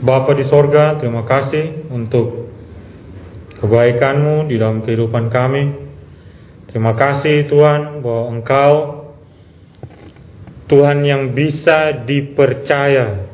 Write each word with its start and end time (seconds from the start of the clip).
Bapa 0.00 0.32
di 0.32 0.48
sorga, 0.48 0.96
terima 0.96 1.28
kasih 1.28 1.92
untuk 1.92 2.48
kebaikanmu 3.60 4.48
di 4.48 4.56
dalam 4.56 4.80
kehidupan 4.80 5.28
kami. 5.28 5.64
Terima 6.72 6.96
kasih 6.96 7.44
Tuhan 7.52 8.00
bahwa 8.00 8.24
Engkau 8.32 8.72
Tuhan 10.72 11.04
yang 11.04 11.36
bisa 11.36 12.06
dipercaya. 12.08 13.28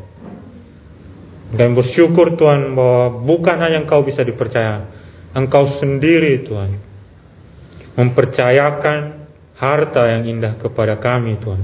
Dan 1.54 1.79
bersyukur 1.79 2.34
Tuhan 2.34 2.74
bahwa 2.74 3.22
bukan 3.22 3.56
hanya 3.62 3.87
Engkau 3.87 4.03
bisa 4.03 4.26
dipercaya, 4.26 4.90
Engkau 5.38 5.78
sendiri 5.78 6.42
Tuhan 6.42 6.83
mempercayakan 7.94 9.30
harta 9.54 10.03
yang 10.10 10.26
indah 10.26 10.58
kepada 10.58 10.98
kami 10.98 11.38
Tuhan. 11.38 11.62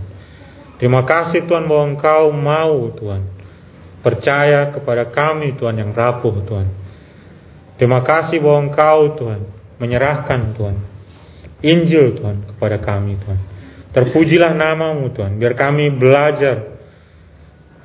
Terima 0.78 1.02
kasih 1.02 1.42
Tuhan 1.50 1.66
bahwa 1.66 1.84
Engkau 1.90 2.30
mau 2.30 2.86
Tuhan 2.94 3.31
percaya 4.02 4.74
kepada 4.74 5.08
kami 5.08 5.54
Tuhan 5.56 5.78
yang 5.78 5.90
rapuh 5.94 6.42
Tuhan. 6.44 6.68
Terima 7.78 8.02
kasih 8.02 8.42
bahwa 8.42 8.68
Engkau 8.68 8.98
Tuhan 9.16 9.40
menyerahkan 9.78 10.54
Tuhan 10.54 10.92
Injil 11.62 12.18
Tuhan 12.18 12.42
kepada 12.52 12.82
kami 12.82 13.22
Tuhan. 13.22 13.40
Terpujilah 13.94 14.52
namamu 14.58 15.14
Tuhan, 15.14 15.38
biar 15.38 15.54
kami 15.54 15.94
belajar 15.94 16.74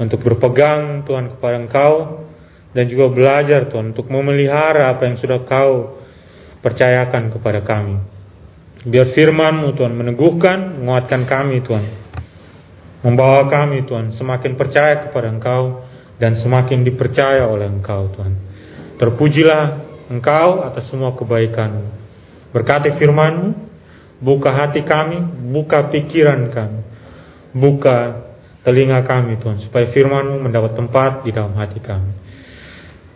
untuk 0.01 0.25
berpegang 0.25 1.05
Tuhan 1.05 1.37
kepada 1.37 1.55
Engkau 1.61 2.25
dan 2.73 2.89
juga 2.89 3.13
belajar 3.13 3.69
Tuhan 3.69 3.93
untuk 3.93 4.09
memelihara 4.09 4.97
apa 4.97 5.05
yang 5.05 5.21
sudah 5.21 5.45
Kau 5.45 6.01
percayakan 6.65 7.29
kepada 7.37 7.61
kami. 7.61 8.01
Biar 8.87 9.13
firman-Mu 9.13 9.77
Tuhan 9.77 9.93
meneguhkan, 9.93 10.81
menguatkan 10.81 11.27
kami 11.29 11.61
Tuhan. 11.61 11.85
Membawa 13.05 13.45
kami 13.45 13.85
Tuhan 13.85 14.17
semakin 14.17 14.57
percaya 14.57 15.05
kepada 15.05 15.29
Engkau 15.29 15.85
dan 16.17 16.37
semakin 16.41 16.81
dipercaya 16.81 17.45
oleh 17.45 17.69
Engkau 17.69 18.09
Tuhan. 18.13 18.33
Terpujilah 18.97 19.63
Engkau 20.09 20.65
atas 20.65 20.89
semua 20.89 21.13
kebaikan. 21.13 21.93
Berkati 22.51 22.97
firman 22.97 23.67
buka 24.17 24.49
hati 24.49 24.81
kami, 24.81 25.49
buka 25.53 25.93
pikiran 25.93 26.49
kami, 26.49 26.81
buka 27.53 28.25
telinga 28.65 29.05
kami 29.05 29.37
Tuhan, 29.39 29.61
supaya 29.69 29.93
firman 29.93 30.41
mendapat 30.41 30.73
tempat 30.73 31.11
di 31.23 31.31
dalam 31.31 31.53
hati 31.53 31.77
kami. 31.79 32.11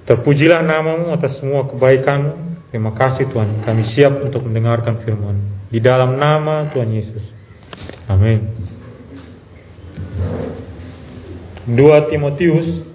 Terpujilah 0.06 0.62
namamu 0.62 1.14
atas 1.14 1.42
semua 1.42 1.66
kebaikan. 1.70 2.50
Terima 2.72 2.96
kasih 2.96 3.28
Tuhan, 3.28 3.68
kami 3.68 3.84
siap 3.92 4.24
untuk 4.24 4.48
mendengarkan 4.48 5.04
firman. 5.04 5.68
Di 5.68 5.84
dalam 5.84 6.16
nama 6.16 6.72
Tuhan 6.72 6.88
Yesus. 6.88 7.24
Amin. 8.08 8.48
2 11.68 12.12
Timotius 12.12 12.91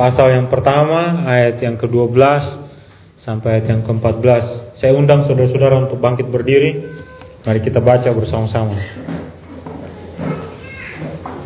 pasal 0.00 0.32
yang 0.32 0.48
pertama 0.48 1.28
ayat 1.28 1.60
yang 1.60 1.76
ke-12 1.76 2.16
sampai 3.20 3.60
ayat 3.60 3.66
yang 3.68 3.82
ke-14. 3.84 4.24
Saya 4.80 4.96
undang 4.96 5.28
saudara-saudara 5.28 5.76
untuk 5.84 6.00
bangkit 6.00 6.24
berdiri. 6.32 6.88
Mari 7.44 7.60
kita 7.60 7.84
baca 7.84 8.08
bersama-sama. 8.08 8.80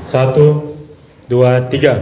Satu, 0.07 0.79
dua, 1.27 1.67
tiga. 1.67 1.99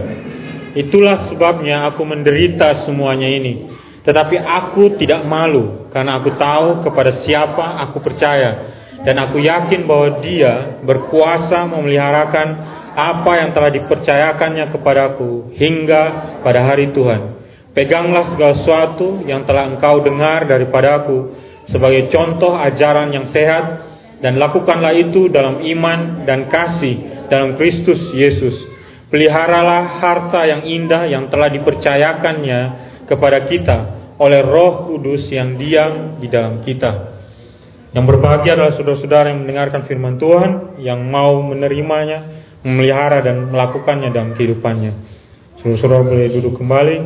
Itulah 0.77 1.25
sebabnya 1.33 1.89
aku 1.89 2.05
menderita 2.05 2.85
semuanya 2.85 3.25
ini. 3.33 3.73
Tetapi 4.05 4.37
aku 4.37 5.01
tidak 5.01 5.25
malu 5.25 5.89
karena 5.89 6.21
aku 6.21 6.37
tahu 6.37 6.85
kepada 6.85 7.25
siapa 7.25 7.81
aku 7.89 7.97
percaya. 7.97 8.77
Dan 9.01 9.17
aku 9.17 9.41
yakin 9.41 9.89
bahwa 9.89 10.21
dia 10.21 10.77
berkuasa 10.85 11.65
memeliharakan 11.65 12.47
apa 12.93 13.31
yang 13.41 13.49
telah 13.51 13.73
dipercayakannya 13.73 14.69
kepadaku 14.69 15.53
hingga 15.57 16.01
pada 16.45 16.61
hari 16.65 16.93
Tuhan. 16.93 17.41
Peganglah 17.73 18.33
segala 18.33 18.53
sesuatu 18.61 19.25
yang 19.25 19.49
telah 19.49 19.65
engkau 19.73 20.05
dengar 20.05 20.45
daripadaku 20.45 21.33
sebagai 21.73 22.13
contoh 22.13 22.53
ajaran 22.53 23.09
yang 23.09 23.33
sehat 23.33 23.65
dan 24.21 24.37
lakukanlah 24.37 24.93
itu 24.93 25.27
dalam 25.27 25.59
iman 25.59 26.23
dan 26.23 26.47
kasih 26.47 27.27
dalam 27.27 27.57
Kristus 27.57 27.99
Yesus. 28.13 28.55
Peliharalah 29.09 30.01
harta 30.01 30.45
yang 30.45 30.65
indah 30.65 31.05
yang 31.05 31.29
telah 31.29 31.49
dipercayakannya 31.49 32.61
kepada 33.05 33.45
kita 33.45 33.77
oleh 34.17 34.41
Roh 34.41 34.89
Kudus 34.89 35.29
yang 35.29 35.57
diam 35.57 36.21
di 36.21 36.29
dalam 36.29 36.61
kita. 36.61 37.13
Yang 37.93 38.05
berbahagia 38.09 38.57
adalah 38.57 38.73
saudara-saudara 38.73 39.29
yang 39.29 39.45
mendengarkan 39.45 39.85
firman 39.85 40.17
Tuhan, 40.17 40.81
yang 40.81 41.05
mau 41.13 41.45
menerimanya, 41.45 42.42
memelihara 42.63 43.19
dan 43.19 43.51
melakukannya 43.51 44.09
dalam 44.09 44.33
kehidupannya. 44.33 44.91
Saudara-saudara 45.59 46.03
boleh 46.03 46.27
duduk 46.31 46.59
kembali. 46.59 46.97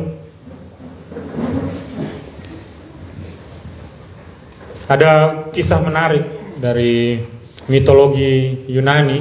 Ada 4.88 5.12
kisah 5.52 5.80
menarik 5.84 6.24
dari 6.64 7.20
mitologi 7.68 8.64
Yunani, 8.72 9.20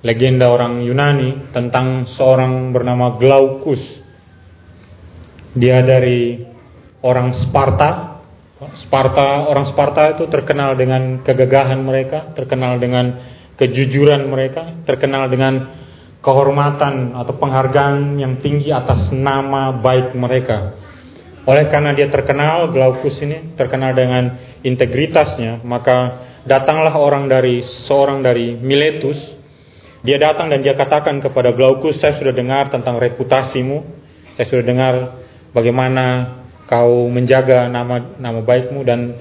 legenda 0.00 0.48
orang 0.48 0.80
Yunani 0.80 1.52
tentang 1.52 2.08
seorang 2.16 2.72
bernama 2.72 3.20
Glaucus. 3.20 3.82
Dia 5.52 5.84
dari 5.84 6.40
orang 7.04 7.36
Sparta. 7.44 8.10
Sparta, 8.86 9.50
orang 9.50 9.74
Sparta 9.74 10.16
itu 10.16 10.24
terkenal 10.30 10.78
dengan 10.78 11.20
kegagahan 11.20 11.82
mereka, 11.82 12.30
terkenal 12.32 12.78
dengan 12.78 13.31
kejujuran 13.56 14.28
mereka, 14.28 14.84
terkenal 14.88 15.28
dengan 15.28 15.82
kehormatan 16.22 17.18
atau 17.18 17.34
penghargaan 17.36 18.16
yang 18.16 18.38
tinggi 18.38 18.70
atas 18.70 19.10
nama 19.10 19.82
baik 19.82 20.14
mereka. 20.14 20.78
Oleh 21.42 21.66
karena 21.66 21.90
dia 21.90 22.06
terkenal, 22.06 22.70
Glaucus 22.70 23.18
ini 23.18 23.58
terkenal 23.58 23.90
dengan 23.98 24.38
integritasnya, 24.62 25.66
maka 25.66 26.22
datanglah 26.46 26.94
orang 26.94 27.26
dari 27.26 27.66
seorang 27.90 28.22
dari 28.22 28.54
Miletus. 28.54 29.18
Dia 30.06 30.18
datang 30.18 30.50
dan 30.50 30.62
dia 30.62 30.78
katakan 30.78 31.18
kepada 31.18 31.50
Glaucus, 31.50 31.98
saya 31.98 32.14
sudah 32.18 32.30
dengar 32.30 32.70
tentang 32.70 32.98
reputasimu, 32.98 33.82
saya 34.38 34.46
sudah 34.46 34.64
dengar 34.66 34.94
bagaimana 35.50 36.38
kau 36.70 37.10
menjaga 37.10 37.66
nama 37.66 38.16
nama 38.22 38.40
baikmu 38.42 38.80
dan 38.86 39.18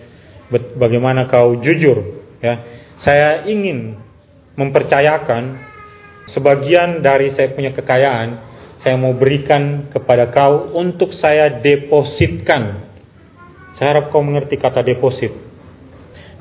bagaimana 0.78 1.26
kau 1.26 1.58
jujur. 1.58 2.22
Ya, 2.42 2.54
saya 3.02 3.50
ingin 3.50 3.98
mempercayakan 4.62 5.58
sebagian 6.30 7.02
dari 7.02 7.34
saya 7.34 7.50
punya 7.58 7.74
kekayaan 7.74 8.52
saya 8.82 8.98
mau 8.98 9.14
berikan 9.14 9.94
kepada 9.94 10.34
kau 10.34 10.74
untuk 10.74 11.14
saya 11.14 11.62
depositkan. 11.62 12.90
Saya 13.78 13.98
harap 13.98 14.10
kau 14.10 14.26
mengerti 14.26 14.58
kata 14.58 14.82
deposit. 14.82 15.30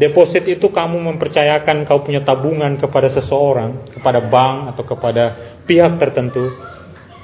Deposit 0.01 0.49
itu 0.49 0.73
kamu 0.73 0.97
mempercayakan 0.97 1.85
kau 1.85 2.01
punya 2.01 2.25
tabungan 2.25 2.81
kepada 2.81 3.13
seseorang, 3.13 3.93
kepada 3.93 4.25
bank 4.25 4.73
atau 4.73 4.85
kepada 4.89 5.25
pihak 5.69 6.01
tertentu 6.01 6.49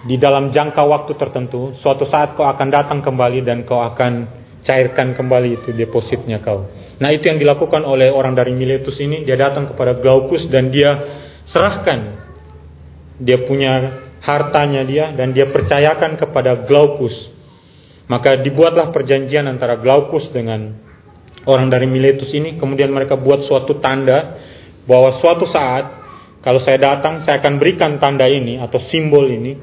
di 0.04 0.20
dalam 0.20 0.52
jangka 0.52 0.84
waktu 0.84 1.16
tertentu. 1.16 1.72
Suatu 1.80 2.04
saat 2.04 2.36
kau 2.36 2.44
akan 2.44 2.68
datang 2.68 3.00
kembali 3.00 3.40
dan 3.40 3.64
kau 3.64 3.80
akan 3.80 4.28
cairkan 4.68 5.16
kembali 5.16 5.64
itu 5.64 5.72
depositnya 5.72 6.44
kau. 6.44 6.68
Nah 6.96 7.12
itu 7.12 7.28
yang 7.28 7.36
dilakukan 7.36 7.84
oleh 7.84 8.08
orang 8.08 8.32
dari 8.32 8.56
Miletus 8.56 8.96
ini. 9.00 9.22
Dia 9.24 9.36
datang 9.36 9.68
kepada 9.68 10.00
Glaucus 10.00 10.48
dan 10.48 10.72
dia 10.72 10.90
serahkan. 11.52 12.24
Dia 13.20 13.44
punya 13.44 13.72
hartanya 14.24 14.82
dia 14.84 15.12
dan 15.12 15.36
dia 15.36 15.52
percayakan 15.52 16.16
kepada 16.16 16.64
Glaucus. 16.64 17.12
Maka 18.08 18.40
dibuatlah 18.40 18.94
perjanjian 18.94 19.44
antara 19.44 19.76
Glaucus 19.76 20.30
dengan 20.32 20.72
orang 21.44 21.68
dari 21.68 21.84
Miletus 21.84 22.32
ini. 22.32 22.56
Kemudian 22.56 22.88
mereka 22.88 23.20
buat 23.20 23.44
suatu 23.44 23.76
tanda 23.82 24.40
bahwa 24.88 25.20
suatu 25.20 25.44
saat 25.52 25.84
kalau 26.40 26.62
saya 26.62 26.78
datang 26.78 27.26
saya 27.26 27.42
akan 27.42 27.58
berikan 27.58 27.98
tanda 27.98 28.24
ini 28.30 28.62
atau 28.62 28.78
simbol 28.78 29.26
ini 29.26 29.58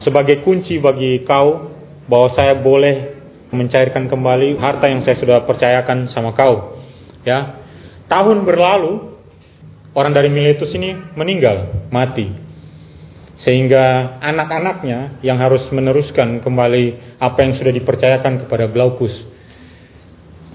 sebagai 0.00 0.40
kunci 0.40 0.80
bagi 0.80 1.20
kau 1.28 1.68
bahwa 2.08 2.32
saya 2.32 2.56
boleh 2.56 3.21
mencairkan 3.52 4.08
kembali 4.08 4.56
harta 4.56 4.88
yang 4.88 5.04
saya 5.04 5.16
sudah 5.20 5.44
percayakan 5.44 6.08
sama 6.10 6.32
kau. 6.32 6.80
Ya, 7.22 7.62
tahun 8.08 8.42
berlalu 8.48 9.14
orang 9.92 10.12
dari 10.16 10.32
Miletus 10.32 10.72
ini 10.74 10.96
meninggal, 11.14 11.88
mati. 11.92 12.32
Sehingga 13.42 14.18
anak-anaknya 14.22 15.20
yang 15.24 15.36
harus 15.36 15.66
meneruskan 15.74 16.40
kembali 16.40 17.18
apa 17.18 17.38
yang 17.42 17.52
sudah 17.58 17.72
dipercayakan 17.74 18.46
kepada 18.46 18.70
Glaucus. 18.70 19.12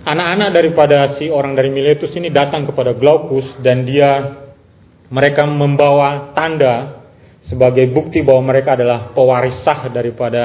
Anak-anak 0.08 0.50
daripada 0.56 1.20
si 1.20 1.28
orang 1.28 1.52
dari 1.52 1.68
Miletus 1.68 2.16
ini 2.16 2.32
datang 2.32 2.64
kepada 2.64 2.96
Glaucus 2.96 3.44
dan 3.60 3.84
dia 3.84 4.40
mereka 5.12 5.44
membawa 5.44 6.32
tanda 6.32 7.04
sebagai 7.48 7.88
bukti 7.92 8.24
bahwa 8.24 8.56
mereka 8.56 8.76
adalah 8.76 9.12
pewaris 9.12 9.64
sah 9.64 9.88
daripada 9.92 10.44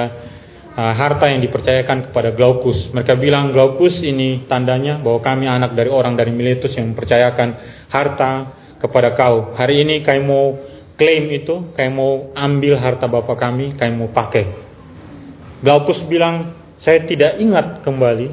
uh, 0.72 0.92
harta 0.96 1.28
yang 1.28 1.40
dipercayakan 1.44 2.10
kepada 2.10 2.32
Glaucus. 2.32 2.92
Mereka 2.92 3.16
bilang 3.20 3.52
Glaucus 3.52 4.00
ini 4.00 4.48
tandanya 4.48 5.00
bahwa 5.00 5.20
kami 5.20 5.44
anak 5.48 5.76
dari 5.76 5.90
orang 5.92 6.16
dari 6.16 6.32
Miletus 6.32 6.72
yang 6.76 6.92
mempercayakan 6.92 7.48
harta 7.92 8.30
kepada 8.80 9.14
kau. 9.14 9.54
Hari 9.54 9.84
ini 9.84 10.02
kami 10.02 10.20
mau 10.24 10.58
klaim 10.96 11.28
itu, 11.32 11.72
kami 11.76 11.90
mau 11.92 12.32
ambil 12.34 12.74
harta 12.80 13.06
bapak 13.06 13.36
kami, 13.36 13.76
kami 13.76 13.92
mau 13.94 14.10
pakai. 14.10 14.44
Glaukus 15.62 16.02
bilang, 16.10 16.58
saya 16.82 17.06
tidak 17.06 17.38
ingat 17.38 17.86
kembali 17.86 18.28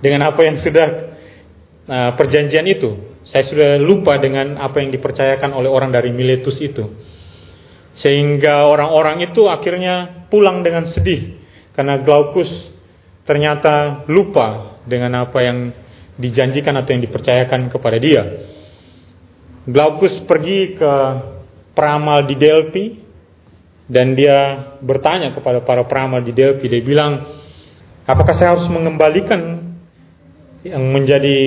dengan 0.00 0.32
apa 0.32 0.40
yang 0.48 0.56
sudah 0.64 0.88
uh, 1.84 2.10
perjanjian 2.16 2.64
itu. 2.64 3.12
Saya 3.28 3.48
sudah 3.48 3.70
lupa 3.78 4.18
dengan 4.18 4.58
apa 4.58 4.82
yang 4.82 4.90
dipercayakan 4.92 5.52
oleh 5.54 5.70
orang 5.70 5.92
dari 5.92 6.10
Miletus 6.10 6.58
itu. 6.58 6.84
Sehingga 8.00 8.66
orang-orang 8.72 9.20
itu 9.28 9.46
akhirnya 9.52 10.24
pulang 10.32 10.64
dengan 10.64 10.88
sedih 10.88 11.41
karena 11.72 12.00
Glaukus 12.00 12.48
ternyata 13.22 14.04
lupa 14.10 14.80
dengan 14.84 15.24
apa 15.26 15.38
yang 15.40 15.58
dijanjikan 16.18 16.76
atau 16.76 16.90
yang 16.92 17.02
dipercayakan 17.02 17.70
kepada 17.72 17.96
dia. 17.96 18.22
Glaucus 19.62 20.26
pergi 20.26 20.74
ke 20.74 20.92
peramal 21.72 22.26
di 22.26 22.34
Delphi 22.34 22.86
dan 23.86 24.18
dia 24.18 24.38
bertanya 24.82 25.32
kepada 25.32 25.62
para 25.62 25.86
peramal 25.86 26.20
di 26.20 26.34
Delphi. 26.34 26.66
Dia 26.66 26.82
bilang, 26.82 27.12
apakah 28.02 28.34
saya 28.34 28.58
harus 28.58 28.66
mengembalikan 28.66 29.72
yang 30.66 30.82
menjadi 30.90 31.38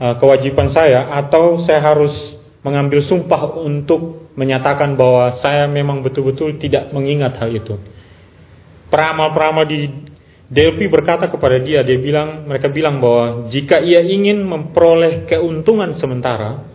uh, 0.00 0.14
kewajiban 0.20 0.72
saya 0.72 1.16
atau 1.16 1.64
saya 1.64 1.80
harus 1.80 2.12
mengambil 2.60 3.00
sumpah 3.04 3.56
untuk 3.56 4.32
menyatakan 4.36 4.96
bahwa 4.96 5.40
saya 5.40 5.64
memang 5.64 6.04
betul-betul 6.04 6.60
tidak 6.60 6.92
mengingat 6.92 7.40
hal 7.40 7.48
itu. 7.52 7.76
Peramal-peramal 8.90 9.64
di 9.70 9.86
Delphi 10.50 10.90
berkata 10.90 11.30
kepada 11.30 11.62
dia, 11.62 11.86
dia 11.86 11.94
bilang, 11.94 12.42
mereka 12.50 12.66
bilang 12.66 12.98
bahwa 12.98 13.46
jika 13.54 13.78
ia 13.78 14.02
ingin 14.02 14.42
memperoleh 14.42 15.30
keuntungan 15.30 15.94
sementara, 15.94 16.66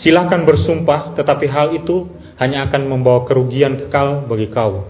silahkan 0.00 0.40
bersumpah, 0.48 1.12
tetapi 1.12 1.44
hal 1.52 1.76
itu 1.76 2.08
hanya 2.40 2.64
akan 2.72 2.88
membawa 2.88 3.28
kerugian 3.28 3.76
kekal 3.76 4.24
bagi 4.24 4.48
kau. 4.48 4.88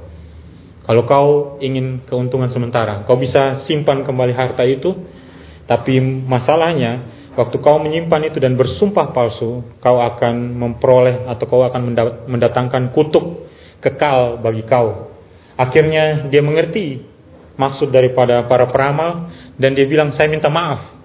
Kalau 0.87 1.02
kau 1.11 1.29
ingin 1.58 2.06
keuntungan 2.06 2.55
sementara, 2.55 3.02
kau 3.02 3.19
bisa 3.19 3.67
simpan 3.67 4.06
kembali 4.06 4.31
harta 4.31 4.62
itu, 4.62 4.94
tapi 5.67 5.99
masalahnya, 6.00 7.02
waktu 7.35 7.58
kau 7.58 7.82
menyimpan 7.82 8.31
itu 8.31 8.38
dan 8.38 8.55
bersumpah 8.55 9.11
palsu, 9.11 9.67
kau 9.82 9.99
akan 9.99 10.55
memperoleh 10.55 11.26
atau 11.29 11.44
kau 11.50 11.67
akan 11.67 11.99
mendatangkan 12.31 12.94
kutuk 12.94 13.50
kekal 13.82 14.38
bagi 14.38 14.62
kau. 14.64 15.07
Akhirnya 15.58 16.31
dia 16.31 16.38
mengerti 16.38 17.02
maksud 17.58 17.90
daripada 17.90 18.46
para 18.46 18.70
peramal 18.70 19.34
dan 19.58 19.75
dia 19.75 19.90
bilang 19.90 20.14
saya 20.14 20.31
minta 20.31 20.46
maaf 20.46 20.99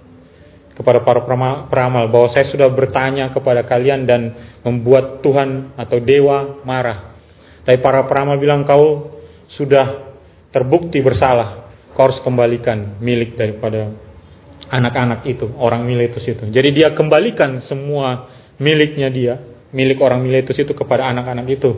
kepada 0.74 1.02
para 1.02 1.22
peramal 1.70 2.06
bahwa 2.10 2.30
saya 2.34 2.50
sudah 2.50 2.70
bertanya 2.70 3.30
kepada 3.30 3.66
kalian 3.66 4.06
dan 4.06 4.20
membuat 4.62 5.22
Tuhan 5.22 5.74
atau 5.74 5.98
dewa 6.02 6.62
marah. 6.62 7.14
Tapi 7.66 7.78
para 7.82 8.06
peramal 8.06 8.38
bilang 8.38 8.66
kau 8.66 9.18
sudah 9.54 10.14
terbukti 10.50 10.98
bersalah, 11.02 11.70
kau 11.94 12.10
harus 12.10 12.18
kembalikan 12.22 12.98
milik 12.98 13.38
daripada 13.38 13.90
anak-anak 14.70 15.26
itu, 15.30 15.46
orang 15.58 15.86
Miletus 15.86 16.26
itu. 16.26 16.42
Jadi 16.50 16.68
dia 16.74 16.90
kembalikan 16.94 17.62
semua 17.70 18.30
miliknya 18.58 19.08
dia, 19.10 19.34
milik 19.70 20.02
orang 20.02 20.22
Miletus 20.26 20.58
itu 20.58 20.74
kepada 20.74 21.06
anak-anak 21.10 21.46
itu. 21.54 21.70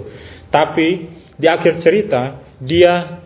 Tapi 0.48 1.15
di 1.36 1.46
akhir 1.46 1.84
cerita 1.84 2.40
dia 2.60 3.24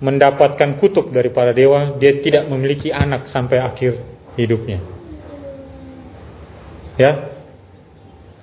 mendapatkan 0.00 0.80
kutuk 0.80 1.12
dari 1.12 1.28
para 1.28 1.52
dewa, 1.52 1.96
dia 2.00 2.20
tidak 2.24 2.48
memiliki 2.48 2.88
anak 2.88 3.28
sampai 3.28 3.60
akhir 3.60 4.00
hidupnya. 4.36 4.80
Ya. 6.96 7.12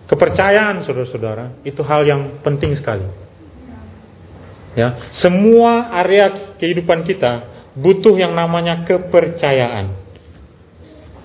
Kepercayaan 0.08 0.88
saudara-saudara 0.88 1.62
itu 1.68 1.84
hal 1.84 2.08
yang 2.08 2.40
penting 2.40 2.78
sekali. 2.80 3.06
Ya, 4.78 5.10
semua 5.20 5.90
area 6.00 6.54
kehidupan 6.62 7.04
kita 7.04 7.50
butuh 7.76 8.16
yang 8.16 8.32
namanya 8.38 8.86
kepercayaan. 8.86 9.90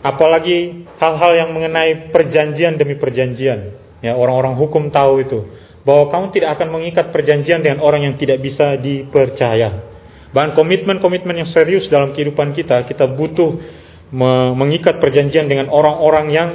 Apalagi 0.02 0.88
hal-hal 0.98 1.32
yang 1.36 1.50
mengenai 1.54 2.10
perjanjian 2.10 2.74
demi 2.74 2.98
perjanjian. 2.98 3.76
Ya, 4.02 4.18
orang-orang 4.18 4.58
hukum 4.58 4.90
tahu 4.90 5.22
itu 5.22 5.46
bahwa 5.82 6.10
kamu 6.10 6.26
tidak 6.34 6.50
akan 6.58 6.68
mengikat 6.70 7.10
perjanjian 7.10 7.62
dengan 7.62 7.82
orang 7.82 8.06
yang 8.06 8.14
tidak 8.14 8.38
bisa 8.38 8.78
dipercaya. 8.78 9.92
Bahkan 10.32 10.56
komitmen-komitmen 10.56 11.44
yang 11.44 11.50
serius 11.50 11.90
dalam 11.90 12.16
kehidupan 12.16 12.56
kita, 12.56 12.86
kita 12.88 13.04
butuh 13.10 13.58
mengikat 14.56 15.00
perjanjian 15.00 15.48
dengan 15.48 15.72
orang-orang 15.72 16.26
yang 16.32 16.50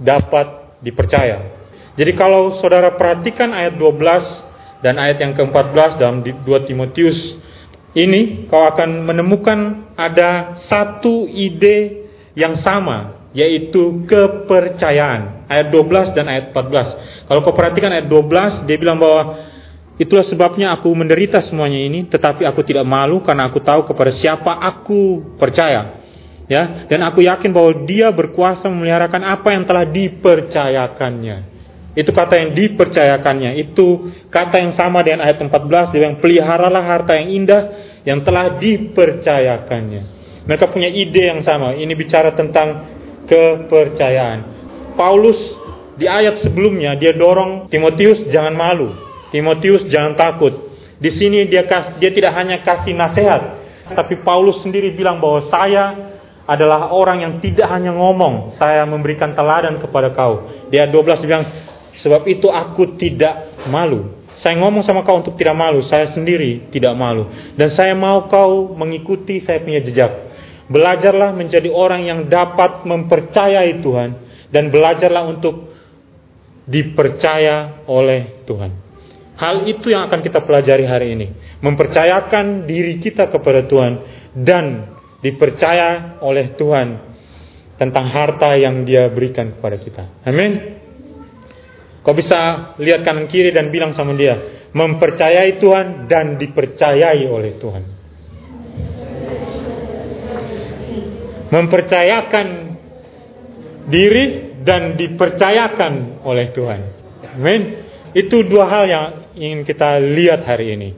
dapat 0.00 0.78
dipercaya. 0.84 1.62
Jadi 1.96 2.12
kalau 2.16 2.56
saudara 2.60 2.96
perhatikan 2.96 3.52
ayat 3.52 3.76
12 3.76 4.80
dan 4.80 4.96
ayat 4.96 5.20
yang 5.20 5.32
ke-14 5.36 5.90
dalam 6.00 6.24
2 6.24 6.68
Timotius 6.68 7.18
ini, 7.92 8.48
kau 8.48 8.64
akan 8.64 9.04
menemukan 9.04 9.92
ada 10.00 10.56
satu 10.64 11.28
ide 11.28 12.08
yang 12.32 12.56
sama, 12.64 13.21
yaitu 13.32 14.04
kepercayaan. 14.08 15.48
Ayat 15.48 15.68
12 15.72 16.16
dan 16.16 16.28
ayat 16.28 16.44
14. 16.52 17.28
Kalau 17.28 17.40
kau 17.44 17.56
perhatikan 17.56 17.92
ayat 17.92 18.08
12, 18.08 18.68
dia 18.68 18.76
bilang 18.76 19.00
bahwa 19.00 19.52
Itulah 20.00 20.24
sebabnya 20.24 20.72
aku 20.72 20.88
menderita 20.96 21.44
semuanya 21.44 21.76
ini, 21.76 22.08
tetapi 22.08 22.48
aku 22.48 22.64
tidak 22.64 22.82
malu 22.82 23.20
karena 23.20 23.52
aku 23.52 23.60
tahu 23.60 23.84
kepada 23.84 24.16
siapa 24.16 24.50
aku 24.56 25.36
percaya. 25.36 26.00
Ya, 26.48 26.88
dan 26.90 27.06
aku 27.06 27.22
yakin 27.22 27.52
bahwa 27.54 27.84
Dia 27.84 28.08
berkuasa 28.10 28.66
memeliharakan 28.72 29.22
apa 29.22 29.52
yang 29.52 29.62
telah 29.68 29.84
dipercayakannya. 29.86 31.36
Itu 31.92 32.08
kata 32.08 32.40
yang 32.40 32.50
dipercayakannya. 32.56 33.50
Itu 33.60 34.16
kata 34.32 34.64
yang 34.64 34.72
sama 34.72 35.04
dengan 35.04 35.28
ayat 35.28 35.44
14 35.44 35.92
dia 35.92 36.08
yang 36.08 36.24
peliharalah 36.24 36.82
harta 36.82 37.12
yang 37.20 37.28
indah 37.44 37.62
yang 38.08 38.24
telah 38.24 38.56
dipercayakannya. 38.56 40.02
Mereka 40.48 40.72
punya 40.72 40.88
ide 40.88 41.30
yang 41.36 41.44
sama. 41.44 41.76
Ini 41.76 41.92
bicara 41.92 42.32
tentang 42.32 42.96
kepercayaan. 43.28 44.38
Paulus 44.98 45.38
di 45.96 46.08
ayat 46.08 46.40
sebelumnya 46.40 46.96
dia 46.96 47.12
dorong 47.14 47.68
Timotius 47.68 48.26
jangan 48.32 48.54
malu. 48.56 48.92
Timotius 49.32 49.88
jangan 49.88 50.16
takut. 50.16 50.72
Di 51.02 51.10
sini 51.18 51.50
dia 51.50 51.66
kas, 51.66 51.98
dia 51.98 52.14
tidak 52.14 52.30
hanya 52.38 52.62
kasih 52.62 52.94
nasihat, 52.94 53.58
tapi 53.90 54.22
Paulus 54.22 54.62
sendiri 54.62 54.94
bilang 54.94 55.18
bahwa 55.18 55.50
saya 55.50 56.14
adalah 56.46 56.94
orang 56.94 57.22
yang 57.26 57.34
tidak 57.42 57.66
hanya 57.70 57.90
ngomong, 57.90 58.54
saya 58.58 58.86
memberikan 58.86 59.34
teladan 59.34 59.82
kepada 59.82 60.14
kau. 60.14 60.46
Dia 60.70 60.86
12 60.86 61.26
bilang, 61.26 61.44
sebab 62.02 62.22
itu 62.30 62.46
aku 62.46 62.98
tidak 62.98 63.66
malu. 63.66 64.14
Saya 64.42 64.58
ngomong 64.58 64.82
sama 64.82 65.06
kau 65.06 65.22
untuk 65.22 65.38
tidak 65.38 65.54
malu, 65.54 65.86
saya 65.86 66.10
sendiri 66.10 66.70
tidak 66.74 66.94
malu. 66.98 67.30
Dan 67.54 67.70
saya 67.74 67.94
mau 67.94 68.26
kau 68.26 68.74
mengikuti 68.74 69.42
saya 69.42 69.62
punya 69.62 69.82
jejak. 69.82 70.31
Belajarlah 70.72 71.36
menjadi 71.36 71.68
orang 71.68 72.08
yang 72.08 72.20
dapat 72.32 72.88
mempercayai 72.88 73.84
Tuhan 73.84 74.10
dan 74.48 74.72
belajarlah 74.72 75.28
untuk 75.28 75.68
dipercaya 76.64 77.84
oleh 77.84 78.46
Tuhan. 78.48 78.70
Hal 79.36 79.68
itu 79.68 79.92
yang 79.92 80.08
akan 80.08 80.20
kita 80.24 80.40
pelajari 80.44 80.86
hari 80.88 81.12
ini. 81.12 81.28
Mempercayakan 81.60 82.64
diri 82.64 83.02
kita 83.04 83.28
kepada 83.28 83.68
Tuhan 83.68 83.92
dan 84.38 84.96
dipercaya 85.20 86.20
oleh 86.24 86.56
Tuhan 86.56 86.88
tentang 87.76 88.06
harta 88.08 88.54
yang 88.56 88.86
Dia 88.86 89.10
berikan 89.10 89.58
kepada 89.58 89.76
kita. 89.76 90.04
Amin. 90.24 90.82
Kau 92.02 92.18
bisa 92.18 92.74
lihat 92.82 93.06
kanan 93.06 93.30
kiri 93.30 93.54
dan 93.54 93.70
bilang 93.70 93.94
sama 93.94 94.18
dia, 94.18 94.66
mempercayai 94.74 95.62
Tuhan 95.62 96.10
dan 96.10 96.34
dipercayai 96.34 97.30
oleh 97.30 97.62
Tuhan. 97.62 98.01
Mempercayakan 101.52 102.46
diri 103.92 104.56
dan 104.64 104.96
dipercayakan 104.96 106.24
oleh 106.24 106.48
Tuhan. 106.56 106.80
Amin. 107.36 107.62
Itu 108.16 108.44
dua 108.48 108.68
hal 108.68 108.84
yang 108.88 109.06
ingin 109.36 109.60
kita 109.68 110.00
lihat 110.00 110.48
hari 110.48 110.76
ini. 110.76 110.90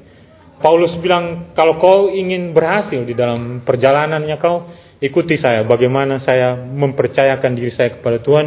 Paulus 0.63 0.97
bilang, 1.03 1.53
kalau 1.53 1.77
kau 1.77 2.09
ingin 2.09 2.55
berhasil 2.57 3.03
di 3.05 3.13
dalam 3.13 3.67
perjalanannya 3.67 4.37
kau, 4.41 4.71
ikuti 5.03 5.37
saya. 5.37 5.67
Bagaimana 5.67 6.23
saya 6.25 6.57
mempercayakan 6.57 7.53
diri 7.53 7.69
saya 7.75 8.01
kepada 8.01 8.23
Tuhan, 8.25 8.47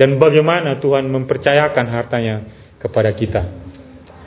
dan 0.00 0.16
bagaimana 0.16 0.80
Tuhan 0.80 1.10
mempercayakan 1.10 1.86
hartanya 1.92 2.36
kepada 2.80 3.10
kita. 3.12 3.42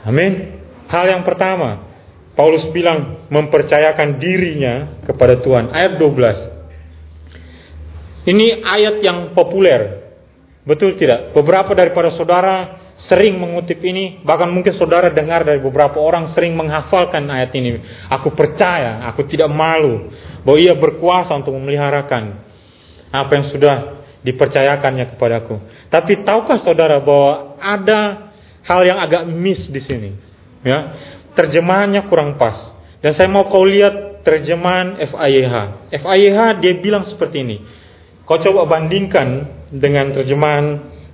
Amin. 0.06 0.62
Hal 0.86 1.08
yang 1.08 1.24
pertama, 1.24 1.88
Paulus 2.38 2.68
bilang 2.70 3.26
mempercayakan 3.28 4.20
dirinya 4.20 5.02
kepada 5.02 5.40
Tuhan. 5.40 5.72
Ayat 5.72 5.98
12. 5.98 6.61
Ini 8.22 8.62
ayat 8.62 9.02
yang 9.02 9.18
populer. 9.34 10.12
Betul 10.62 10.94
tidak? 10.94 11.34
Beberapa 11.34 11.74
daripada 11.74 12.14
saudara 12.14 12.78
sering 13.10 13.34
mengutip 13.34 13.82
ini, 13.82 14.22
bahkan 14.22 14.46
mungkin 14.46 14.78
saudara 14.78 15.10
dengar 15.10 15.42
dari 15.42 15.58
beberapa 15.58 15.98
orang 15.98 16.30
sering 16.30 16.54
menghafalkan 16.54 17.26
ayat 17.26 17.50
ini. 17.58 17.82
Aku 18.06 18.30
percaya, 18.30 19.02
aku 19.10 19.26
tidak 19.26 19.50
malu 19.50 20.12
bahwa 20.46 20.58
ia 20.62 20.74
berkuasa 20.78 21.34
untuk 21.34 21.58
memeliharakan 21.58 22.46
apa 23.10 23.32
yang 23.34 23.46
sudah 23.50 23.76
dipercayakannya 24.22 25.18
kepadaku. 25.18 25.58
Tapi 25.90 26.22
tahukah 26.22 26.62
saudara 26.62 27.02
bahwa 27.02 27.58
ada 27.58 28.30
hal 28.62 28.80
yang 28.86 29.02
agak 29.02 29.26
miss 29.26 29.66
di 29.66 29.82
sini? 29.82 30.10
Ya, 30.62 30.94
terjemahannya 31.34 32.06
kurang 32.06 32.38
pas. 32.38 32.70
Dan 33.02 33.18
saya 33.18 33.26
mau 33.26 33.50
kau 33.50 33.66
lihat 33.66 34.22
terjemahan 34.22 35.02
FAYH. 35.10 35.54
FAYH 35.90 36.38
dia 36.62 36.72
bilang 36.78 37.02
seperti 37.10 37.42
ini. 37.42 37.81
Kau 38.22 38.38
coba 38.38 38.68
bandingkan 38.68 39.48
dengan 39.72 40.14
terjemahan 40.14 40.66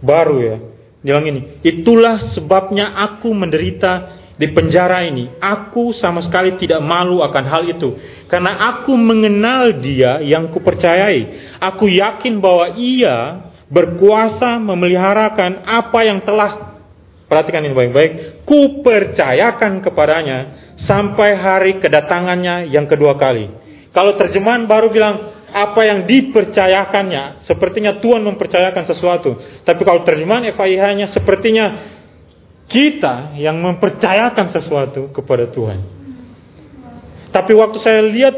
baru 0.05 0.37
ya. 0.43 0.57
Bilang 0.99 1.25
ini, 1.31 1.62
itulah 1.62 2.35
sebabnya 2.35 2.93
aku 2.99 3.31
menderita 3.31 4.19
di 4.35 4.50
penjara 4.50 5.07
ini. 5.07 5.31
Aku 5.38 5.95
sama 5.95 6.23
sekali 6.27 6.59
tidak 6.59 6.83
malu 6.83 7.23
akan 7.23 7.45
hal 7.47 7.62
itu. 7.71 7.97
Karena 8.27 8.75
aku 8.75 8.93
mengenal 8.99 9.79
dia 9.79 10.23
yang 10.23 10.50
kupercayai. 10.50 11.55
Aku 11.62 11.87
yakin 11.87 12.43
bahwa 12.43 12.75
ia 12.79 13.47
berkuasa 13.69 14.59
memeliharakan 14.59 15.67
apa 15.67 16.00
yang 16.03 16.25
telah 16.25 16.69
Perhatikan 17.29 17.61
ini 17.61 17.77
baik-baik. 17.77 18.12
Kupercayakan 18.49 19.85
kepadanya 19.85 20.38
sampai 20.88 21.37
hari 21.37 21.73
kedatangannya 21.77 22.73
yang 22.73 22.88
kedua 22.88 23.21
kali. 23.21 23.53
Kalau 23.93 24.17
terjemahan 24.17 24.65
baru 24.65 24.88
bilang 24.88 25.38
apa 25.49 25.81
yang 25.85 26.05
dipercayakannya, 26.05 27.49
sepertinya 27.49 27.97
Tuhan 27.99 28.21
mempercayakan 28.21 28.85
sesuatu. 28.85 29.37
Tapi 29.64 29.81
kalau 29.83 30.05
terjemahan 30.05 30.45
FIH-nya 30.52 31.09
sepertinya 31.12 31.67
kita 32.69 33.40
yang 33.40 33.57
mempercayakan 33.57 34.52
sesuatu 34.52 35.09
kepada 35.09 35.49
Tuhan. 35.49 35.81
Tapi 37.33 37.52
waktu 37.57 37.78
saya 37.81 38.05
lihat 38.05 38.37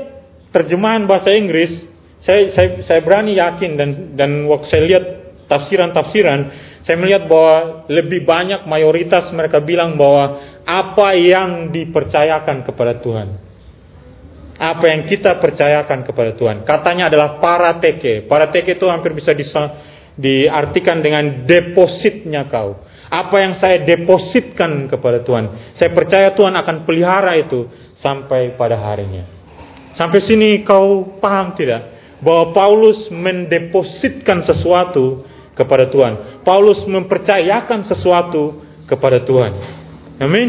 terjemahan 0.54 1.06
bahasa 1.06 1.34
Inggris, 1.34 1.82
saya 2.22 2.54
saya, 2.54 2.86
saya 2.86 3.00
berani 3.02 3.34
yakin 3.38 3.70
dan 3.74 3.90
dan 4.14 4.30
waktu 4.46 4.66
saya 4.70 4.82
lihat 4.86 5.04
tafsiran-tafsiran, 5.50 6.40
saya 6.86 6.94
melihat 6.94 7.26
bahwa 7.26 7.86
lebih 7.90 8.22
banyak 8.22 8.70
mayoritas 8.70 9.34
mereka 9.34 9.58
bilang 9.58 9.98
bahwa 9.98 10.38
apa 10.62 11.18
yang 11.18 11.74
dipercayakan 11.74 12.62
kepada 12.62 13.02
Tuhan. 13.02 13.49
Apa 14.60 14.92
yang 14.92 15.08
kita 15.08 15.40
percayakan 15.40 16.04
kepada 16.04 16.36
Tuhan. 16.36 16.68
Katanya 16.68 17.08
adalah 17.08 17.40
para 17.40 17.80
teke. 17.80 18.28
Para 18.28 18.52
teke 18.52 18.76
itu 18.76 18.84
hampir 18.92 19.16
bisa 19.16 19.32
diartikan 20.20 21.00
dengan 21.00 21.48
depositnya 21.48 22.44
kau. 22.44 22.76
Apa 23.08 23.36
yang 23.40 23.56
saya 23.56 23.80
depositkan 23.88 24.84
kepada 24.92 25.24
Tuhan. 25.24 25.74
Saya 25.80 25.96
percaya 25.96 26.36
Tuhan 26.36 26.52
akan 26.52 26.84
pelihara 26.84 27.40
itu 27.40 27.72
sampai 28.04 28.52
pada 28.60 28.76
harinya. 28.76 29.24
Sampai 29.96 30.20
sini 30.28 30.60
kau 30.60 31.18
paham 31.18 31.56
tidak? 31.56 31.96
Bahwa 32.20 32.52
Paulus 32.52 33.08
mendepositkan 33.08 34.44
sesuatu 34.44 35.24
kepada 35.56 35.88
Tuhan. 35.88 36.44
Paulus 36.44 36.84
mempercayakan 36.84 37.88
sesuatu 37.88 38.60
kepada 38.84 39.24
Tuhan. 39.24 39.52
Amin. 40.20 40.48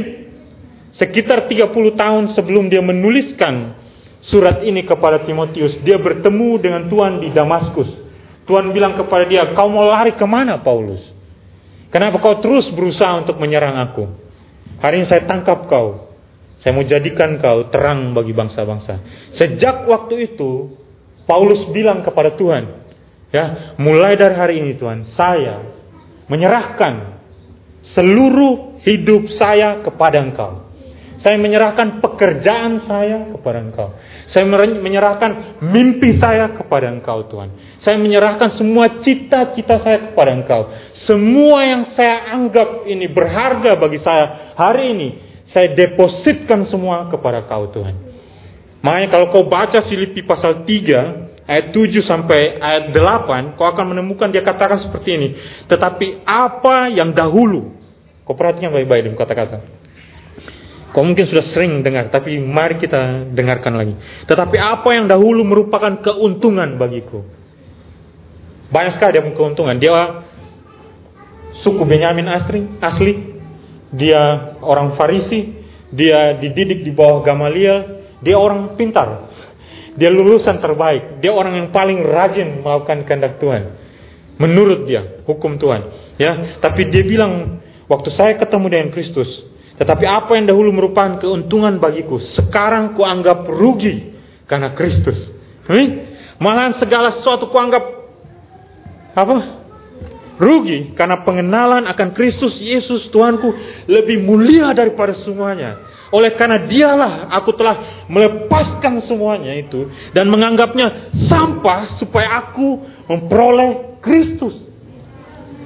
Sekitar 1.00 1.48
30 1.48 1.72
tahun 1.96 2.36
sebelum 2.36 2.68
dia 2.68 2.84
menuliskan 2.84 3.80
surat 4.25 4.62
ini 4.62 4.86
kepada 4.86 5.25
Timotius, 5.25 5.82
dia 5.82 5.98
bertemu 5.98 6.62
dengan 6.62 6.82
Tuhan 6.90 7.25
di 7.25 7.30
Damaskus. 7.34 7.90
Tuhan 8.46 8.74
bilang 8.74 8.98
kepada 8.98 9.25
dia, 9.25 9.54
kau 9.54 9.70
mau 9.70 9.86
lari 9.86 10.18
ke 10.18 10.25
mana 10.25 10.60
Paulus? 10.62 11.01
Kenapa 11.94 12.22
kau 12.24 12.40
terus 12.40 12.70
berusaha 12.72 13.22
untuk 13.22 13.38
menyerang 13.38 13.78
aku? 13.90 14.06
Hari 14.82 15.04
ini 15.04 15.08
saya 15.08 15.28
tangkap 15.28 15.68
kau. 15.68 16.13
Saya 16.62 16.78
mau 16.78 16.86
jadikan 16.86 17.42
kau 17.42 17.70
terang 17.74 18.13
bagi 18.13 18.34
bangsa-bangsa. 18.38 19.01
Sejak 19.34 19.90
waktu 19.90 20.34
itu, 20.34 20.78
Paulus 21.25 21.66
bilang 21.74 22.06
kepada 22.06 22.38
Tuhan, 22.38 22.82
Ya, 23.32 23.74
mulai 23.80 24.20
dari 24.20 24.36
hari 24.36 24.56
ini 24.60 24.75
Tuhan, 24.75 25.08
saya 25.16 25.63
menyerahkan 26.28 27.24
seluruh 27.96 28.84
hidup 28.84 29.32
saya 29.40 29.80
kepada 29.88 30.20
Engkau. 30.20 30.61
Saya 31.22 31.38
menyerahkan 31.38 32.01
pekerjaan 32.01 32.82
saya 32.90 33.30
kepada 33.30 33.62
Engkau. 33.62 33.94
Saya 34.34 34.42
menyerahkan 34.74 35.62
mimpi 35.62 36.18
saya 36.18 36.50
kepada 36.58 36.90
Engkau 36.90 37.30
Tuhan. 37.30 37.78
Saya 37.78 38.01
menyerahkan 38.01 38.58
semua 38.58 39.06
cita-cita 39.06 39.86
saya 39.86 40.10
kepada 40.10 40.34
Engkau. 40.34 40.74
Semua 41.06 41.62
yang 41.62 41.94
saya 41.94 42.25
anggap 42.34 42.90
ini 42.90 43.06
berharga 43.06 43.78
bagi 43.78 44.01
saya 44.01 44.58
hari 44.58 44.98
ini, 44.98 45.10
saya 45.54 45.78
depositkan 45.78 46.66
semua 46.74 47.06
kepada 47.13 47.46
Kau 47.46 47.70
Tuhan. 47.70 47.96
Makanya 48.82 49.13
kalau 49.13 49.30
kau 49.30 49.46
baca 49.46 49.86
Filipi 49.86 50.25
pasal 50.25 50.66
3, 50.66 51.46
ayat 51.46 51.70
7 51.70 52.01
sampai 52.01 52.58
ayat 52.58 52.90
8, 52.98 53.54
kau 53.54 53.70
akan 53.70 53.94
menemukan 53.94 54.34
dia 54.34 54.42
katakan 54.42 54.82
seperti 54.82 55.10
ini. 55.22 55.30
Tetapi 55.70 56.25
apa 56.25 56.90
yang 56.90 57.13
dahulu, 57.13 57.78
kau 58.25 58.34
perhatikan 58.34 58.74
baik-baik 58.74 59.06
dengan 59.06 59.22
kata-kata. 59.22 59.81
Kau 60.91 61.07
mungkin 61.07 61.24
sudah 61.24 61.55
sering 61.55 61.79
dengar, 61.88 62.12
tapi 62.12 62.36
mari 62.43 62.75
kita 62.75 63.31
dengarkan 63.31 63.79
lagi. 63.79 63.95
Tetapi 64.27 64.60
apa 64.60 64.89
yang 64.91 65.07
dahulu 65.07 65.48
merupakan 65.48 66.03
keuntungan 66.03 66.75
bagiku. 66.75 67.24
Banyak 68.71 69.00
sekali 69.00 69.15
dia 69.15 69.24
keuntungan. 69.31 69.75
Dia 69.79 70.27
suku 71.63 71.83
Benyamin 71.88 72.27
asli, 72.27 72.60
asli. 72.83 73.13
Dia 73.95 74.55
orang 74.60 75.00
Farisi. 75.00 75.63
Dia 75.91 76.39
dididik 76.39 76.83
di 76.83 76.91
bawah 76.91 77.24
Gamaliel. 77.24 78.03
Dia 78.19 78.36
orang 78.36 78.75
pintar. 78.75 79.31
Dia 79.95 80.12
lulusan 80.12 80.60
terbaik. 80.60 81.24
Dia 81.24 81.31
orang 81.31 81.55
yang 81.55 81.67
paling 81.71 82.00
rajin 82.03 82.63
melakukan 82.63 83.03
kehendak 83.07 83.39
Tuhan. 83.39 83.79
Menurut 84.39 84.88
dia, 84.88 85.24
hukum 85.27 85.60
Tuhan. 85.60 86.15
Ya, 86.15 86.57
tapi 86.63 86.88
dia 86.88 87.03
bilang 87.03 87.63
waktu 87.91 88.10
saya 88.15 88.39
ketemu 88.39 88.65
dengan 88.71 88.89
Kristus, 88.95 89.29
tetapi 89.82 90.06
apa 90.06 90.38
yang 90.38 90.46
dahulu 90.46 90.70
merupakan 90.70 91.18
keuntungan 91.18 91.82
bagiku, 91.82 92.22
sekarang 92.38 92.94
kuanggap 92.94 93.50
rugi 93.50 94.14
karena 94.46 94.78
Kristus. 94.78 95.34
Hmm? 95.66 96.06
Malahan 96.38 96.78
segala 96.78 97.18
sesuatu 97.18 97.50
kuanggap 97.50 97.82
apa? 99.18 99.58
Rugi 100.38 100.94
karena 100.94 101.26
pengenalan 101.26 101.90
akan 101.90 102.14
Kristus 102.14 102.62
Yesus 102.62 103.10
Tuhanku 103.10 103.50
lebih 103.90 104.22
mulia 104.22 104.70
daripada 104.78 105.18
semuanya. 105.26 105.82
Oleh 106.14 106.38
karena 106.38 106.62
dialah 106.70 107.34
aku 107.34 107.50
telah 107.58 108.06
melepaskan 108.06 109.02
semuanya 109.10 109.58
itu 109.58 109.90
dan 110.14 110.30
menganggapnya 110.30 111.10
sampah 111.26 111.98
supaya 111.98 112.38
aku 112.38 112.86
memperoleh 113.10 113.98
Kristus. 113.98 114.62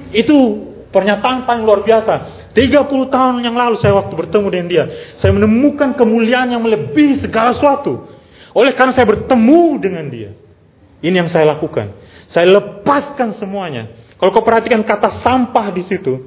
Itu 0.08 0.72
pernyataan 0.96 1.44
paling 1.44 1.68
luar 1.68 1.84
biasa. 1.84 2.14
30 2.56 3.12
tahun 3.12 3.44
yang 3.44 3.52
lalu 3.52 3.76
saya 3.84 3.92
waktu 3.92 4.16
bertemu 4.16 4.46
dengan 4.48 4.68
dia, 4.72 4.84
saya 5.20 5.36
menemukan 5.36 5.92
kemuliaan 5.92 6.48
yang 6.48 6.64
melebihi 6.64 7.20
segala 7.20 7.52
sesuatu. 7.52 8.08
Oleh 8.56 8.72
karena 8.72 8.96
saya 8.96 9.04
bertemu 9.04 9.62
dengan 9.76 10.08
dia. 10.08 10.32
Ini 11.04 11.12
yang 11.12 11.28
saya 11.28 11.52
lakukan. 11.52 11.92
Saya 12.32 12.48
lepaskan 12.56 13.36
semuanya. 13.36 13.92
Kalau 14.16 14.32
kau 14.32 14.40
perhatikan 14.40 14.80
kata 14.80 15.20
sampah 15.20 15.68
di 15.76 15.84
situ, 15.84 16.24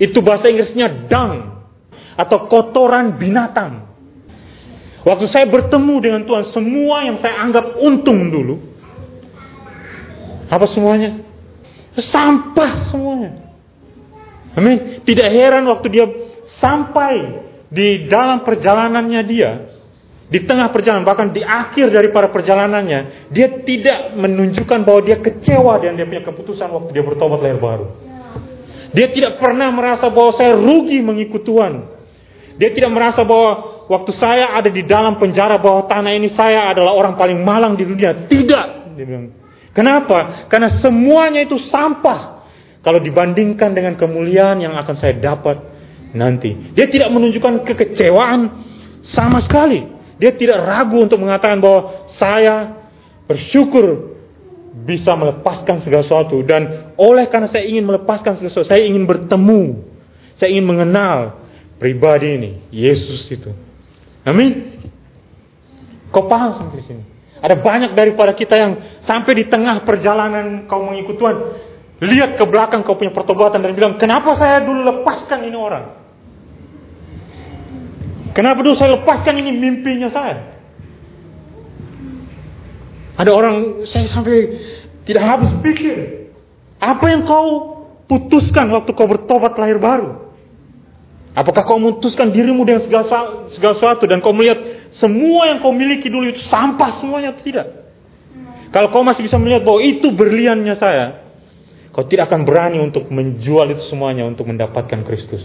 itu 0.00 0.18
bahasa 0.24 0.48
Inggrisnya 0.48 0.88
dung 1.04 1.60
atau 2.16 2.48
kotoran 2.48 3.20
binatang. 3.20 3.84
Waktu 5.04 5.28
saya 5.28 5.44
bertemu 5.46 5.94
dengan 6.00 6.22
Tuhan, 6.24 6.50
semua 6.56 7.04
yang 7.04 7.20
saya 7.20 7.44
anggap 7.44 7.78
untung 7.78 8.32
dulu, 8.32 8.58
apa 10.48 10.66
semuanya? 10.72 11.20
Sampah 11.94 12.90
semuanya. 12.90 13.45
Amin. 14.56 15.04
Tidak 15.04 15.28
heran 15.36 15.68
waktu 15.68 15.86
dia 15.92 16.06
sampai 16.58 17.14
di 17.68 18.08
dalam 18.08 18.40
perjalanannya 18.40 19.22
dia, 19.28 19.50
di 20.26 20.42
tengah 20.42 20.74
perjalanan, 20.74 21.06
bahkan 21.06 21.30
di 21.30 21.44
akhir 21.44 21.92
daripada 21.92 22.32
perjalanannya, 22.34 23.30
dia 23.30 23.62
tidak 23.62 24.16
menunjukkan 24.18 24.82
bahwa 24.82 25.00
dia 25.06 25.22
kecewa 25.22 25.78
dengan 25.78 26.02
dia 26.02 26.06
punya 26.08 26.24
keputusan 26.26 26.66
waktu 26.66 26.90
dia 26.96 27.04
bertobat 27.06 27.38
lahir 27.44 27.62
baru. 27.62 27.86
Dia 28.90 29.12
tidak 29.12 29.38
pernah 29.38 29.68
merasa 29.70 30.08
bahwa 30.08 30.32
saya 30.34 30.56
rugi 30.56 30.98
mengikut 31.04 31.44
Tuhan. 31.44 31.94
Dia 32.56 32.72
tidak 32.72 32.90
merasa 32.90 33.20
bahwa 33.22 33.84
waktu 33.92 34.16
saya 34.16 34.56
ada 34.56 34.72
di 34.72 34.82
dalam 34.82 35.20
penjara 35.20 35.60
bahwa 35.60 35.84
tanah 35.84 36.16
ini 36.16 36.32
saya 36.32 36.72
adalah 36.72 36.96
orang 36.96 37.14
paling 37.14 37.44
malang 37.44 37.76
di 37.76 37.84
dunia. 37.84 38.24
Tidak. 38.24 38.66
Kenapa? 39.76 40.48
Karena 40.48 40.80
semuanya 40.80 41.44
itu 41.44 41.60
sampah. 41.68 42.35
Kalau 42.86 43.02
dibandingkan 43.02 43.74
dengan 43.74 43.98
kemuliaan 43.98 44.62
yang 44.62 44.78
akan 44.78 44.94
saya 44.94 45.18
dapat 45.18 45.58
nanti. 46.14 46.70
Dia 46.70 46.86
tidak 46.86 47.10
menunjukkan 47.10 47.66
kekecewaan 47.66 48.40
sama 49.10 49.42
sekali. 49.42 49.90
Dia 50.22 50.30
tidak 50.38 50.62
ragu 50.62 51.02
untuk 51.02 51.18
mengatakan 51.18 51.58
bahwa 51.58 52.06
saya 52.14 52.86
bersyukur 53.26 54.14
bisa 54.86 55.18
melepaskan 55.18 55.82
segala 55.82 56.06
sesuatu. 56.06 56.38
Dan 56.46 56.94
oleh 56.94 57.26
karena 57.26 57.50
saya 57.50 57.66
ingin 57.66 57.90
melepaskan 57.90 58.38
segala 58.38 58.54
sesuatu, 58.54 58.70
saya 58.70 58.86
ingin 58.86 59.02
bertemu. 59.02 59.82
Saya 60.38 60.54
ingin 60.54 60.66
mengenal 60.70 61.42
pribadi 61.82 62.38
ini, 62.38 62.50
Yesus 62.70 63.26
itu. 63.34 63.50
Amin. 64.22 64.78
Kau 66.14 66.30
paham 66.30 66.54
sampai 66.54 66.86
sini? 66.86 67.02
Ada 67.42 67.58
banyak 67.58 67.98
daripada 67.98 68.32
kita 68.32 68.54
yang 68.56 68.72
sampai 69.04 69.32
di 69.42 69.44
tengah 69.50 69.84
perjalanan 69.84 70.64
kau 70.70 70.80
mengikut 70.86 71.20
Tuhan, 71.20 71.36
lihat 72.00 72.36
ke 72.36 72.44
belakang 72.44 72.84
kau 72.84 73.00
punya 73.00 73.12
pertobatan 73.12 73.64
dan 73.64 73.72
bilang, 73.72 73.96
kenapa 73.96 74.36
saya 74.36 74.60
dulu 74.64 74.84
lepaskan 74.84 75.48
ini 75.48 75.56
orang? 75.56 75.84
Kenapa 78.36 78.60
dulu 78.60 78.76
saya 78.76 79.00
lepaskan 79.00 79.34
ini 79.40 79.50
mimpinya 79.56 80.12
saya? 80.12 80.36
Ada 83.16 83.32
orang 83.32 83.88
saya 83.88 84.12
sampai 84.12 84.36
tidak 85.08 85.24
habis 85.24 85.50
pikir. 85.64 86.28
Apa 86.76 87.08
yang 87.08 87.24
kau 87.24 87.80
putuskan 88.04 88.68
waktu 88.76 88.92
kau 88.92 89.08
bertobat 89.08 89.56
lahir 89.56 89.80
baru? 89.80 90.28
Apakah 91.32 91.64
kau 91.64 91.80
memutuskan 91.80 92.32
dirimu 92.32 92.64
dengan 92.64 92.84
segala, 92.84 93.04
segala 93.56 93.72
sesuatu 93.76 94.04
dan 94.04 94.20
kau 94.20 94.36
melihat 94.36 94.88
semua 95.00 95.48
yang 95.48 95.64
kau 95.64 95.72
miliki 95.72 96.12
dulu 96.12 96.28
itu 96.28 96.44
sampah 96.52 97.00
semuanya 97.00 97.32
tidak? 97.40 97.88
Kalau 98.68 98.92
kau 98.92 99.00
masih 99.00 99.24
bisa 99.24 99.40
melihat 99.40 99.64
bahwa 99.64 99.80
itu 99.80 100.12
berliannya 100.12 100.76
saya, 100.76 101.25
kau 101.96 102.04
tidak 102.04 102.28
akan 102.28 102.44
berani 102.44 102.76
untuk 102.84 103.08
menjual 103.08 103.72
itu 103.72 103.88
semuanya 103.88 104.28
untuk 104.28 104.44
mendapatkan 104.44 105.00
Kristus. 105.08 105.40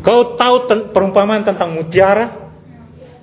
Kau 0.00 0.40
tahu 0.40 0.56
ten 0.64 0.78
perumpamaan 0.96 1.44
tentang 1.44 1.76
mutiara? 1.76 2.48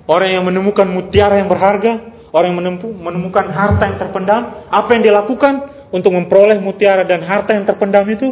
Orang 0.06 0.30
yang 0.30 0.46
menemukan 0.46 0.86
mutiara 0.86 1.36
yang 1.42 1.50
berharga, 1.50 2.14
orang 2.32 2.48
yang 2.54 2.58
menemukan 2.96 3.44
harta 3.50 3.92
yang 3.92 3.98
terpendam, 4.00 4.64
apa 4.70 4.88
yang 4.96 5.02
dia 5.04 5.14
lakukan 5.18 5.54
untuk 5.92 6.14
memperoleh 6.14 6.62
mutiara 6.62 7.04
dan 7.04 7.26
harta 7.26 7.52
yang 7.52 7.66
terpendam 7.66 8.06
itu? 8.08 8.28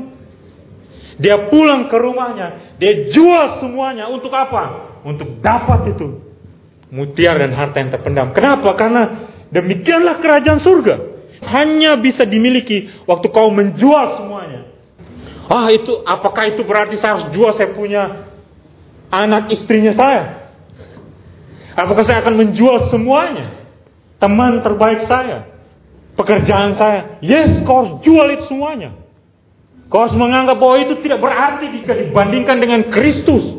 Dia 1.21 1.51
pulang 1.51 1.91
ke 1.91 1.97
rumahnya, 1.99 2.79
dia 2.81 3.11
jual 3.13 3.61
semuanya 3.61 4.09
untuk 4.09 4.33
apa? 4.33 4.95
Untuk 5.05 5.43
dapat 5.43 5.93
itu 5.93 6.23
mutiara 6.89 7.45
dan 7.45 7.53
harta 7.53 7.77
yang 7.77 7.91
terpendam. 7.93 8.33
Kenapa? 8.33 8.73
Karena 8.73 9.03
Demikianlah 9.51 10.19
kerajaan 10.19 10.61
surga. 10.63 10.97
Hanya 11.45 12.01
bisa 12.01 12.25
dimiliki 12.25 13.05
waktu 13.05 13.27
kau 13.29 13.53
menjual 13.53 14.23
semuanya. 14.23 14.73
Ah 15.47 15.71
itu 15.71 16.03
apakah 16.03 16.51
itu 16.51 16.67
berarti 16.67 16.99
saya 16.99 17.21
harus 17.21 17.29
jual 17.37 17.55
saya 17.55 17.71
punya 17.77 18.33
anak 19.13 19.53
istrinya 19.55 19.95
saya? 19.95 20.23
Apakah 21.77 22.09
saya 22.09 22.25
akan 22.25 22.35
menjual 22.41 22.89
semuanya? 22.89 23.69
Teman 24.17 24.65
terbaik 24.65 25.05
saya, 25.05 25.61
pekerjaan 26.17 26.75
saya. 26.81 27.21
Yes, 27.21 27.61
kau 27.69 27.85
harus 27.85 27.93
jual 28.01 28.27
itu 28.33 28.49
semuanya. 28.49 28.97
Kau 29.93 30.03
harus 30.03 30.17
menganggap 30.17 30.57
bahwa 30.57 30.77
itu 30.83 30.99
tidak 31.05 31.21
berarti 31.21 31.65
jika 31.79 31.93
dibandingkan 31.95 32.57
dengan 32.59 32.81
Kristus. 32.91 33.56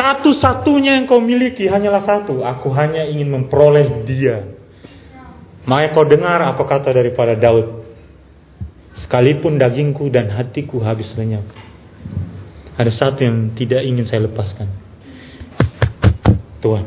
Satu-satunya 0.00 0.96
yang 0.96 1.04
kau 1.04 1.20
miliki 1.20 1.68
hanyalah 1.68 2.00
satu. 2.00 2.40
Aku 2.40 2.72
hanya 2.72 3.04
ingin 3.04 3.28
memperoleh 3.28 4.08
dia. 4.08 4.48
Maka 5.68 5.92
kau 5.92 6.08
dengar 6.08 6.40
apa 6.40 6.64
kata 6.64 6.96
daripada 6.96 7.36
Daud. 7.36 7.84
Sekalipun 9.04 9.60
dagingku 9.60 10.08
dan 10.08 10.32
hatiku 10.32 10.80
habis 10.80 11.12
lenyap. 11.20 11.44
Ada 12.80 12.96
satu 12.96 13.20
yang 13.28 13.52
tidak 13.52 13.84
ingin 13.84 14.08
saya 14.08 14.24
lepaskan. 14.24 14.72
Tuhan. 16.64 16.84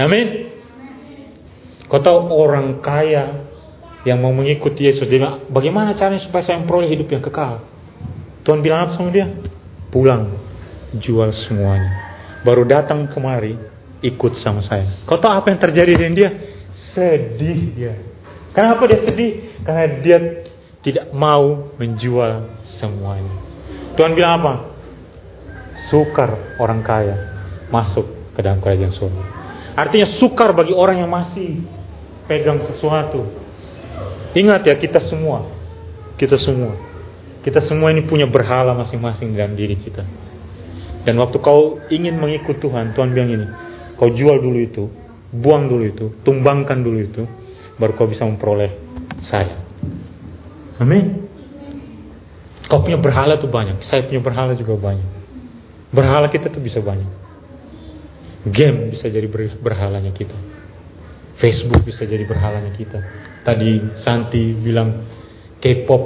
Amin. 0.00 0.56
Kau 1.92 2.00
tahu 2.00 2.32
orang 2.32 2.80
kaya 2.80 3.44
yang 4.08 4.24
mau 4.24 4.32
mengikuti 4.32 4.88
Yesus. 4.88 5.04
Dia 5.04 5.20
bilang, 5.20 5.52
bagaimana 5.52 5.92
caranya 6.00 6.24
supaya 6.24 6.48
saya 6.48 6.64
memperoleh 6.64 6.88
hidup 6.88 7.12
yang 7.12 7.20
kekal? 7.20 7.60
Tuhan 8.40 8.64
bilang 8.64 8.88
apa 8.88 8.96
sama 8.96 9.12
dia? 9.12 9.28
Pulang 9.92 10.43
jual 11.00 11.30
semuanya. 11.46 12.14
Baru 12.44 12.68
datang 12.68 13.08
kemari, 13.08 13.56
ikut 14.04 14.36
sama 14.44 14.60
saya. 14.68 15.00
Kau 15.08 15.16
tahu 15.16 15.32
apa 15.32 15.48
yang 15.48 15.60
terjadi 15.60 15.92
dengan 15.96 16.14
dia? 16.14 16.30
Sedih 16.92 17.60
dia. 17.72 17.94
Kenapa 18.52 18.84
dia 18.86 19.00
sedih? 19.02 19.32
Karena 19.64 19.86
dia 20.04 20.18
tidak 20.84 21.10
mau 21.16 21.72
menjual 21.80 22.60
semuanya. 22.76 23.34
Tuhan 23.96 24.12
bilang 24.12 24.32
apa? 24.44 24.54
Sukar 25.88 26.56
orang 26.60 26.84
kaya 26.84 27.16
masuk 27.72 28.04
ke 28.36 28.40
dalam 28.44 28.60
kerajaan 28.60 28.92
surga. 28.92 29.24
Artinya 29.74 30.06
sukar 30.22 30.54
bagi 30.54 30.70
orang 30.70 31.02
yang 31.02 31.10
masih 31.10 31.64
pegang 32.30 32.62
sesuatu. 32.68 33.26
Ingat 34.34 34.66
ya 34.66 34.74
kita 34.78 35.02
semua, 35.10 35.50
kita 36.18 36.38
semua, 36.38 36.74
kita 37.42 37.62
semua 37.66 37.90
ini 37.94 38.06
punya 38.06 38.26
berhala 38.26 38.74
masing-masing 38.74 39.34
dalam 39.34 39.54
diri 39.54 39.78
kita. 39.78 40.02
Dan 41.04 41.20
waktu 41.20 41.36
kau 41.44 41.84
ingin 41.92 42.16
mengikut 42.16 42.58
Tuhan, 42.64 42.96
Tuhan 42.96 43.12
bilang 43.12 43.30
ini, 43.30 43.46
kau 44.00 44.08
jual 44.08 44.40
dulu 44.40 44.58
itu, 44.58 44.84
buang 45.36 45.68
dulu 45.68 45.84
itu, 45.84 46.06
tumbangkan 46.24 46.80
dulu 46.80 46.98
itu, 47.04 47.22
baru 47.76 47.92
kau 47.92 48.08
bisa 48.08 48.24
memperoleh 48.24 48.72
saya. 49.28 49.60
Amin. 50.80 51.28
Kau 52.64 52.80
punya 52.80 52.96
berhala 52.96 53.36
tuh 53.36 53.52
banyak, 53.52 53.84
saya 53.84 54.08
punya 54.08 54.24
berhala 54.24 54.56
juga 54.56 54.80
banyak. 54.80 55.08
Berhala 55.92 56.32
kita 56.32 56.48
tuh 56.48 56.64
bisa 56.64 56.80
banyak. 56.80 57.06
Game 58.48 58.92
bisa 58.92 59.08
jadi 59.12 59.28
berhalanya 59.60 60.12
kita. 60.16 60.36
Facebook 61.36 61.84
bisa 61.84 62.08
jadi 62.08 62.24
berhalanya 62.24 62.72
kita. 62.72 62.98
Tadi 63.44 64.00
Santi 64.00 64.56
bilang 64.56 65.04
K-pop, 65.60 66.04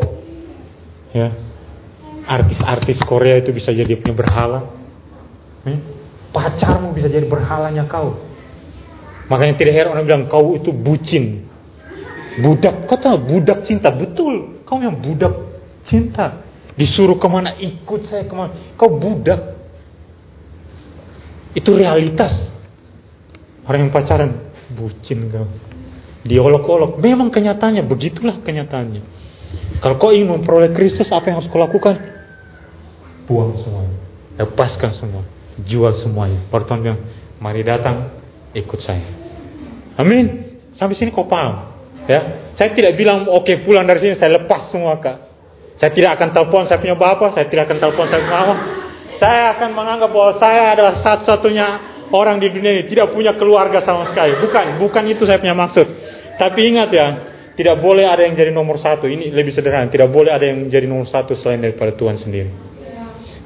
ya, 1.15 1.29
artis-artis 2.27 3.01
Korea 3.03 3.41
itu 3.41 3.51
bisa 3.51 3.75
jadi 3.75 3.95
punya 3.99 4.15
berhala. 4.15 4.78
Hmm? 5.69 5.99
Pacarmu 6.33 6.93
bisa 6.93 7.09
jadi 7.09 7.25
berhalanya 7.25 7.89
kau. 7.89 8.17
Makanya 9.29 9.55
tidak 9.61 9.75
heran 9.77 9.93
orang 9.97 10.05
bilang 10.09 10.25
kau 10.29 10.57
itu 10.57 10.73
bucin. 10.73 11.49
Budak, 12.41 12.89
kata 12.89 13.17
budak 13.21 13.65
cinta. 13.69 13.93
Betul, 13.93 14.65
kau 14.65 14.81
yang 14.81 15.01
budak 15.01 15.35
cinta. 15.89 16.45
Disuruh 16.79 17.19
ke 17.19 17.27
mana, 17.27 17.57
ikut 17.59 18.07
saya 18.09 18.25
ke 18.29 18.35
mana. 18.37 18.77
Kau 18.79 18.97
budak. 18.97 19.57
Itu 21.57 21.75
realitas. 21.75 22.37
Orang 23.67 23.89
yang 23.89 23.93
pacaran, 23.93 24.53
bucin 24.73 25.29
kau. 25.33 25.49
Diolok-olok. 26.29 27.01
Memang 27.01 27.33
kenyataannya, 27.33 27.85
begitulah 27.89 28.45
kenyataannya. 28.45 29.03
Kalau 29.81 29.97
kau 29.97 30.13
ingin 30.13 30.39
memperoleh 30.39 30.77
Kristus, 30.77 31.09
apa 31.09 31.33
yang 31.33 31.41
harus 31.41 31.49
kau 31.49 31.61
lakukan? 31.61 31.97
Buang 33.25 33.59
semuanya. 33.65 33.97
Lepaskan 34.39 34.93
semua 34.95 35.38
jual 35.67 36.03
semuanya. 36.05 36.47
Tuhan 36.51 36.81
bilang, 36.85 37.01
mari 37.43 37.63
datang, 37.67 38.19
ikut 38.55 38.81
saya. 38.83 39.07
Amin. 39.99 40.55
Sampai 40.79 40.95
sini 40.95 41.11
kau 41.11 41.27
paham? 41.27 41.75
Ya, 42.09 42.51
saya 42.57 42.73
tidak 42.73 42.97
bilang 42.97 43.29
oke 43.29 43.45
okay, 43.45 43.61
pulang 43.61 43.85
dari 43.85 44.01
sini 44.01 44.15
saya 44.17 44.41
lepas 44.41 44.73
semua 44.73 44.97
kak. 44.97 45.29
Saya 45.77 45.93
tidak 45.93 46.17
akan 46.17 46.29
telepon 46.33 46.65
saya 46.65 46.81
punya 46.81 46.97
bapak, 46.97 47.37
saya 47.37 47.47
tidak 47.53 47.69
akan 47.69 47.79
telepon 47.85 48.07
saya 48.09 48.21
punya 48.25 48.33
mama. 48.33 48.57
Saya 49.19 49.43
akan 49.59 49.71
menganggap 49.75 50.11
bahwa 50.15 50.33
saya 50.39 50.63
adalah 50.73 50.95
satu-satunya 51.03 51.69
orang 52.15 52.39
di 52.39 52.49
dunia 52.49 52.71
ini 52.81 52.85
tidak 52.89 53.13
punya 53.13 53.35
keluarga 53.37 53.83
sama 53.83 54.09
sekali. 54.15 54.39
Bukan, 54.41 54.79
bukan 54.79 55.05
itu 55.11 55.27
saya 55.27 55.43
punya 55.43 55.59
maksud. 55.59 55.87
Tapi 56.39 56.61
ingat 56.71 56.89
ya, 56.95 57.07
tidak 57.59 57.83
boleh 57.83 58.07
ada 58.07 58.23
yang 58.23 58.39
jadi 58.39 58.55
nomor 58.55 58.79
satu. 58.79 59.11
Ini 59.11 59.35
lebih 59.35 59.51
sederhana. 59.51 59.91
Tidak 59.91 60.07
boleh 60.07 60.31
ada 60.31 60.47
yang 60.47 60.71
jadi 60.71 60.87
nomor 60.87 61.11
satu 61.11 61.35
selain 61.35 61.59
daripada 61.59 61.93
Tuhan 61.99 62.17
sendiri. 62.23 62.68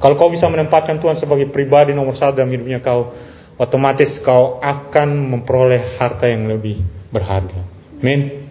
Kalau 0.03 0.19
kau 0.19 0.35
bisa 0.35 0.51
menempatkan 0.51 0.99
Tuhan 0.99 1.23
sebagai 1.23 1.55
pribadi 1.55 1.95
nomor 1.95 2.19
satu 2.19 2.43
dalam 2.43 2.51
hidupnya 2.51 2.83
kau, 2.83 3.15
otomatis 3.55 4.19
kau 4.27 4.59
akan 4.59 5.31
memperoleh 5.31 5.95
harta 5.95 6.27
yang 6.27 6.51
lebih 6.51 6.83
berharga. 7.15 7.63
Amin. 8.03 8.51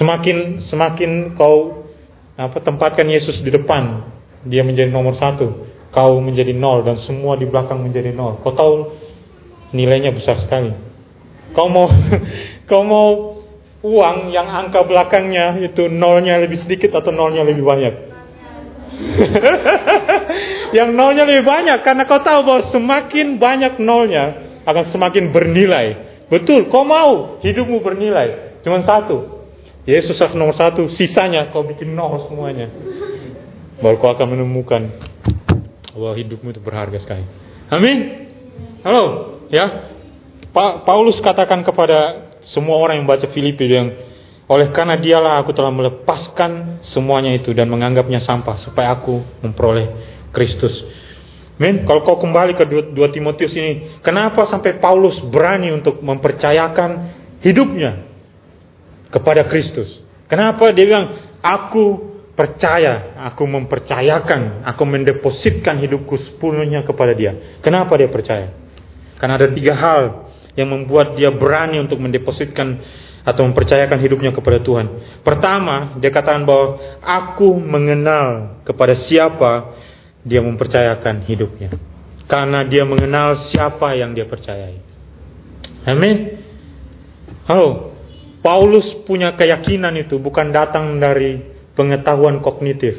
Semakin 0.00 0.64
semakin 0.64 1.36
kau 1.36 1.84
apa 2.40 2.56
tempatkan 2.64 3.04
Yesus 3.04 3.44
di 3.44 3.52
depan, 3.52 4.08
dia 4.48 4.64
menjadi 4.64 4.88
nomor 4.88 5.12
satu. 5.20 5.68
Kau 5.92 6.18
menjadi 6.24 6.56
nol 6.56 6.88
dan 6.88 7.04
semua 7.04 7.36
di 7.36 7.44
belakang 7.44 7.84
menjadi 7.84 8.16
nol. 8.16 8.40
Kau 8.40 8.56
tahu 8.56 8.96
nilainya 9.76 10.16
besar 10.16 10.40
sekali. 10.40 10.72
Kau 11.52 11.68
mau 11.68 11.86
kau 12.72 12.80
mau 12.80 13.08
uang 13.84 14.32
yang 14.32 14.48
angka 14.48 14.88
belakangnya 14.88 15.60
itu 15.60 15.92
nolnya 15.92 16.40
lebih 16.40 16.64
sedikit 16.64 16.96
atau 16.96 17.12
nolnya 17.12 17.44
lebih 17.44 17.60
banyak? 17.60 18.13
yang 20.78 20.94
nolnya 20.94 21.26
lebih 21.26 21.46
banyak 21.46 21.82
karena 21.82 22.02
kau 22.06 22.22
tahu 22.22 22.40
bahwa 22.46 22.62
semakin 22.70 23.38
banyak 23.38 23.78
nolnya 23.82 24.24
akan 24.64 24.90
semakin 24.90 25.30
bernilai. 25.30 25.86
Betul, 26.28 26.72
kau 26.72 26.82
mau 26.82 27.38
hidupmu 27.44 27.84
bernilai. 27.84 28.60
Cuma 28.64 28.80
satu. 28.82 29.44
Yesus 29.84 30.16
adalah 30.16 30.40
nomor 30.40 30.56
satu, 30.56 30.88
sisanya 30.96 31.52
kau 31.52 31.62
bikin 31.68 31.92
nol 31.92 32.24
semuanya. 32.26 32.72
Baru 33.84 34.00
kau 34.00 34.08
akan 34.08 34.32
menemukan 34.32 34.82
bahwa 35.92 36.16
hidupmu 36.16 36.56
itu 36.56 36.60
berharga 36.64 36.98
sekali. 37.04 37.24
Amin. 37.68 37.98
Halo, 38.80 39.04
ya. 39.52 39.92
Pa 40.54 40.86
Paulus 40.86 41.18
katakan 41.20 41.66
kepada 41.66 42.30
semua 42.54 42.78
orang 42.78 43.02
yang 43.02 43.06
baca 43.10 43.26
Filipi 43.34 43.66
yang 43.68 44.13
oleh 44.44 44.68
karena 44.76 45.00
dialah 45.00 45.40
aku 45.40 45.56
telah 45.56 45.72
melepaskan 45.72 46.84
semuanya 46.92 47.32
itu 47.32 47.56
dan 47.56 47.64
menganggapnya 47.72 48.20
sampah 48.20 48.60
supaya 48.60 48.92
aku 48.92 49.24
memperoleh 49.40 49.88
Kristus. 50.36 50.72
Men, 51.56 51.86
kalau 51.86 52.02
kau 52.02 52.18
kembali 52.18 52.58
ke 52.58 52.64
2 52.66 52.92
Timotius 53.14 53.54
ini, 53.54 54.02
kenapa 54.02 54.44
sampai 54.50 54.82
Paulus 54.82 55.22
berani 55.30 55.70
untuk 55.70 56.02
mempercayakan 56.02 56.90
hidupnya 57.40 58.10
kepada 59.14 59.46
Kristus? 59.46 60.02
Kenapa 60.26 60.74
dia 60.74 60.82
bilang, 60.82 61.38
aku 61.38 62.14
percaya, 62.34 63.14
aku 63.30 63.46
mempercayakan, 63.46 64.66
aku 64.66 64.82
mendepositkan 64.82 65.78
hidupku 65.78 66.18
sepenuhnya 66.18 66.82
kepada 66.82 67.14
dia. 67.14 67.62
Kenapa 67.62 67.94
dia 67.94 68.10
percaya? 68.10 68.50
Karena 69.22 69.38
ada 69.38 69.48
tiga 69.54 69.78
hal 69.78 70.02
yang 70.58 70.74
membuat 70.74 71.14
dia 71.14 71.30
berani 71.30 71.78
untuk 71.78 72.02
mendepositkan 72.02 72.82
atau 73.24 73.42
mempercayakan 73.48 73.98
hidupnya 74.04 74.30
kepada 74.36 74.60
Tuhan. 74.60 74.86
Pertama, 75.24 75.96
dia 75.96 76.12
katakan 76.12 76.44
bahwa 76.44 76.76
aku 77.00 77.56
mengenal 77.56 78.60
kepada 78.68 79.00
siapa 79.08 79.80
dia 80.20 80.44
mempercayakan 80.44 81.24
hidupnya. 81.24 81.72
Karena 82.28 82.64
dia 82.64 82.84
mengenal 82.84 83.48
siapa 83.48 83.96
yang 83.96 84.12
dia 84.12 84.28
percayai. 84.28 84.80
Amin. 85.88 86.40
Oh, 87.48 87.92
Paulus 88.40 89.04
punya 89.08 89.36
keyakinan 89.36 89.96
itu 90.00 90.20
bukan 90.20 90.52
datang 90.52 91.00
dari 91.00 91.40
pengetahuan 91.76 92.44
kognitif. 92.44 92.96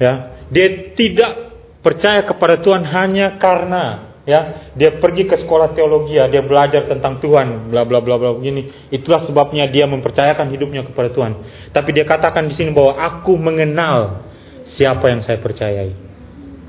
Ya, 0.00 0.44
dia 0.48 0.96
tidak 0.96 1.56
percaya 1.84 2.24
kepada 2.24 2.60
Tuhan 2.60 2.84
hanya 2.88 3.36
karena 3.36 4.09
ya 4.28 4.72
dia 4.76 5.00
pergi 5.00 5.24
ke 5.24 5.36
sekolah 5.40 5.72
teologi 5.72 6.16
ya, 6.16 6.28
dia 6.28 6.44
belajar 6.44 6.86
tentang 6.86 7.20
Tuhan 7.20 7.72
bla 7.72 7.84
bla 7.88 8.00
bla 8.04 8.16
bla 8.20 8.30
begini. 8.36 8.90
Itulah 8.92 9.24
sebabnya 9.28 9.68
dia 9.68 9.88
mempercayakan 9.88 10.50
hidupnya 10.52 10.84
kepada 10.84 11.12
Tuhan. 11.12 11.32
Tapi 11.72 11.90
dia 11.96 12.04
katakan 12.04 12.48
di 12.48 12.54
sini 12.56 12.70
bahwa 12.74 12.96
aku 12.98 13.32
mengenal 13.36 14.28
siapa 14.76 15.08
yang 15.10 15.24
saya 15.24 15.40
percayai. 15.40 15.92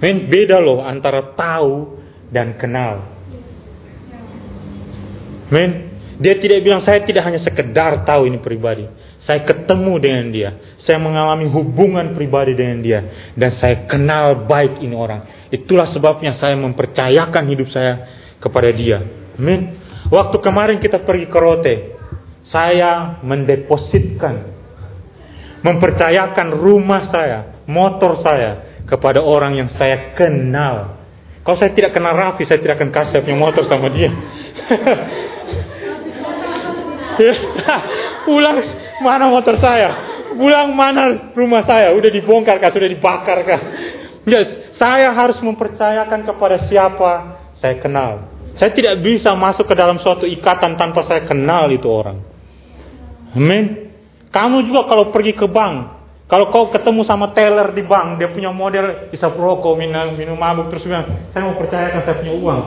Men 0.02 0.32
beda 0.32 0.58
loh 0.58 0.82
antara 0.82 1.38
tahu 1.38 2.02
dan 2.34 2.58
kenal. 2.58 3.06
Men 5.52 5.92
dia 6.22 6.38
tidak 6.38 6.64
bilang 6.64 6.82
saya 6.86 7.04
tidak 7.04 7.26
hanya 7.28 7.42
sekedar 7.42 8.06
tahu 8.06 8.30
ini 8.30 8.38
pribadi 8.40 8.86
saya 9.26 9.46
ketemu 9.46 9.94
dengan 10.02 10.26
dia 10.34 10.50
saya 10.82 10.98
mengalami 10.98 11.46
hubungan 11.46 12.18
pribadi 12.18 12.58
dengan 12.58 12.80
dia 12.82 13.00
dan 13.38 13.54
saya 13.58 13.86
kenal 13.86 14.50
baik 14.50 14.82
ini 14.82 14.96
orang 14.98 15.42
Itulah 15.52 15.92
sebabnya 15.92 16.40
saya 16.40 16.56
mempercayakan 16.56 17.44
hidup 17.52 17.68
saya 17.76 18.08
kepada 18.40 18.72
dia. 18.72 19.04
Amin. 19.36 19.76
Waktu 20.08 20.40
kemarin 20.40 20.80
kita 20.80 21.04
pergi 21.04 21.28
ke 21.28 21.36
Rote, 21.36 21.76
saya 22.48 23.20
mendepositkan, 23.20 24.48
mempercayakan 25.60 26.56
rumah 26.56 27.12
saya, 27.12 27.68
motor 27.68 28.24
saya 28.24 28.80
kepada 28.88 29.20
orang 29.20 29.60
yang 29.60 29.70
saya 29.76 30.16
kenal. 30.16 31.04
Kalau 31.44 31.58
saya 31.60 31.76
tidak 31.76 31.92
kenal 32.00 32.16
Raffi, 32.16 32.48
saya 32.48 32.64
tidak 32.64 32.80
akan 32.80 32.96
kasih 32.96 33.20
punya 33.28 33.36
motor 33.36 33.68
sama 33.68 33.92
dia. 33.92 34.08
Pulang 38.26 38.58
mana 39.02 39.28
motor 39.28 39.58
saya? 39.58 39.90
Pulang 40.32 40.72
mana 40.72 41.34
rumah 41.36 41.66
saya? 41.68 41.92
Udah 41.92 42.08
dibongkar 42.08 42.62
kah? 42.62 42.72
Sudah 42.72 42.88
dibakar 42.88 43.38
kah? 43.44 43.62
Yes, 44.24 44.78
saya 44.78 45.12
harus 45.12 45.42
mempercayakan 45.42 46.24
kepada 46.30 46.70
siapa 46.70 47.12
saya 47.58 47.82
kenal. 47.82 48.30
Saya 48.56 48.70
tidak 48.72 49.02
bisa 49.02 49.34
masuk 49.34 49.66
ke 49.66 49.74
dalam 49.74 49.98
suatu 50.00 50.30
ikatan 50.30 50.78
tanpa 50.78 51.02
saya 51.10 51.26
kenal 51.26 51.72
itu 51.74 51.90
orang. 51.90 52.22
Amin. 53.34 53.92
Kamu 54.30 54.64
juga 54.64 54.88
kalau 54.88 55.10
pergi 55.10 55.34
ke 55.36 55.48
bank, 55.50 55.76
kalau 56.32 56.48
kau 56.48 56.72
ketemu 56.72 57.04
sama 57.04 57.36
teller 57.36 57.76
di 57.76 57.84
bank, 57.84 58.16
dia 58.16 58.32
punya 58.32 58.56
model 58.56 59.12
bisa 59.12 59.28
perokok, 59.32 59.76
minum, 59.76 60.16
minum 60.16 60.40
mabuk, 60.40 60.72
terus 60.72 60.88
bilang, 60.88 61.28
saya 61.36 61.44
mau 61.44 61.60
percayakan 61.60 62.02
saya 62.08 62.16
punya 62.24 62.34
uang. 62.40 62.62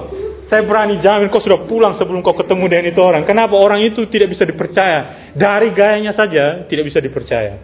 Saya 0.54 0.70
berani 0.70 1.02
jamin 1.02 1.34
kau 1.34 1.42
sudah 1.42 1.66
pulang 1.66 1.98
sebelum 1.98 2.22
kau 2.22 2.38
ketemu 2.38 2.70
dengan 2.70 2.86
itu 2.94 3.02
orang. 3.02 3.26
Kenapa 3.26 3.58
orang 3.58 3.82
itu 3.90 4.06
tidak 4.06 4.38
bisa 4.38 4.46
dipercaya? 4.46 5.34
Dari 5.34 5.74
gayanya 5.74 6.14
saja 6.14 6.62
tidak 6.70 6.94
bisa 6.94 7.02
dipercaya. 7.02 7.58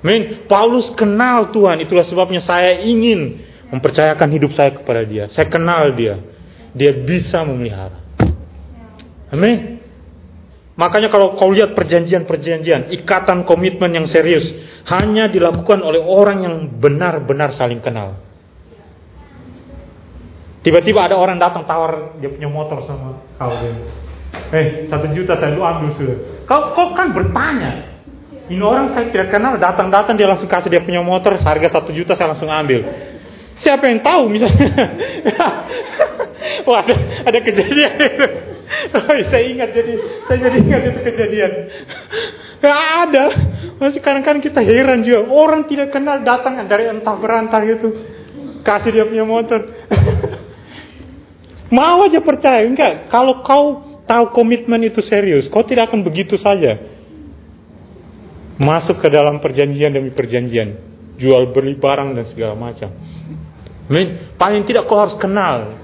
Amin. 0.00 0.48
Paulus 0.48 0.96
kenal 0.96 1.52
Tuhan, 1.52 1.84
itulah 1.84 2.08
sebabnya 2.08 2.40
saya 2.40 2.80
ingin 2.88 3.36
mempercayakan 3.68 4.28
hidup 4.32 4.56
saya 4.56 4.72
kepada 4.72 5.04
dia. 5.04 5.28
Saya 5.36 5.44
kenal 5.52 5.92
dia. 5.92 6.24
Dia 6.72 7.04
bisa 7.04 7.44
memelihara. 7.44 8.00
Amin. 9.28 9.84
Makanya 10.72 11.12
kalau 11.12 11.36
kau 11.36 11.52
lihat 11.52 11.76
perjanjian-perjanjian, 11.76 12.96
ikatan 12.96 13.44
komitmen 13.44 13.92
yang 13.92 14.08
serius, 14.08 14.48
hanya 14.88 15.28
dilakukan 15.28 15.84
oleh 15.84 16.00
orang 16.00 16.48
yang 16.48 16.56
benar-benar 16.80 17.52
saling 17.60 17.84
kenal. 17.84 18.31
Tiba-tiba 20.62 21.10
ada 21.10 21.18
orang 21.18 21.42
datang 21.42 21.66
tawar 21.66 22.14
dia 22.22 22.30
punya 22.30 22.46
motor 22.46 22.86
sama 22.86 23.18
kau. 23.34 23.50
Eh, 24.54 24.86
satu 24.86 25.10
juta 25.10 25.34
saya 25.36 25.58
lu 25.58 25.62
ambil 25.66 25.90
sudah. 25.98 26.46
Kau, 26.46 26.70
kau 26.72 26.94
kan 26.94 27.10
bertanya. 27.10 27.90
Ini 28.46 28.62
orang 28.62 28.94
saya 28.94 29.10
tidak 29.10 29.34
kenal, 29.34 29.58
datang-datang 29.58 30.14
dia 30.18 30.28
langsung 30.28 30.50
kasih 30.50 30.70
dia 30.70 30.82
punya 30.82 31.02
motor, 31.02 31.34
harga 31.38 31.68
satu 31.78 31.90
juta 31.94 32.14
saya 32.14 32.34
langsung 32.34 32.50
ambil. 32.50 32.84
Siapa 33.62 33.86
yang 33.86 34.02
tahu 34.02 34.30
misalnya? 34.30 34.70
Wah 36.66 36.78
ada, 36.82 36.94
ada 37.26 37.38
kejadian 37.42 37.92
itu. 37.98 38.26
Saya 39.30 39.44
ingat 39.46 39.70
jadi 39.70 39.92
saya 40.26 40.38
jadi 40.48 40.58
ingat 40.58 40.82
itu 40.90 41.00
kejadian. 41.06 41.52
Gak 42.62 42.80
ada. 43.06 43.24
Masih 43.78 44.00
kadang-kadang 44.02 44.42
kita 44.42 44.62
heran 44.62 45.02
juga. 45.06 45.26
Orang 45.26 45.66
tidak 45.66 45.90
kenal 45.90 46.22
datang 46.22 46.58
dari 46.66 46.90
entah 46.90 47.18
berantah 47.18 47.62
gitu. 47.66 47.88
Kasih 48.62 48.90
dia 48.94 49.04
punya 49.06 49.26
motor. 49.26 49.60
Mau 51.72 52.04
aja 52.04 52.20
percaya. 52.20 52.68
Enggak. 52.68 53.08
Kalau 53.08 53.40
kau 53.40 53.64
tahu 54.04 54.36
komitmen 54.36 54.84
itu 54.84 55.00
serius. 55.00 55.48
Kau 55.48 55.64
tidak 55.64 55.88
akan 55.88 56.04
begitu 56.04 56.36
saja. 56.36 56.76
Masuk 58.60 59.00
ke 59.00 59.08
dalam 59.08 59.40
perjanjian 59.40 59.88
demi 59.88 60.12
perjanjian. 60.12 60.76
Jual 61.16 61.56
beli 61.56 61.80
barang 61.80 62.12
dan 62.12 62.28
segala 62.28 62.52
macam. 62.52 62.92
Paling 64.36 64.62
tidak 64.68 64.84
kau 64.84 65.00
harus 65.00 65.16
kenal 65.16 65.80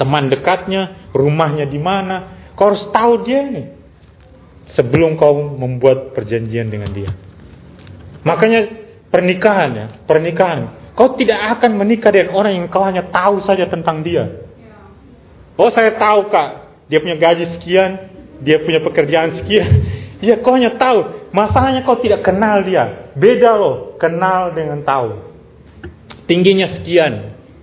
teman 0.00 0.32
dekatnya, 0.32 1.12
rumahnya 1.12 1.68
di 1.68 1.76
mana. 1.76 2.48
Kau 2.56 2.72
harus 2.72 2.88
tahu 2.90 3.28
dia 3.28 3.44
nih 3.44 3.66
sebelum 4.72 5.20
kau 5.20 5.36
membuat 5.36 6.16
perjanjian 6.16 6.72
dengan 6.72 6.90
dia. 6.96 7.12
Makanya 8.24 8.60
pernikahan 9.12 9.70
ya, 9.76 9.86
pernikahan. 10.08 10.92
Kau 10.96 11.14
tidak 11.14 11.60
akan 11.60 11.78
menikah 11.78 12.10
dengan 12.10 12.34
orang 12.34 12.52
yang 12.58 12.66
kau 12.66 12.82
hanya 12.82 13.06
tahu 13.12 13.44
saja 13.46 13.70
tentang 13.70 14.02
dia. 14.02 14.47
Oh 15.58 15.68
saya 15.74 15.98
tahu 15.98 16.30
kak, 16.30 16.48
dia 16.86 17.02
punya 17.02 17.18
gaji 17.18 17.58
sekian, 17.58 17.90
dia 18.40 18.62
punya 18.62 18.80
pekerjaan 18.80 19.36
sekian. 19.42 19.70
Ya 20.18 20.34
kau 20.42 20.58
hanya 20.58 20.74
tahu. 20.74 21.30
Masalahnya 21.30 21.86
kau 21.86 21.94
tidak 22.02 22.26
kenal 22.26 22.66
dia. 22.66 23.14
Beda 23.14 23.54
loh, 23.54 23.94
kenal 24.02 24.50
dengan 24.50 24.82
tahu 24.82 25.28
tingginya 26.28 26.78
sekian. 26.78 27.12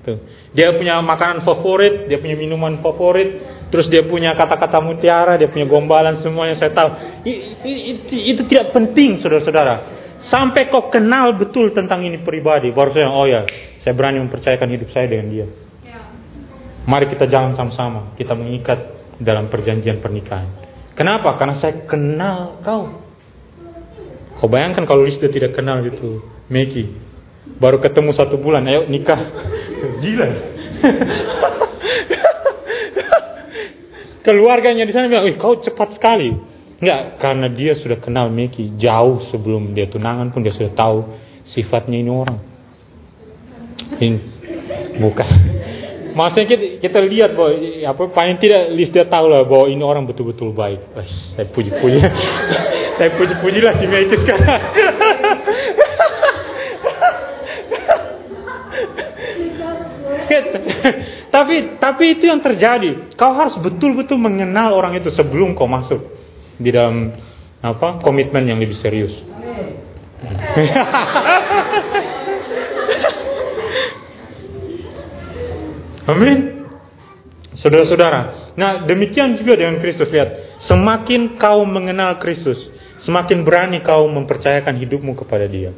Tuh. 0.01 0.17
Dia 0.57 0.73
punya 0.73 0.97
makanan 0.99 1.45
favorit, 1.45 2.09
dia 2.09 2.17
punya 2.17 2.33
minuman 2.33 2.81
favorit, 2.81 3.37
terus 3.69 3.85
dia 3.87 4.01
punya 4.03 4.33
kata-kata 4.33 4.81
mutiara, 4.81 5.37
dia 5.37 5.47
punya 5.47 5.69
gombalan 5.69 6.19
semuanya 6.25 6.57
saya 6.57 6.73
tahu. 6.73 6.89
Itu, 7.23 8.13
itu 8.17 8.41
tidak 8.49 8.73
penting, 8.73 9.21
saudara-saudara. 9.21 9.93
Sampai 10.25 10.73
kau 10.73 10.89
kenal 10.89 11.37
betul 11.37 11.69
tentang 11.75 12.01
ini 12.01 12.25
pribadi, 12.25 12.73
baru 12.73 12.89
saya, 12.97 13.13
oh 13.13 13.29
ya, 13.29 13.45
saya 13.85 13.93
berani 13.93 14.25
mempercayakan 14.25 14.69
hidup 14.73 14.89
saya 14.89 15.05
dengan 15.05 15.27
dia. 15.29 15.45
Mari 16.85 17.09
kita 17.09 17.25
jalan 17.25 17.57
sama-sama, 17.57 18.13
kita 18.13 18.37
mengikat 18.37 18.77
dalam 19.17 19.49
perjanjian 19.49 20.01
pernikahan. 20.01 20.45
Kenapa? 20.93 21.33
Karena 21.35 21.57
saya 21.57 21.81
kenal 21.89 22.61
kau. 22.61 23.01
Kau 24.37 24.47
bayangkan 24.51 24.85
kalau 24.85 25.07
Lisda 25.07 25.31
tidak 25.31 25.57
kenal 25.57 25.81
gitu, 25.81 26.21
Meki, 26.51 27.05
Baru 27.45 27.77
ketemu 27.77 28.09
satu 28.17 28.41
bulan, 28.41 28.65
ayo 28.65 28.89
nikah. 28.89 29.21
Gila. 30.01 30.29
Keluarganya 34.25 34.89
di 34.89 34.91
sana 34.91 35.05
bilang, 35.05 35.29
kau 35.37 35.61
cepat 35.61 35.95
sekali. 35.95 36.33
Enggak, 36.81 37.21
karena 37.21 37.47
dia 37.53 37.77
sudah 37.77 38.01
kenal 38.01 38.33
Meki 38.33 38.75
jauh 38.81 39.21
sebelum 39.29 39.77
dia 39.77 39.87
tunangan 39.87 40.33
pun 40.33 40.43
dia 40.43 40.51
sudah 40.51 40.73
tahu 40.73 40.97
sifatnya 41.53 42.01
ini 42.01 42.11
orang. 42.11 42.39
Ini 43.95 44.19
bukan. 44.99 45.29
Maksudnya 46.15 46.47
kita, 46.47 46.79
kita 46.79 46.99
lihat 47.03 47.35
bahwa 47.35 47.59
apa 47.91 48.07
paling 48.15 48.39
tidak 48.39 48.71
list 48.71 48.95
dia 48.95 49.03
tahu 49.03 49.27
lah 49.27 49.43
bahwa 49.43 49.67
ini 49.67 49.83
orang 49.83 50.07
betul-betul 50.07 50.55
baik. 50.55 50.79
saya 51.35 51.43
puji-puji. 51.51 51.99
saya 52.97 53.11
puji-puji 53.19 53.59
lah 53.59 53.75
si 53.75 53.83
Meki 53.83 54.15
sekarang. 54.23 54.47
tapi 61.35 61.55
tapi 61.83 62.03
itu 62.15 62.31
yang 62.31 62.39
terjadi. 62.39 63.11
Kau 63.19 63.35
harus 63.35 63.59
betul-betul 63.59 64.15
mengenal 64.15 64.71
orang 64.71 64.95
itu 64.95 65.11
sebelum 65.11 65.51
kau 65.51 65.67
masuk 65.67 65.99
di 66.55 66.71
dalam 66.71 67.11
apa 67.59 67.99
komitmen 67.99 68.47
yang 68.47 68.55
lebih 68.55 68.79
serius. 68.79 69.11
Amin. 76.05 76.67
Saudara-saudara. 77.55 78.53
Nah, 78.59 78.83
demikian 78.85 79.39
juga 79.39 79.57
dengan 79.57 79.79
Kristus. 79.79 80.11
Lihat, 80.11 80.61
semakin 80.67 81.39
kau 81.39 81.63
mengenal 81.63 82.19
Kristus, 82.19 82.59
semakin 83.07 83.41
berani 83.47 83.79
kau 83.81 84.05
mempercayakan 84.11 84.75
hidupmu 84.75 85.15
kepada 85.15 85.47
Dia. 85.47 85.71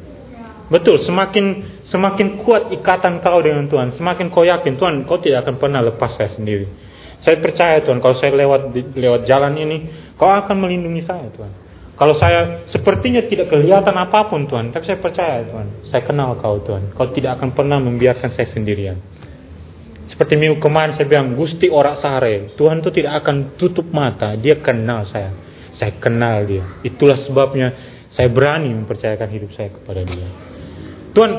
Betul, 0.68 1.00
semakin 1.00 1.80
semakin 1.88 2.44
kuat 2.44 2.68
ikatan 2.68 3.24
kau 3.24 3.40
dengan 3.40 3.64
Tuhan, 3.72 3.96
semakin 3.96 4.28
kau 4.28 4.44
yakin 4.44 4.76
Tuhan, 4.76 5.08
kau 5.08 5.16
tidak 5.16 5.48
akan 5.48 5.56
pernah 5.56 5.80
lepas 5.80 6.12
saya 6.20 6.28
sendiri. 6.36 6.68
Saya 7.24 7.40
percaya 7.40 7.80
Tuhan, 7.82 8.04
kalau 8.04 8.20
saya 8.20 8.36
lewat 8.36 8.76
lewat 8.92 9.24
jalan 9.24 9.56
ini, 9.56 9.76
kau 10.20 10.28
akan 10.28 10.56
melindungi 10.60 11.08
saya 11.08 11.32
Tuhan. 11.32 11.52
Kalau 11.98 12.14
saya 12.20 12.68
sepertinya 12.70 13.26
tidak 13.26 13.50
kelihatan 13.50 13.96
apa 13.96 14.28
pun 14.28 14.46
Tuhan, 14.46 14.70
tapi 14.70 14.86
saya 14.86 15.00
percaya 15.00 15.42
Tuhan, 15.48 15.88
saya 15.88 16.02
kenal 16.04 16.36
kau 16.36 16.60
Tuhan. 16.62 16.94
Kau 16.94 17.10
tidak 17.16 17.40
akan 17.40 17.56
pernah 17.56 17.80
membiarkan 17.80 18.36
saya 18.36 18.52
sendirian. 18.52 19.00
Seperti 20.08 20.40
minggu 20.40 20.56
kemarin 20.56 20.96
saya 20.96 21.04
bilang, 21.04 21.36
Gusti 21.36 21.68
Orak 21.68 22.00
Sare, 22.00 22.56
Tuhan 22.56 22.80
itu 22.80 22.90
tidak 22.96 23.20
akan 23.24 23.60
tutup 23.60 23.92
mata, 23.92 24.32
dia 24.40 24.56
kenal 24.64 25.04
saya. 25.04 25.36
Saya 25.76 26.00
kenal 26.00 26.48
dia. 26.48 26.64
Itulah 26.80 27.20
sebabnya 27.28 27.76
saya 28.16 28.32
berani 28.32 28.72
mempercayakan 28.72 29.28
hidup 29.28 29.52
saya 29.52 29.68
kepada 29.68 30.00
dia. 30.08 30.28
Tuhan, 31.12 31.32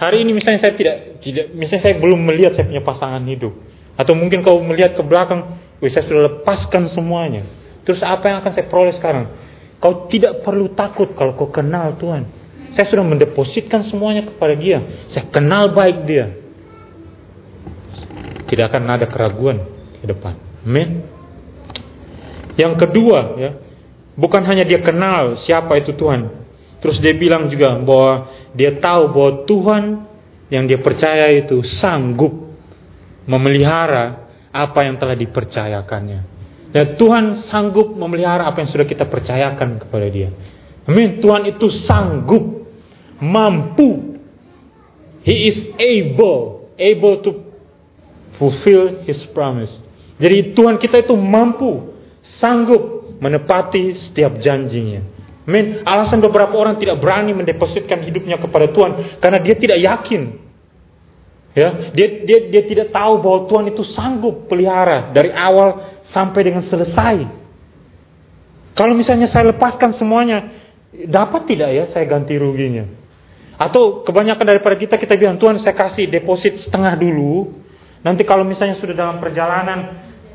hari 0.00 0.24
ini 0.24 0.40
misalnya 0.40 0.64
saya 0.64 0.72
tidak, 0.72 1.20
tidak 1.20 1.52
misalnya 1.52 1.82
saya 1.84 1.94
belum 2.00 2.20
melihat 2.24 2.56
saya 2.56 2.64
punya 2.64 2.82
pasangan 2.82 3.22
hidup. 3.28 3.52
Atau 3.94 4.16
mungkin 4.16 4.40
kau 4.40 4.58
melihat 4.64 4.96
ke 4.96 5.02
belakang, 5.04 5.60
Wih, 5.78 5.92
saya 5.92 6.08
sudah 6.08 6.22
lepaskan 6.32 6.88
semuanya. 6.90 7.44
Terus 7.84 8.00
apa 8.00 8.24
yang 8.32 8.40
akan 8.40 8.50
saya 8.56 8.66
peroleh 8.72 8.96
sekarang? 8.96 9.36
Kau 9.78 10.08
tidak 10.08 10.40
perlu 10.40 10.72
takut 10.72 11.12
kalau 11.12 11.36
kau 11.36 11.52
kenal 11.52 12.00
Tuhan. 12.00 12.24
Saya 12.72 12.88
sudah 12.88 13.04
mendepositkan 13.04 13.84
semuanya 13.84 14.26
kepada 14.26 14.56
dia. 14.56 14.80
Saya 15.12 15.28
kenal 15.28 15.76
baik 15.76 16.08
dia 16.08 16.43
tidak 18.54 18.70
akan 18.70 18.82
ada 18.86 19.06
keraguan 19.10 19.66
ke 19.98 20.06
depan. 20.06 20.38
Amin. 20.62 21.02
Yang 22.54 22.86
kedua, 22.86 23.34
ya, 23.34 23.50
bukan 24.14 24.46
hanya 24.46 24.62
dia 24.62 24.78
kenal 24.78 25.42
siapa 25.42 25.74
itu 25.82 25.90
Tuhan. 25.98 26.46
Terus 26.78 27.02
dia 27.02 27.18
bilang 27.18 27.50
juga 27.50 27.74
bahwa 27.82 28.30
dia 28.54 28.78
tahu 28.78 29.10
bahwa 29.10 29.30
Tuhan 29.42 29.82
yang 30.54 30.70
dia 30.70 30.78
percaya 30.78 31.34
itu 31.34 31.66
sanggup 31.82 32.30
memelihara 33.26 34.30
apa 34.54 34.86
yang 34.86 35.02
telah 35.02 35.18
dipercayakannya. 35.18 36.20
Dan 36.70 36.94
Tuhan 36.94 37.50
sanggup 37.50 37.90
memelihara 37.94 38.46
apa 38.46 38.62
yang 38.62 38.70
sudah 38.70 38.86
kita 38.86 39.10
percayakan 39.10 39.82
kepada 39.82 40.06
dia. 40.06 40.30
Amin. 40.86 41.18
Tuhan 41.18 41.50
itu 41.50 41.66
sanggup, 41.88 42.70
mampu. 43.18 44.20
He 45.24 45.48
is 45.48 45.58
able, 45.80 46.68
able 46.76 47.24
to 47.24 47.43
fulfill 48.38 49.04
his 49.06 49.18
promise. 49.34 49.70
Jadi 50.18 50.54
Tuhan 50.54 50.78
kita 50.78 51.02
itu 51.02 51.14
mampu, 51.18 51.94
sanggup 52.38 53.14
menepati 53.18 54.10
setiap 54.10 54.38
janjinya. 54.38 55.02
Amin. 55.44 55.84
Alasan 55.84 56.24
beberapa 56.24 56.56
orang 56.56 56.80
tidak 56.80 57.04
berani 57.04 57.36
mendepositkan 57.36 58.00
hidupnya 58.08 58.40
kepada 58.40 58.72
Tuhan 58.72 59.20
karena 59.20 59.38
dia 59.44 59.54
tidak 59.58 59.78
yakin. 59.80 60.22
Ya, 61.54 61.94
dia 61.94 62.26
dia 62.26 62.38
dia 62.50 62.62
tidak 62.66 62.90
tahu 62.90 63.22
bahwa 63.22 63.46
Tuhan 63.46 63.64
itu 63.70 63.82
sanggup 63.94 64.50
pelihara 64.50 65.14
dari 65.14 65.30
awal 65.30 66.02
sampai 66.10 66.40
dengan 66.42 66.66
selesai. 66.66 67.30
Kalau 68.74 68.94
misalnya 68.98 69.30
saya 69.30 69.54
lepaskan 69.54 69.94
semuanya, 69.94 70.50
dapat 71.06 71.46
tidak 71.46 71.70
ya 71.70 71.84
saya 71.94 72.10
ganti 72.10 72.34
ruginya? 72.34 72.90
Atau 73.54 74.02
kebanyakan 74.02 74.42
daripada 74.50 74.74
kita 74.74 74.98
kita 74.98 75.14
bilang 75.14 75.38
Tuhan 75.38 75.62
saya 75.62 75.78
kasih 75.78 76.10
deposit 76.10 76.58
setengah 76.66 76.98
dulu, 76.98 77.54
Nanti 78.04 78.22
kalau 78.28 78.44
misalnya 78.44 78.76
sudah 78.76 78.92
dalam 78.92 79.16
perjalanan 79.16 79.78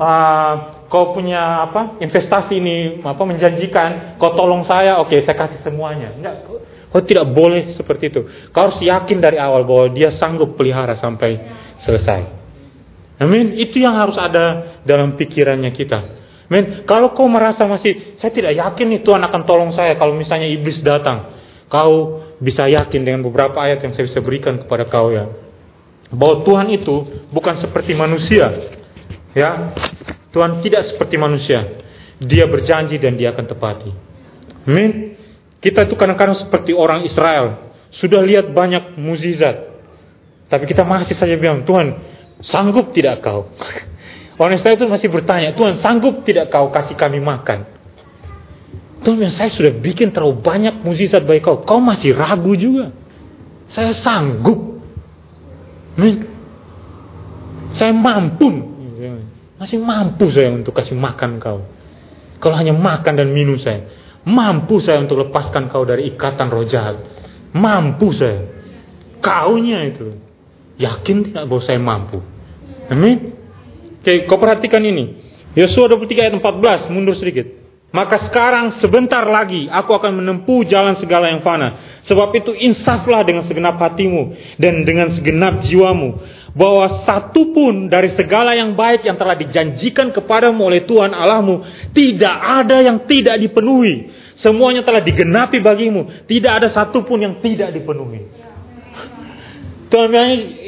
uh, 0.01 0.53
kau 0.89 1.13
punya 1.13 1.69
apa 1.69 2.01
investasi 2.01 2.57
ini 2.57 2.77
apa 3.05 3.21
menjanjikan, 3.21 4.17
kau 4.17 4.33
tolong 4.33 4.65
saya, 4.65 4.97
oke 4.97 5.13
okay, 5.13 5.21
saya 5.21 5.37
kasih 5.37 5.61
semuanya. 5.61 6.17
Enggak, 6.17 6.49
kau 6.89 7.01
tidak 7.05 7.29
boleh 7.29 7.77
seperti 7.77 8.09
itu. 8.09 8.25
Kau 8.49 8.73
harus 8.73 8.81
yakin 8.81 9.21
dari 9.21 9.37
awal 9.37 9.69
bahwa 9.69 9.93
dia 9.93 10.17
sanggup 10.17 10.57
pelihara 10.57 10.97
sampai 10.97 11.37
selesai. 11.85 12.41
Amin. 13.21 13.53
Itu 13.61 13.77
yang 13.77 13.93
harus 14.01 14.17
ada 14.17 14.81
dalam 14.81 15.13
pikirannya 15.13 15.69
kita. 15.69 15.99
Amin. 16.49 16.89
Kalau 16.89 17.13
kau 17.13 17.29
merasa 17.29 17.69
masih 17.69 18.17
saya 18.17 18.33
tidak 18.33 18.57
yakin 18.57 18.97
nih 18.97 19.01
Tuhan 19.05 19.21
akan 19.21 19.41
tolong 19.45 19.71
saya 19.77 19.93
kalau 19.93 20.17
misalnya 20.17 20.49
iblis 20.49 20.81
datang, 20.81 21.37
kau 21.69 22.25
bisa 22.41 22.65
yakin 22.65 23.05
dengan 23.05 23.21
beberapa 23.21 23.61
ayat 23.61 23.85
yang 23.85 23.93
saya 23.93 24.09
bisa 24.09 24.25
berikan 24.25 24.57
kepada 24.65 24.89
kau 24.89 25.13
ya 25.13 25.48
bahwa 26.09 26.41
Tuhan 26.45 26.67
itu 26.73 26.95
bukan 27.29 27.61
seperti 27.61 27.93
manusia. 27.93 28.45
Ya. 29.37 29.73
Tuhan 30.29 30.61
tidak 30.65 30.93
seperti 30.93 31.17
manusia. 31.17 31.85
Dia 32.21 32.45
berjanji 32.49 32.97
dan 33.01 33.17
dia 33.17 33.33
akan 33.33 33.45
tepati. 33.45 33.91
Amin. 34.65 35.17
Kita 35.59 35.85
itu 35.85 35.95
kadang-kadang 35.97 36.37
seperti 36.37 36.71
orang 36.73 37.05
Israel. 37.05 37.73
Sudah 37.93 38.21
lihat 38.21 38.53
banyak 38.53 38.97
mukjizat. 39.01 39.69
Tapi 40.49 40.65
kita 40.65 40.85
masih 40.85 41.13
saja 41.13 41.33
bilang, 41.37 41.65
Tuhan, 41.65 42.01
sanggup 42.41 42.93
tidak 42.93 43.21
kau? 43.21 43.49
Orang 44.41 44.55
Israel 44.55 44.79
itu 44.79 44.87
masih 44.87 45.09
bertanya, 45.11 45.53
Tuhan, 45.53 45.83
sanggup 45.83 46.25
tidak 46.25 46.49
kau 46.49 46.71
kasih 46.73 46.95
kami 46.97 47.19
makan? 47.21 47.69
Tuhan, 49.03 49.31
saya 49.31 49.51
sudah 49.51 49.73
bikin 49.77 50.09
terlalu 50.15 50.41
banyak 50.41 50.81
mukjizat 50.81 51.27
bagi 51.27 51.43
kau. 51.43 51.61
Kau 51.63 51.83
masih 51.83 52.15
ragu 52.15 52.55
juga. 52.55 52.95
Saya 53.69 53.93
sanggup 53.99 54.78
Hmm? 55.99 56.15
Saya 57.75 57.91
mampu. 57.91 58.47
Masih 59.59 59.75
mampu 59.83 60.31
saya 60.31 60.55
untuk 60.55 60.71
kasih 60.71 60.95
makan 60.95 61.43
kau. 61.43 61.67
Kalau 62.39 62.55
hanya 62.55 62.71
makan 62.71 63.19
dan 63.19 63.29
minum 63.35 63.59
saya. 63.59 63.91
Mampu 64.23 64.79
saya 64.79 65.03
untuk 65.03 65.19
lepaskan 65.27 65.67
kau 65.67 65.83
dari 65.83 66.07
ikatan 66.15 66.47
roh 66.47 66.63
jahat. 66.63 67.03
Mampu 67.51 68.15
saya. 68.15 68.47
Kaunya 69.19 69.83
itu. 69.91 70.15
Yakin 70.79 71.31
tidak 71.31 71.43
bahwa 71.51 71.61
saya 71.67 71.79
mampu. 71.79 72.23
Amin. 72.87 73.35
Oke, 73.99 74.23
kau 74.31 74.39
perhatikan 74.39 74.79
ini. 74.79 75.19
Yosua 75.59 75.91
23 75.91 76.23
ayat 76.23 76.35
14, 76.39 76.87
mundur 76.87 77.19
sedikit. 77.19 77.58
Maka 77.89 78.29
sekarang 78.29 78.77
sebentar 78.77 79.25
lagi 79.25 79.65
aku 79.65 79.97
akan 79.97 80.21
menempuh 80.21 80.61
jalan 80.69 80.93
segala 81.01 81.33
yang 81.33 81.41
fana. 81.41 82.01
Sebab 82.05 82.29
itu 82.37 82.53
insaflah 82.53 83.25
dengan 83.25 83.49
segenap 83.49 83.81
hatimu 83.81 84.37
dan 84.61 84.85
dengan 84.85 85.09
segenap 85.17 85.65
jiwamu. 85.65 86.37
Bahwa 86.53 87.05
satu 87.05 87.49
pun 87.53 87.89
dari 87.89 88.13
segala 88.13 88.53
yang 88.53 88.77
baik 88.77 89.05
yang 89.05 89.17
telah 89.17 89.37
dijanjikan 89.37 90.13
kepadamu 90.13 90.69
oleh 90.69 90.85
Tuhan 90.85 91.17
Allahmu. 91.17 91.65
Tidak 91.89 92.35
ada 92.61 92.77
yang 92.77 93.09
tidak 93.09 93.41
dipenuhi. 93.41 94.13
Semuanya 94.37 94.85
telah 94.85 95.01
digenapi 95.01 95.57
bagimu. 95.57 96.29
Tidak 96.29 96.51
ada 96.61 96.69
satu 96.69 97.01
pun 97.01 97.17
yang 97.25 97.41
tidak 97.41 97.73
dipenuhi. 97.73 98.29
Tuhan 99.89 100.13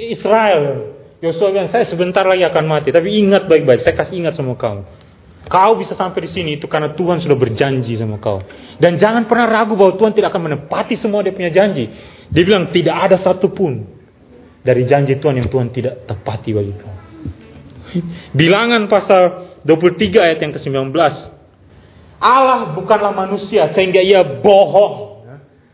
Israel. 0.10 0.90
Yosua 1.22 1.54
bilang 1.54 1.70
saya 1.70 1.86
sebentar 1.86 2.26
lagi 2.26 2.42
akan 2.50 2.66
mati. 2.66 2.90
Tapi 2.90 3.14
ingat 3.22 3.46
baik-baik. 3.46 3.86
Saya 3.86 3.94
kasih 3.94 4.26
ingat 4.26 4.34
sama 4.34 4.58
kamu. 4.58 5.01
Kau 5.52 5.76
bisa 5.76 6.00
sampai 6.00 6.24
di 6.24 6.30
sini 6.32 6.56
itu 6.56 6.72
karena 6.72 6.96
Tuhan 6.96 7.20
sudah 7.20 7.36
berjanji 7.36 8.00
sama 8.00 8.24
kau. 8.24 8.40
Dan 8.80 8.96
jangan 8.96 9.28
pernah 9.28 9.52
ragu 9.52 9.76
bahwa 9.76 10.00
Tuhan 10.00 10.16
tidak 10.16 10.32
akan 10.32 10.48
menepati 10.48 10.96
semua 10.96 11.20
dia 11.28 11.36
punya 11.36 11.52
janji. 11.52 11.92
Dia 12.32 12.44
bilang 12.48 12.72
tidak 12.72 12.96
ada 12.96 13.20
satupun 13.20 13.84
dari 14.64 14.88
janji 14.88 15.20
Tuhan 15.20 15.44
yang 15.44 15.52
Tuhan 15.52 15.68
tidak 15.76 16.08
tepati 16.08 16.56
bagi 16.56 16.74
kau. 16.80 16.96
Bilangan 18.32 18.88
pasal 18.88 19.22
23 19.68 20.24
ayat 20.24 20.40
yang 20.40 20.56
ke-19. 20.56 20.96
Allah 22.22 22.72
bukanlah 22.72 23.12
manusia 23.12 23.76
sehingga 23.76 24.00
ia 24.00 24.24
bohong. 24.24 25.20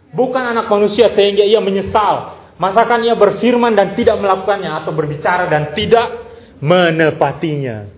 Bukan 0.10 0.42
anak 0.42 0.74
manusia 0.74 1.14
sehingga 1.14 1.46
ia 1.46 1.62
menyesal. 1.62 2.34
Masakan 2.58 3.06
ia 3.06 3.14
berfirman 3.14 3.78
dan 3.78 3.94
tidak 3.94 4.18
melakukannya 4.18 4.74
atau 4.82 4.90
berbicara 4.90 5.46
dan 5.46 5.78
tidak 5.78 6.26
menepatinya. 6.58 7.97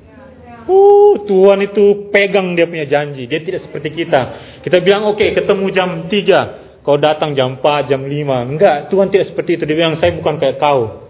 Uh, 0.69 1.25
Tuhan 1.25 1.65
itu 1.65 2.13
pegang 2.13 2.53
dia 2.53 2.69
punya 2.69 2.86
janji. 2.86 3.25
Dia 3.25 3.41
tidak 3.41 3.65
seperti 3.65 3.89
kita. 3.89 4.21
Kita 4.62 4.77
bilang, 4.86 5.10
oke, 5.10 5.17
okay, 5.17 5.34
ketemu 5.34 5.65
jam 5.73 5.89
3. 6.05 6.86
Kau 6.86 6.93
datang 7.01 7.34
jam 7.34 7.58
4, 7.58 7.89
jam 7.89 8.05
5. 8.05 8.53
Enggak, 8.53 8.93
Tuhan 8.93 9.10
tidak 9.10 9.34
seperti 9.34 9.58
itu. 9.58 9.63
Dia 9.65 9.77
bilang, 9.82 9.97
saya 9.97 10.13
bukan 10.13 10.38
kayak 10.38 10.62
kau. 10.62 11.10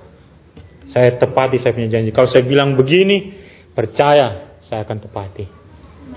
Saya 0.95 1.19
tepati 1.19 1.60
saya 1.60 1.76
punya 1.76 1.91
janji. 1.91 2.15
Kalau 2.15 2.32
saya 2.32 2.48
bilang 2.48 2.80
begini, 2.80 3.36
percaya, 3.76 4.58
saya 4.63 4.88
akan 4.88 4.98
tepati. 5.04 5.45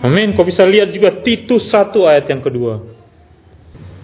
Amin. 0.06 0.38
Kau 0.38 0.46
bisa 0.46 0.62
lihat 0.62 0.94
juga 0.94 1.20
Titus 1.26 1.66
1 1.66 1.92
ayat 2.08 2.30
yang 2.30 2.46
kedua. 2.46 2.94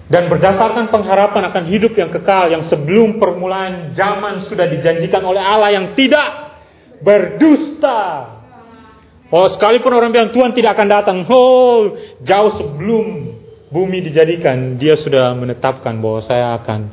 Dan 0.08 0.32
berdasarkan 0.32 0.88
pengharapan 0.88 1.52
akan 1.52 1.64
hidup 1.68 1.92
yang 1.92 2.08
kekal 2.08 2.48
yang 2.48 2.64
sebelum 2.66 3.20
permulaan 3.20 3.92
zaman 3.92 4.48
sudah 4.48 4.66
dijanjikan 4.66 5.20
oleh 5.20 5.40
Allah 5.40 5.70
yang 5.70 5.92
tidak 5.92 6.58
berdusta. 7.04 8.37
Oh, 9.28 9.44
sekalipun 9.52 9.92
orang 9.92 10.08
bilang 10.08 10.32
Tuhan 10.32 10.56
tidak 10.56 10.72
akan 10.72 10.88
datang, 10.88 11.16
oh, 11.28 11.92
jauh 12.24 12.52
sebelum 12.56 13.06
bumi 13.68 14.00
dijadikan, 14.08 14.80
dia 14.80 14.96
sudah 14.96 15.36
menetapkan 15.36 16.00
bahwa 16.00 16.24
saya 16.24 16.56
akan 16.56 16.88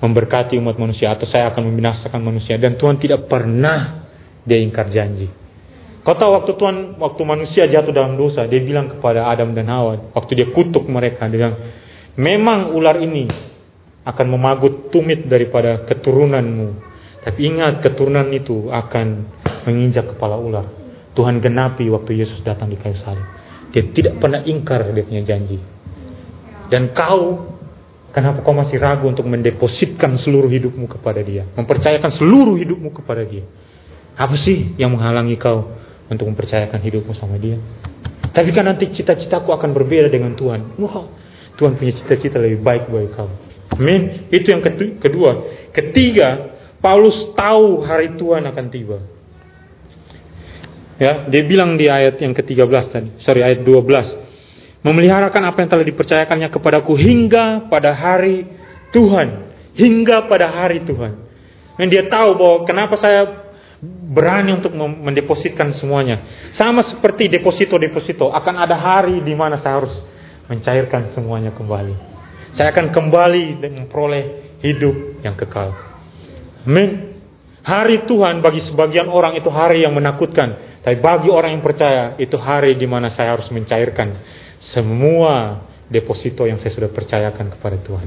memberkati 0.00 0.56
umat 0.56 0.80
manusia 0.80 1.12
atau 1.12 1.28
saya 1.28 1.52
akan 1.52 1.72
membinasakan 1.72 2.20
manusia 2.20 2.56
dan 2.56 2.80
Tuhan 2.80 2.96
tidak 3.00 3.28
pernah 3.28 4.08
dia 4.48 4.60
ingkar 4.60 4.88
janji. 4.88 5.28
Kau 6.06 6.14
tahu 6.14 6.38
waktu 6.38 6.54
Tuhan, 6.54 6.76
waktu 7.02 7.22
manusia 7.26 7.66
jatuh 7.66 7.90
dalam 7.90 8.14
dosa, 8.14 8.46
dia 8.46 8.62
bilang 8.62 8.96
kepada 8.96 9.26
Adam 9.26 9.52
dan 9.52 9.66
Hawa, 9.66 10.14
waktu 10.14 10.38
dia 10.38 10.48
kutuk 10.54 10.86
mereka, 10.86 11.26
dia 11.26 11.38
bilang, 11.42 11.58
memang 12.14 12.72
ular 12.78 12.96
ini 13.02 13.26
akan 14.06 14.26
memagut 14.30 14.94
tumit 14.94 15.26
daripada 15.26 15.82
keturunanmu. 15.82 16.68
Tapi 17.26 17.40
ingat 17.42 17.82
keturunan 17.82 18.30
itu 18.30 18.70
akan 18.70 19.06
menginjak 19.66 20.14
kepala 20.14 20.38
ular. 20.38 20.85
Tuhan 21.16 21.40
genapi 21.40 21.88
waktu 21.88 22.20
Yesus 22.20 22.44
datang 22.44 22.68
di 22.68 22.76
kayu 22.76 22.94
salib. 23.00 23.24
Dia 23.72 23.82
tidak 23.90 24.20
pernah 24.20 24.44
ingkar 24.44 24.84
dia 24.92 25.02
punya 25.02 25.24
janji. 25.24 25.58
Dan 26.68 26.92
kau, 26.92 27.56
kenapa 28.12 28.44
kau 28.44 28.52
masih 28.52 28.76
ragu 28.76 29.08
untuk 29.08 29.24
mendepositkan 29.24 30.20
seluruh 30.20 30.52
hidupmu 30.52 30.84
kepada 30.86 31.24
dia? 31.24 31.48
Mempercayakan 31.56 32.12
seluruh 32.12 32.60
hidupmu 32.60 32.92
kepada 32.92 33.24
dia. 33.24 33.48
Apa 34.16 34.36
sih 34.36 34.76
yang 34.76 34.92
menghalangi 34.92 35.40
kau 35.40 35.72
untuk 36.12 36.28
mempercayakan 36.28 36.80
hidupmu 36.84 37.16
sama 37.16 37.40
dia? 37.40 37.56
Tapi 38.36 38.52
kan 38.52 38.68
nanti 38.68 38.92
cita-citaku 38.92 39.48
akan 39.56 39.72
berbeda 39.72 40.12
dengan 40.12 40.36
Tuhan. 40.36 40.76
Wah, 40.76 41.08
Tuhan 41.56 41.80
punya 41.80 41.96
cita-cita 41.96 42.36
lebih 42.36 42.60
baik 42.60 42.92
bagi 42.92 43.08
kau. 43.16 43.32
Amin. 43.72 44.28
Itu 44.28 44.52
yang 44.52 44.60
kedua. 45.00 45.30
Ketiga, 45.72 46.56
Paulus 46.84 47.32
tahu 47.32 47.84
hari 47.84 48.14
Tuhan 48.20 48.44
akan 48.44 48.66
tiba. 48.68 49.15
Ya, 50.96 51.28
dia 51.28 51.42
bilang 51.44 51.76
di 51.76 51.92
ayat 51.92 52.16
yang 52.24 52.32
ke-13 52.32 52.84
tadi, 52.88 53.08
sorry 53.20 53.44
ayat 53.44 53.60
12. 53.60 54.80
Memeliharakan 54.80 55.42
apa 55.52 55.58
yang 55.60 55.68
telah 55.68 55.84
dipercayakannya 55.84 56.48
kepadaku 56.48 56.96
hingga 56.96 57.68
pada 57.68 57.92
hari 57.92 58.48
Tuhan, 58.96 59.52
hingga 59.76 60.24
pada 60.24 60.48
hari 60.48 60.80
Tuhan. 60.88 61.12
Dan 61.76 61.86
dia 61.92 62.08
tahu 62.08 62.40
bahwa 62.40 62.58
kenapa 62.64 62.96
saya 62.96 63.46
berani 63.84 64.56
untuk 64.56 64.72
mendepositkan 64.78 65.76
semuanya. 65.76 66.48
Sama 66.56 66.80
seperti 66.86 67.28
deposito-deposito, 67.28 68.32
akan 68.32 68.54
ada 68.56 68.76
hari 68.80 69.20
di 69.20 69.34
mana 69.36 69.60
saya 69.60 69.84
harus 69.84 69.94
mencairkan 70.48 71.12
semuanya 71.12 71.52
kembali. 71.52 71.94
Saya 72.56 72.72
akan 72.72 72.88
kembali 72.88 73.60
dan 73.60 73.84
memperoleh 73.84 74.24
hidup 74.64 75.20
yang 75.20 75.36
kekal. 75.36 75.76
Amin. 76.64 77.20
Hari 77.66 78.06
Tuhan 78.06 78.40
bagi 78.40 78.62
sebagian 78.62 79.10
orang 79.10 79.36
itu 79.36 79.50
hari 79.50 79.82
yang 79.82 79.92
menakutkan. 79.92 80.75
Tapi 80.86 81.02
bagi 81.02 81.26
orang 81.26 81.58
yang 81.58 81.66
percaya 81.66 82.14
itu 82.14 82.38
hari 82.38 82.78
di 82.78 82.86
mana 82.86 83.10
saya 83.10 83.34
harus 83.34 83.50
mencairkan 83.50 84.22
semua 84.70 85.66
deposito 85.90 86.46
yang 86.46 86.62
saya 86.62 86.78
sudah 86.78 86.94
percayakan 86.94 87.58
kepada 87.58 87.82
Tuhan. 87.82 88.06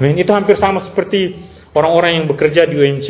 Amin. 0.00 0.16
Itu 0.16 0.32
hampir 0.32 0.56
sama 0.56 0.88
seperti 0.88 1.36
orang-orang 1.76 2.16
yang 2.16 2.26
bekerja 2.32 2.64
di 2.64 2.80
UMC. 2.80 3.08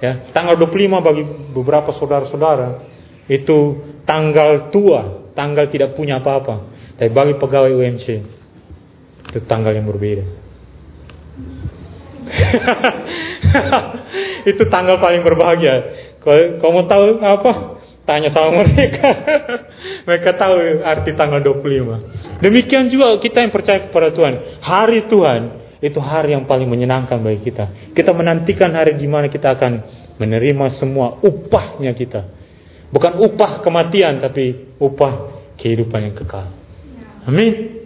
Ya, 0.00 0.32
tanggal 0.32 0.56
25 0.56 1.04
bagi 1.04 1.20
beberapa 1.52 1.92
saudara-saudara 2.00 2.80
itu 3.28 3.84
tanggal 4.08 4.72
tua, 4.72 5.28
tanggal 5.36 5.68
tidak 5.68 5.92
punya 5.92 6.24
apa-apa. 6.24 6.64
Tapi 6.96 7.12
bagi 7.12 7.36
pegawai 7.36 7.76
UMC 7.76 8.06
itu 9.28 9.40
tanggal 9.44 9.76
yang 9.76 9.84
berbeda. 9.84 10.24
itu 14.48 14.62
tanggal 14.72 14.96
paling 14.96 15.20
berbahagia. 15.20 15.76
Kalau 16.24 16.56
kamu 16.56 16.80
tahu 16.88 17.04
apa? 17.20 17.77
Tanya 18.08 18.32
sama 18.32 18.64
mereka. 18.64 19.04
mereka 20.08 20.30
tahu 20.40 20.80
arti 20.80 21.12
tanggal 21.12 21.44
25. 21.44 22.40
Demikian 22.40 22.88
juga 22.88 23.12
kita 23.20 23.44
yang 23.44 23.52
percaya 23.52 23.84
kepada 23.84 24.08
Tuhan. 24.16 24.64
Hari 24.64 25.12
Tuhan 25.12 25.40
itu 25.84 26.00
hari 26.00 26.32
yang 26.32 26.48
paling 26.48 26.64
menyenangkan 26.64 27.20
bagi 27.20 27.52
kita. 27.52 27.92
Kita 27.92 28.16
menantikan 28.16 28.72
hari 28.72 28.96
di 28.96 29.04
mana 29.04 29.28
kita 29.28 29.52
akan 29.52 29.72
menerima 30.16 30.80
semua 30.80 31.20
upahnya 31.20 31.92
kita. 31.92 32.24
Bukan 32.88 33.20
upah 33.28 33.60
kematian, 33.60 34.24
tapi 34.24 34.72
upah 34.80 35.44
kehidupan 35.60 36.08
yang 36.08 36.16
kekal. 36.16 36.48
Amin. 37.28 37.76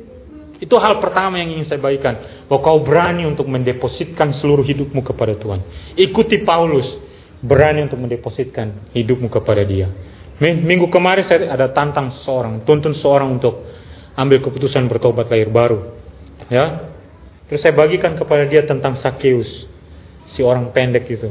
Itu 0.62 0.78
hal 0.78 1.02
pertama 1.02 1.42
yang 1.42 1.58
ingin 1.58 1.66
saya 1.66 1.82
bagikan. 1.82 2.46
Bahwa 2.46 2.62
kau 2.62 2.78
berani 2.86 3.26
untuk 3.26 3.50
mendepositkan 3.50 4.38
seluruh 4.38 4.62
hidupmu 4.62 5.02
kepada 5.02 5.34
Tuhan. 5.34 5.66
Ikuti 5.98 6.46
Paulus. 6.46 6.86
Berani 7.42 7.90
untuk 7.90 7.98
mendepositkan 7.98 8.94
hidupmu 8.94 9.26
kepada 9.26 9.66
dia. 9.66 9.90
Minggu 10.40 10.88
kemarin 10.88 11.28
saya 11.28 11.52
ada 11.52 11.68
tantang 11.74 12.14
seorang. 12.24 12.64
Tuntun 12.64 12.96
seorang 12.96 13.36
untuk 13.36 13.66
ambil 14.16 14.38
keputusan 14.40 14.88
bertobat 14.88 15.28
lahir 15.28 15.52
baru. 15.52 15.98
Ya, 16.48 16.92
Terus 17.52 17.68
saya 17.68 17.76
bagikan 17.76 18.16
kepada 18.16 18.48
dia 18.48 18.64
tentang 18.64 18.96
Sakeus. 19.04 19.68
Si 20.32 20.40
orang 20.40 20.72
pendek 20.72 21.04
itu. 21.04 21.28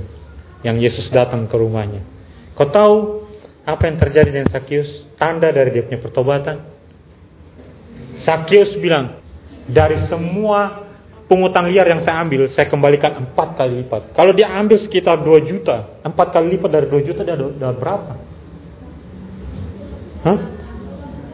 Yang 0.61 0.77
Yesus 0.77 1.05
datang 1.09 1.49
ke 1.49 1.57
rumahnya. 1.57 2.05
Kau 2.53 2.69
tahu 2.69 3.25
apa 3.65 3.89
yang 3.89 3.97
terjadi 3.97 4.29
dengan 4.29 4.49
Sakeus? 4.53 4.85
Tanda 5.17 5.49
dari 5.49 5.73
dia 5.73 5.81
punya 5.81 5.97
pertobatan. 5.97 6.61
Sakeus 8.21 8.77
bilang, 8.77 9.17
dari 9.65 10.05
semua 10.13 10.85
pungutan 11.25 11.73
liar 11.73 11.89
yang 11.89 12.05
saya 12.05 12.21
ambil, 12.21 12.45
saya 12.53 12.69
kembalikan 12.69 13.17
empat 13.17 13.57
kali 13.57 13.81
lipat. 13.81 14.13
Kalau 14.13 14.37
dia 14.37 14.53
ambil 14.61 14.77
sekitar 14.77 15.25
2 15.25 15.49
juta, 15.49 15.97
empat 16.05 16.37
kali 16.37 16.53
lipat 16.53 16.69
dari 16.69 16.85
2 16.85 17.01
juta 17.01 17.25
dia 17.25 17.33
ada, 17.33 17.73
berapa? 17.73 18.13
Hah? 20.21 20.39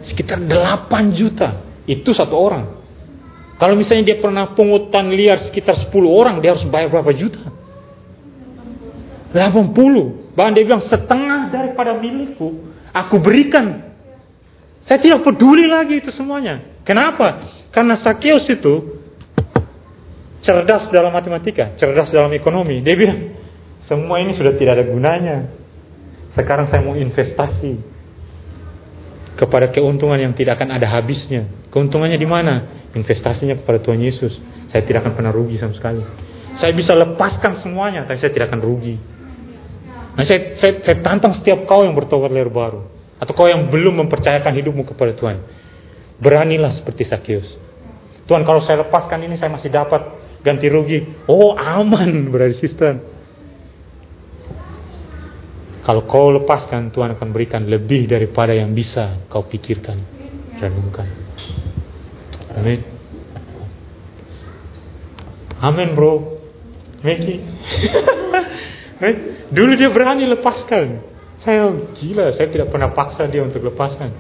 Sekitar 0.08 0.40
8 0.40 1.18
juta. 1.18 1.64
Itu 1.88 2.16
satu 2.16 2.36
orang. 2.36 2.66
Kalau 3.58 3.74
misalnya 3.74 4.14
dia 4.14 4.18
pernah 4.22 4.54
pungutan 4.54 5.10
liar 5.10 5.42
sekitar 5.50 5.76
10 5.76 5.90
orang, 6.06 6.38
dia 6.40 6.54
harus 6.54 6.68
bayar 6.70 6.94
berapa 6.94 7.10
juta? 7.18 7.42
80. 9.34 10.38
Bahkan 10.38 10.52
dia 10.54 10.64
bilang 10.64 10.86
setengah 10.86 11.50
daripada 11.50 11.98
milikku, 11.98 12.70
aku 12.94 13.16
berikan. 13.18 13.98
Saya 14.86 15.02
tidak 15.04 15.26
peduli 15.26 15.68
lagi 15.68 16.00
itu 16.00 16.14
semuanya. 16.16 16.80
Kenapa? 16.88 17.44
Karena 17.76 18.00
Sakeus 18.00 18.48
itu 18.48 19.04
cerdas 20.46 20.88
dalam 20.94 21.12
matematika, 21.12 21.76
cerdas 21.76 22.08
dalam 22.14 22.32
ekonomi. 22.32 22.80
Dia 22.80 22.96
bilang, 22.96 23.36
semua 23.90 24.22
ini 24.24 24.38
sudah 24.38 24.54
tidak 24.56 24.80
ada 24.80 24.86
gunanya. 24.88 25.38
Sekarang 26.38 26.70
saya 26.72 26.86
mau 26.86 26.96
investasi 26.96 27.97
kepada 29.38 29.70
keuntungan 29.70 30.18
yang 30.18 30.34
tidak 30.34 30.58
akan 30.58 30.74
ada 30.74 30.90
habisnya. 30.90 31.46
Keuntungannya 31.70 32.18
di 32.18 32.26
mana? 32.26 32.84
Investasinya 32.98 33.54
kepada 33.62 33.78
Tuhan 33.80 34.02
Yesus. 34.02 34.34
Saya 34.74 34.82
tidak 34.84 35.06
akan 35.06 35.14
pernah 35.14 35.32
rugi 35.32 35.62
sama 35.62 35.78
sekali. 35.78 36.02
Saya 36.58 36.74
bisa 36.74 36.98
lepaskan 36.98 37.62
semuanya, 37.62 38.10
tapi 38.10 38.18
saya 38.18 38.34
tidak 38.34 38.50
akan 38.50 38.62
rugi. 38.66 38.98
Nah, 40.18 40.26
saya, 40.26 40.58
saya, 40.58 40.82
saya 40.82 40.98
tantang 41.06 41.38
setiap 41.38 41.70
kau 41.70 41.86
yang 41.86 41.94
bertobat 41.94 42.34
lahir 42.34 42.50
baru. 42.50 42.90
Atau 43.22 43.38
kau 43.38 43.46
yang 43.46 43.70
belum 43.70 44.02
mempercayakan 44.02 44.50
hidupmu 44.58 44.90
kepada 44.90 45.14
Tuhan. 45.14 45.38
Beranilah 46.18 46.74
seperti 46.74 47.06
Sakyus. 47.06 47.46
Tuhan 48.26 48.42
kalau 48.42 48.66
saya 48.66 48.84
lepaskan 48.84 49.22
ini 49.24 49.38
saya 49.38 49.54
masih 49.54 49.70
dapat 49.70 50.02
ganti 50.42 50.68
rugi. 50.68 51.06
Oh 51.30 51.54
aman 51.54 52.34
berarti 52.34 52.66
sister. 52.66 53.17
Kalau 55.88 56.04
kau 56.04 56.36
lepaskan 56.36 56.92
Tuhan 56.92 57.16
akan 57.16 57.32
berikan 57.32 57.64
lebih 57.64 58.12
daripada 58.12 58.52
yang 58.52 58.76
bisa 58.76 59.24
kau 59.32 59.48
pikirkan. 59.48 59.96
Renungkan. 60.60 61.08
Amin. 62.60 62.84
Amin 65.64 65.96
bro. 65.96 66.44
Meki. 67.00 67.40
Dulu 69.56 69.72
dia 69.80 69.88
berani 69.88 70.28
lepaskan. 70.28 71.16
Saya 71.40 71.72
gila, 71.96 72.36
saya 72.36 72.52
tidak 72.52 72.68
pernah 72.68 72.92
paksa 72.92 73.24
dia 73.32 73.40
untuk 73.40 73.64
lepaskan. 73.64 74.12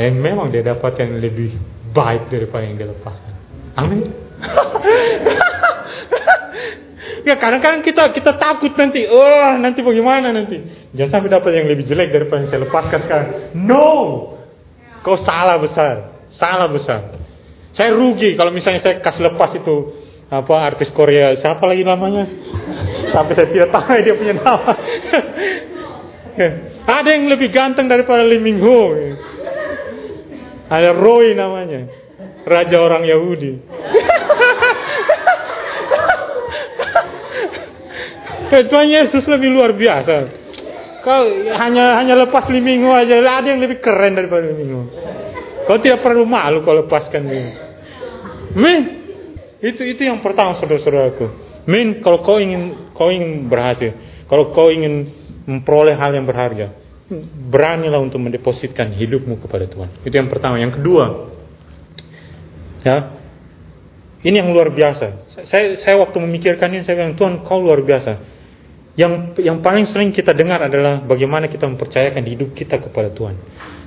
Dan 0.00 0.16
memang 0.24 0.48
dia 0.48 0.64
dapat 0.64 1.04
yang 1.04 1.20
lebih 1.20 1.52
baik 1.92 2.32
daripada 2.32 2.64
yang 2.64 2.80
dia 2.80 2.88
lepaskan. 2.88 3.34
Amin. 3.76 4.23
ya 7.28 7.34
kadang-kadang 7.40 7.82
kita 7.84 8.12
kita 8.12 8.32
takut 8.36 8.72
nanti, 8.76 9.08
oh 9.08 9.56
nanti 9.60 9.80
bagaimana 9.80 10.32
nanti? 10.32 10.60
Jangan 10.92 11.10
sampai 11.10 11.30
dapat 11.32 11.50
yang 11.56 11.66
lebih 11.68 11.84
jelek 11.88 12.12
daripada 12.12 12.44
yang 12.44 12.50
saya 12.52 12.60
lepaskan 12.68 13.00
sekarang. 13.08 13.28
No, 13.56 13.86
kau 15.00 15.16
salah 15.24 15.56
besar, 15.60 16.24
salah 16.34 16.68
besar. 16.68 17.00
Saya 17.74 17.90
rugi 17.90 18.38
kalau 18.38 18.54
misalnya 18.54 18.80
saya 18.84 19.02
kasih 19.02 19.34
lepas 19.34 19.50
itu 19.58 19.74
apa 20.30 20.54
artis 20.62 20.94
Korea 20.94 21.34
siapa 21.38 21.66
lagi 21.66 21.82
namanya? 21.82 22.26
Sampai 23.10 23.34
saya 23.34 23.50
tidak 23.50 23.74
tahu 23.74 23.98
dia 24.02 24.14
punya 24.14 24.34
nama. 24.38 24.72
Ada 26.84 27.14
yang 27.14 27.30
lebih 27.30 27.54
ganteng 27.54 27.86
daripada 27.86 28.26
Lee 28.26 28.42
Min 28.42 28.58
Ho. 28.58 28.80
Ada 30.66 30.90
Roy 30.90 31.38
namanya. 31.38 31.86
Raja 32.44 32.76
orang 32.80 33.02
Yahudi. 33.08 33.52
Tuhan 38.54 38.86
Yesus 38.86 39.26
lebih 39.26 39.50
luar 39.50 39.74
biasa. 39.74 40.14
Kau 41.02 41.24
hanya 41.58 42.00
hanya 42.00 42.14
lepas 42.24 42.48
limingo 42.48 42.94
aja, 42.94 43.18
ada 43.20 43.44
yang 43.50 43.60
lebih 43.60 43.82
keren 43.82 44.14
daripada 44.14 44.46
limingo. 44.46 44.88
Kau 45.66 45.80
tidak 45.80 46.04
perlu 46.04 46.24
malu 46.24 46.62
kalau 46.62 46.86
lepaskan 46.86 47.22
dia. 47.28 47.48
Men, 48.54 48.80
itu 49.58 49.82
itu 49.84 50.06
yang 50.06 50.22
pertama 50.22 50.56
saudara-saudaraku. 50.60 51.26
Men, 51.66 52.00
kalau 52.04 52.22
kau 52.22 52.38
ingin 52.38 52.92
kau 52.94 53.10
ingin 53.10 53.50
berhasil, 53.50 53.90
kalau 54.30 54.54
kau 54.54 54.70
ingin 54.70 55.10
memperoleh 55.44 55.96
hal 55.98 56.14
yang 56.14 56.24
berharga, 56.24 56.72
beranilah 57.52 58.00
untuk 58.00 58.20
mendepositkan 58.20 58.92
hidupmu 58.96 59.40
kepada 59.44 59.68
Tuhan. 59.68 59.88
Itu 60.04 60.14
yang 60.14 60.32
pertama. 60.32 60.56
Yang 60.56 60.80
kedua, 60.80 61.33
ya, 62.84 62.96
Ini 64.24 64.40
yang 64.40 64.56
luar 64.56 64.72
biasa. 64.72 65.36
Saya, 65.48 65.76
saya 65.84 65.96
waktu 66.00 66.16
memikirkan 66.16 66.72
ini, 66.72 66.80
saya 66.80 66.96
bilang, 66.96 67.16
Tuhan 67.16 67.44
kau 67.44 67.60
luar 67.60 67.84
biasa. 67.84 68.12
Yang, 68.94 69.36
yang 69.42 69.58
paling 69.60 69.90
sering 69.90 70.14
kita 70.14 70.30
dengar 70.32 70.62
adalah 70.64 71.02
bagaimana 71.02 71.50
kita 71.50 71.66
mempercayakan 71.66 72.24
hidup 72.24 72.54
kita 72.56 72.78
kepada 72.78 73.10
Tuhan. 73.12 73.36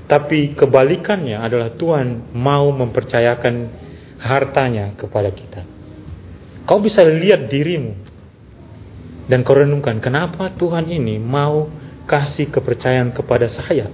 Tapi 0.05 0.53
kebalikannya 0.53 1.39
adalah 1.39 1.73
Tuhan 1.73 2.35
mau 2.35 2.69
mempercayakan 2.75 3.55
hartanya 4.19 4.93
kepada 4.99 5.31
kita. 5.31 5.61
Kau 6.67 6.83
bisa 6.83 7.01
lihat 7.07 7.47
dirimu 7.47 7.95
dan 9.31 9.43
kau 9.43 9.55
renungkan 9.55 10.03
kenapa 10.03 10.51
Tuhan 10.55 10.91
ini 10.91 11.19
mau 11.19 11.71
kasih 12.07 12.51
kepercayaan 12.51 13.11
kepada 13.11 13.51
saya. 13.51 13.91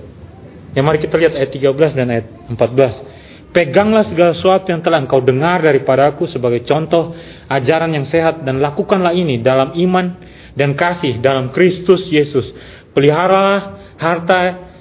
Ya 0.73 0.81
mari 0.81 1.01
kita 1.01 1.17
lihat 1.17 1.37
ayat 1.37 1.53
13 1.53 1.97
dan 1.97 2.07
ayat 2.09 2.27
14. 2.49 3.12
Peganglah 3.53 4.09
segala 4.09 4.33
sesuatu 4.33 4.73
yang 4.73 4.81
telah 4.81 5.05
engkau 5.05 5.21
dengar 5.21 5.61
daripada 5.61 6.09
aku 6.09 6.25
sebagai 6.25 6.65
contoh 6.65 7.13
ajaran 7.45 7.93
yang 7.93 8.09
sehat 8.09 8.41
dan 8.41 8.57
lakukanlah 8.57 9.13
ini 9.13 9.45
dalam 9.45 9.77
iman 9.77 10.17
dan 10.57 10.73
kasih 10.73 11.21
dalam 11.21 11.53
Kristus 11.53 12.09
Yesus. 12.09 12.49
Peliharalah 12.97 13.93
harta 14.01 14.39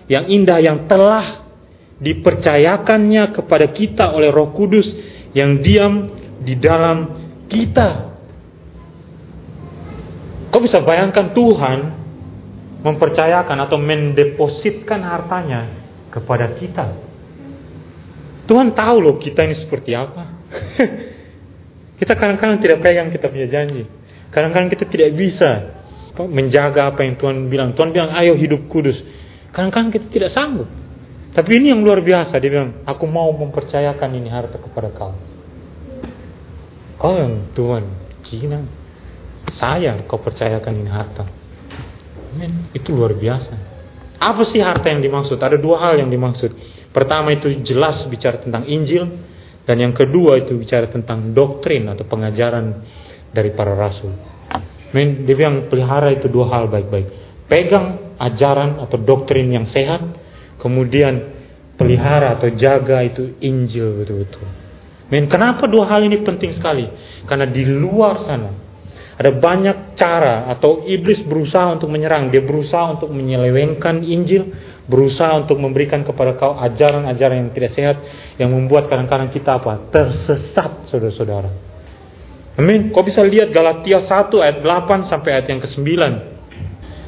yang 0.08 0.24
indah 0.24 0.56
yang 0.64 0.88
telah 0.88 1.52
dipercayakannya 2.00 3.36
kepada 3.36 3.76
kita 3.76 4.08
oleh 4.08 4.32
Roh 4.32 4.56
Kudus 4.56 4.88
yang 5.36 5.60
diam 5.60 6.08
di 6.40 6.56
dalam 6.56 7.28
kita. 7.52 8.16
Kau 10.48 10.64
bisa 10.64 10.80
bayangkan 10.80 11.36
Tuhan 11.36 11.78
mempercayakan 12.80 13.68
atau 13.68 13.76
mendepositkan 13.76 15.04
hartanya 15.04 15.76
kepada 16.08 16.56
kita 16.56 17.11
Tuhan 18.46 18.74
tahu 18.74 18.96
loh 18.98 19.14
kita 19.22 19.46
ini 19.46 19.56
seperti 19.58 19.94
apa. 19.94 20.22
kita 22.00 22.12
kadang-kadang 22.18 22.58
tidak 22.58 22.78
pegang 22.82 23.08
kita 23.14 23.30
punya 23.30 23.46
janji. 23.46 23.86
Kadang-kadang 24.34 24.68
kita 24.72 24.84
tidak 24.88 25.10
bisa 25.14 25.50
menjaga 26.18 26.92
apa 26.92 27.06
yang 27.06 27.14
Tuhan 27.16 27.46
bilang. 27.48 27.72
Tuhan 27.78 27.94
bilang, 27.94 28.10
ayo 28.18 28.34
hidup 28.34 28.66
kudus. 28.66 28.98
Kadang-kadang 29.54 29.92
kita 29.94 30.06
tidak 30.10 30.30
sanggup. 30.32 30.68
Tapi 31.32 31.50
ini 31.56 31.72
yang 31.72 31.80
luar 31.80 32.04
biasa. 32.04 32.36
Dia 32.40 32.50
bilang, 32.52 32.84
aku 32.84 33.04
mau 33.08 33.32
mempercayakan 33.32 34.10
ini 34.12 34.28
harta 34.28 34.60
kepada 34.60 34.88
kau. 34.92 35.14
Kau 37.00 37.14
yang 37.16 37.52
Tuhan, 37.56 37.84
Cina. 38.28 38.60
Saya 39.56 40.00
kau 40.04 40.20
percayakan 40.20 40.72
ini 40.76 40.90
harta. 40.92 41.24
Amin. 42.32 42.68
Itu 42.76 42.96
luar 42.96 43.16
biasa. 43.16 43.71
Apa 44.22 44.46
sih 44.46 44.62
harta 44.62 44.86
yang 44.86 45.02
dimaksud? 45.02 45.34
Ada 45.34 45.58
dua 45.58 45.82
hal 45.82 45.98
yang 45.98 46.06
dimaksud. 46.06 46.54
Pertama 46.94 47.34
itu 47.34 47.50
jelas 47.66 48.06
bicara 48.06 48.38
tentang 48.38 48.70
Injil 48.70 49.10
dan 49.66 49.76
yang 49.82 49.90
kedua 49.90 50.38
itu 50.38 50.54
bicara 50.54 50.86
tentang 50.86 51.34
doktrin 51.34 51.90
atau 51.90 52.06
pengajaran 52.06 52.86
dari 53.34 53.50
para 53.50 53.74
rasul. 53.74 54.14
Men, 54.92 55.24
dia 55.24 55.34
bilang 55.34 55.66
pelihara 55.66 56.12
itu 56.12 56.28
dua 56.28 56.52
hal 56.52 56.68
baik-baik. 56.68 57.08
Pegang 57.48 58.14
ajaran 58.20 58.78
atau 58.78 59.00
doktrin 59.00 59.48
yang 59.48 59.66
sehat, 59.66 60.04
kemudian 60.60 61.32
pelihara 61.80 62.36
atau 62.38 62.52
jaga 62.52 63.00
itu 63.02 63.40
Injil 63.40 64.04
betul-betul. 64.04 64.46
Men, 65.08 65.26
kenapa 65.32 65.64
dua 65.66 65.88
hal 65.88 66.04
ini 66.04 66.20
penting 66.20 66.52
sekali? 66.54 66.86
Karena 67.24 67.48
di 67.48 67.64
luar 67.64 68.22
sana 68.28 68.71
ada 69.22 69.38
banyak 69.38 69.94
cara 69.94 70.50
atau 70.50 70.82
iblis 70.82 71.22
berusaha 71.22 71.78
untuk 71.78 71.86
menyerang, 71.86 72.34
dia 72.34 72.42
berusaha 72.42 72.98
untuk 72.98 73.14
menyelewengkan 73.14 74.02
Injil, 74.02 74.50
berusaha 74.90 75.38
untuk 75.38 75.62
memberikan 75.62 76.02
kepada 76.02 76.34
kau 76.34 76.58
ajaran-ajaran 76.58 77.46
yang 77.46 77.50
tidak 77.54 77.70
sehat 77.78 77.96
yang 78.34 78.50
membuat 78.50 78.90
kadang-kadang 78.90 79.30
kita 79.30 79.62
apa? 79.62 79.94
Tersesat, 79.94 80.90
saudara-saudara. 80.90 81.54
Amin. 82.58 82.90
Kau 82.90 83.06
bisa 83.06 83.22
lihat 83.22 83.54
Galatia 83.54 84.02
1 84.02 84.26
ayat 84.42 84.58
8 84.58 85.06
sampai 85.06 85.30
ayat 85.38 85.46
yang 85.46 85.62
ke-9. 85.62 85.86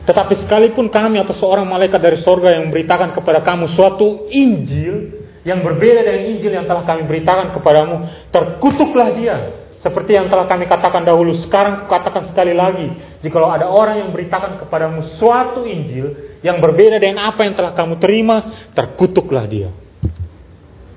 Tetapi 0.06 0.46
sekalipun 0.46 0.94
kami 0.94 1.18
atau 1.18 1.34
seorang 1.34 1.66
malaikat 1.66 1.98
dari 1.98 2.22
sorga 2.22 2.54
yang 2.54 2.70
memberitakan 2.70 3.10
kepada 3.10 3.42
kamu 3.42 3.74
suatu 3.74 4.30
Injil 4.30 5.18
yang 5.42 5.66
berbeda 5.66 5.98
dengan 6.06 6.22
Injil 6.30 6.52
yang 6.62 6.70
telah 6.70 6.86
kami 6.86 7.10
beritakan 7.10 7.50
kepadamu, 7.58 8.06
terkutuklah 8.30 9.08
dia 9.18 9.63
seperti 9.84 10.16
yang 10.16 10.32
telah 10.32 10.48
kami 10.48 10.64
katakan 10.64 11.04
dahulu, 11.04 11.44
sekarang 11.44 11.84
katakan 11.84 12.32
sekali 12.32 12.56
lagi, 12.56 12.88
jikalau 13.20 13.52
ada 13.52 13.68
orang 13.68 14.00
yang 14.00 14.10
beritakan 14.16 14.56
kepadamu 14.56 15.20
suatu 15.20 15.68
Injil 15.68 16.40
yang 16.40 16.56
berbeda 16.56 16.96
dengan 16.96 17.28
apa 17.28 17.44
yang 17.44 17.52
telah 17.52 17.76
kamu 17.76 18.00
terima, 18.00 18.36
terkutuklah 18.72 19.44
dia. 19.44 19.68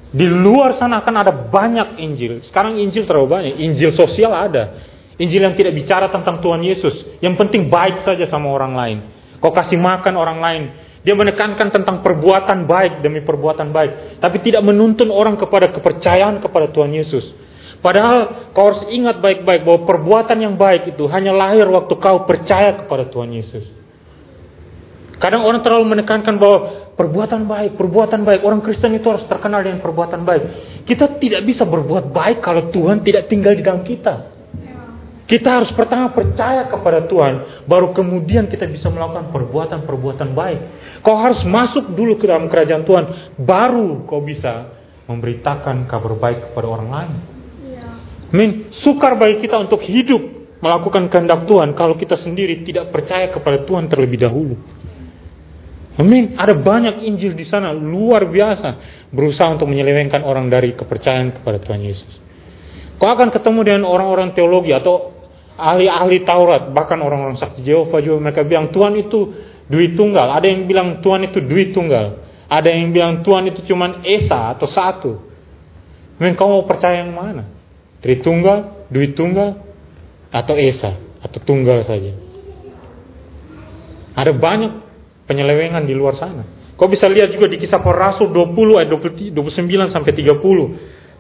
Di 0.08 0.24
luar 0.24 0.80
sana 0.80 1.04
akan 1.04 1.16
ada 1.20 1.36
banyak 1.36 2.00
Injil. 2.00 2.48
Sekarang 2.48 2.80
Injil 2.80 3.04
terlalu 3.04 3.28
banyak. 3.28 3.54
Injil 3.60 3.92
sosial 3.92 4.32
ada. 4.32 4.80
Injil 5.20 5.44
yang 5.44 5.60
tidak 5.60 5.76
bicara 5.76 6.08
tentang 6.08 6.40
Tuhan 6.40 6.64
Yesus. 6.64 7.20
Yang 7.20 7.44
penting 7.44 7.68
baik 7.68 8.08
saja 8.08 8.24
sama 8.32 8.56
orang 8.56 8.72
lain. 8.72 8.98
Kau 9.44 9.52
kasih 9.52 9.76
makan 9.76 10.16
orang 10.16 10.40
lain. 10.40 10.64
Dia 11.04 11.12
menekankan 11.12 11.76
tentang 11.76 12.00
perbuatan 12.08 12.64
baik 12.64 13.04
demi 13.04 13.20
perbuatan 13.20 13.68
baik. 13.76 14.24
Tapi 14.24 14.38
tidak 14.48 14.64
menuntun 14.64 15.12
orang 15.12 15.36
kepada 15.36 15.76
kepercayaan 15.76 16.40
kepada 16.40 16.72
Tuhan 16.72 16.96
Yesus. 16.96 17.47
Padahal 17.78 18.50
kau 18.58 18.74
harus 18.74 18.84
ingat 18.90 19.22
baik-baik 19.22 19.62
bahwa 19.62 19.86
perbuatan 19.86 20.38
yang 20.42 20.56
baik 20.58 20.98
itu 20.98 21.06
hanya 21.14 21.30
lahir 21.32 21.70
waktu 21.70 21.94
kau 21.98 22.26
percaya 22.26 22.84
kepada 22.84 23.06
Tuhan 23.08 23.30
Yesus. 23.32 23.66
Kadang 25.18 25.50
orang 25.50 25.66
terlalu 25.66 25.98
menekankan 25.98 26.38
bahwa 26.38 26.94
perbuatan 26.94 27.50
baik, 27.50 27.72
perbuatan 27.74 28.22
baik. 28.22 28.42
Orang 28.46 28.62
Kristen 28.62 28.94
itu 28.98 29.10
harus 29.10 29.26
terkenal 29.26 29.66
dengan 29.66 29.82
perbuatan 29.82 30.22
baik. 30.22 30.44
Kita 30.86 31.18
tidak 31.18 31.42
bisa 31.46 31.66
berbuat 31.66 32.14
baik 32.14 32.42
kalau 32.42 32.70
Tuhan 32.70 33.02
tidak 33.02 33.26
tinggal 33.30 33.58
di 33.58 33.66
dalam 33.66 33.82
kita. 33.82 34.38
Kita 35.28 35.60
harus 35.60 35.68
pertama 35.76 36.16
percaya 36.16 36.72
kepada 36.72 37.04
Tuhan, 37.04 37.68
baru 37.68 37.92
kemudian 37.92 38.48
kita 38.48 38.64
bisa 38.64 38.88
melakukan 38.88 39.28
perbuatan-perbuatan 39.36 40.32
baik. 40.32 40.60
Kau 41.04 41.20
harus 41.20 41.44
masuk 41.44 41.92
dulu 41.92 42.16
ke 42.16 42.32
dalam 42.32 42.48
kerajaan 42.48 42.88
Tuhan, 42.88 43.06
baru 43.36 44.08
kau 44.08 44.24
bisa 44.24 44.72
memberitakan 45.04 45.84
kabar 45.92 46.16
baik 46.16 46.40
kepada 46.52 46.68
orang 46.72 46.88
lain. 46.88 47.37
Min, 48.36 48.76
sukar 48.84 49.16
bagi 49.16 49.40
kita 49.40 49.56
untuk 49.56 49.80
hidup 49.88 50.38
melakukan 50.60 51.08
kehendak 51.08 51.48
Tuhan 51.48 51.78
kalau 51.78 51.96
kita 51.96 52.18
sendiri 52.20 52.66
tidak 52.66 52.92
percaya 52.92 53.32
kepada 53.32 53.64
Tuhan 53.64 53.88
terlebih 53.88 54.20
dahulu. 54.20 54.56
Amin. 55.98 56.38
Ada 56.38 56.54
banyak 56.54 57.08
Injil 57.10 57.34
di 57.34 57.46
sana 57.50 57.74
luar 57.74 58.30
biasa 58.30 58.70
berusaha 59.10 59.50
untuk 59.50 59.66
menyelewengkan 59.66 60.22
orang 60.22 60.46
dari 60.46 60.78
kepercayaan 60.78 61.42
kepada 61.42 61.58
Tuhan 61.58 61.82
Yesus. 61.82 62.14
Kau 63.02 63.10
akan 63.10 63.34
ketemu 63.34 63.60
dengan 63.66 63.84
orang-orang 63.90 64.34
teologi 64.38 64.74
atau 64.74 65.14
ahli-ahli 65.58 66.22
Taurat, 66.22 66.70
bahkan 66.70 67.02
orang-orang 67.02 67.42
saksi 67.42 67.66
Jehovah 67.66 68.02
juga 68.02 68.30
mereka 68.30 68.46
bilang 68.46 68.70
Tuhan 68.70 68.94
itu 68.94 69.20
duit 69.66 69.98
tunggal. 69.98 70.38
Ada 70.38 70.46
yang 70.46 70.70
bilang 70.70 71.02
Tuhan 71.02 71.34
itu 71.34 71.42
duit 71.42 71.74
tunggal. 71.74 72.22
Ada 72.46 72.70
yang 72.70 72.94
bilang 72.94 73.26
Tuhan 73.26 73.50
itu 73.50 73.66
cuma 73.66 74.06
esa 74.06 74.54
atau 74.54 74.70
satu. 74.70 75.12
Amin. 76.22 76.38
Kau 76.38 76.50
mau 76.50 76.66
percaya 76.70 77.02
yang 77.02 77.14
mana? 77.14 77.57
Tritunggal, 78.08 78.88
duit 78.88 79.20
tunggal, 79.20 79.60
atau 80.32 80.56
esa, 80.56 80.96
atau 81.20 81.44
tunggal 81.44 81.84
saja. 81.84 82.16
Ada 84.16 84.32
banyak 84.32 84.72
penyelewengan 85.28 85.84
di 85.84 85.92
luar 85.92 86.16
sana. 86.16 86.48
Kau 86.80 86.88
bisa 86.88 87.04
lihat 87.12 87.36
juga 87.36 87.52
di 87.52 87.60
kisah 87.60 87.84
para 87.84 88.16
rasul 88.16 88.32
20 88.32 88.80
ayat 88.80 88.90
29 89.36 89.36
sampai 89.92 90.12
30. 90.16 90.40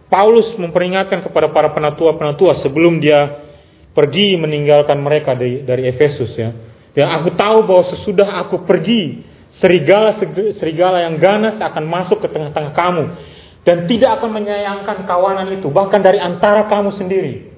Paulus 0.07 0.55
memperingatkan 0.55 1.27
kepada 1.27 1.51
para 1.51 1.75
penatua-penatua 1.75 2.63
sebelum 2.63 3.03
dia 3.03 3.43
pergi 3.91 4.39
meninggalkan 4.39 4.95
mereka 5.03 5.35
dari, 5.35 5.67
dari 5.67 5.91
Efesus 5.91 6.31
ya. 6.39 6.55
Dan 6.95 7.11
aku 7.19 7.35
tahu 7.35 7.67
bahwa 7.67 7.83
sesudah 7.91 8.47
aku 8.47 8.63
pergi, 8.63 9.27
serigala 9.59 10.15
serigala 10.55 11.03
yang 11.03 11.19
ganas 11.19 11.59
akan 11.59 11.83
masuk 11.83 12.23
ke 12.23 12.31
tengah-tengah 12.31 12.71
kamu 12.71 13.03
dan 13.68 13.84
tidak 13.84 14.24
akan 14.24 14.32
menyayangkan 14.32 15.03
kawanan 15.03 15.51
itu 15.59 15.68
bahkan 15.68 15.99
dari 15.99 16.24
antara 16.24 16.72
kamu 16.72 16.95
sendiri. 16.95 17.51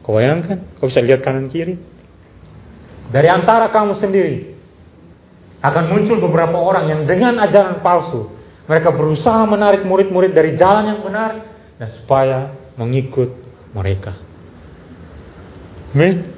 Kau 0.00 0.16
bayangkan? 0.16 0.64
Kau 0.80 0.88
bisa 0.88 1.04
lihat 1.04 1.20
kanan 1.20 1.52
kiri. 1.52 1.76
Dari 3.12 3.28
antara 3.28 3.68
kamu 3.68 4.00
sendiri 4.00 4.56
akan 5.60 5.84
muncul 5.92 6.16
beberapa 6.24 6.56
orang 6.56 6.88
yang 6.88 7.00
dengan 7.04 7.36
ajaran 7.44 7.84
palsu 7.84 8.32
mereka 8.64 8.90
berusaha 8.96 9.44
menarik 9.44 9.84
murid-murid 9.84 10.32
dari 10.32 10.56
jalan 10.56 10.90
yang 10.90 11.00
benar 11.04 11.30
dan 11.76 11.88
supaya 12.00 12.38
mengikut 12.80 13.30
mereka. 13.76 14.16
Men, 15.94 16.32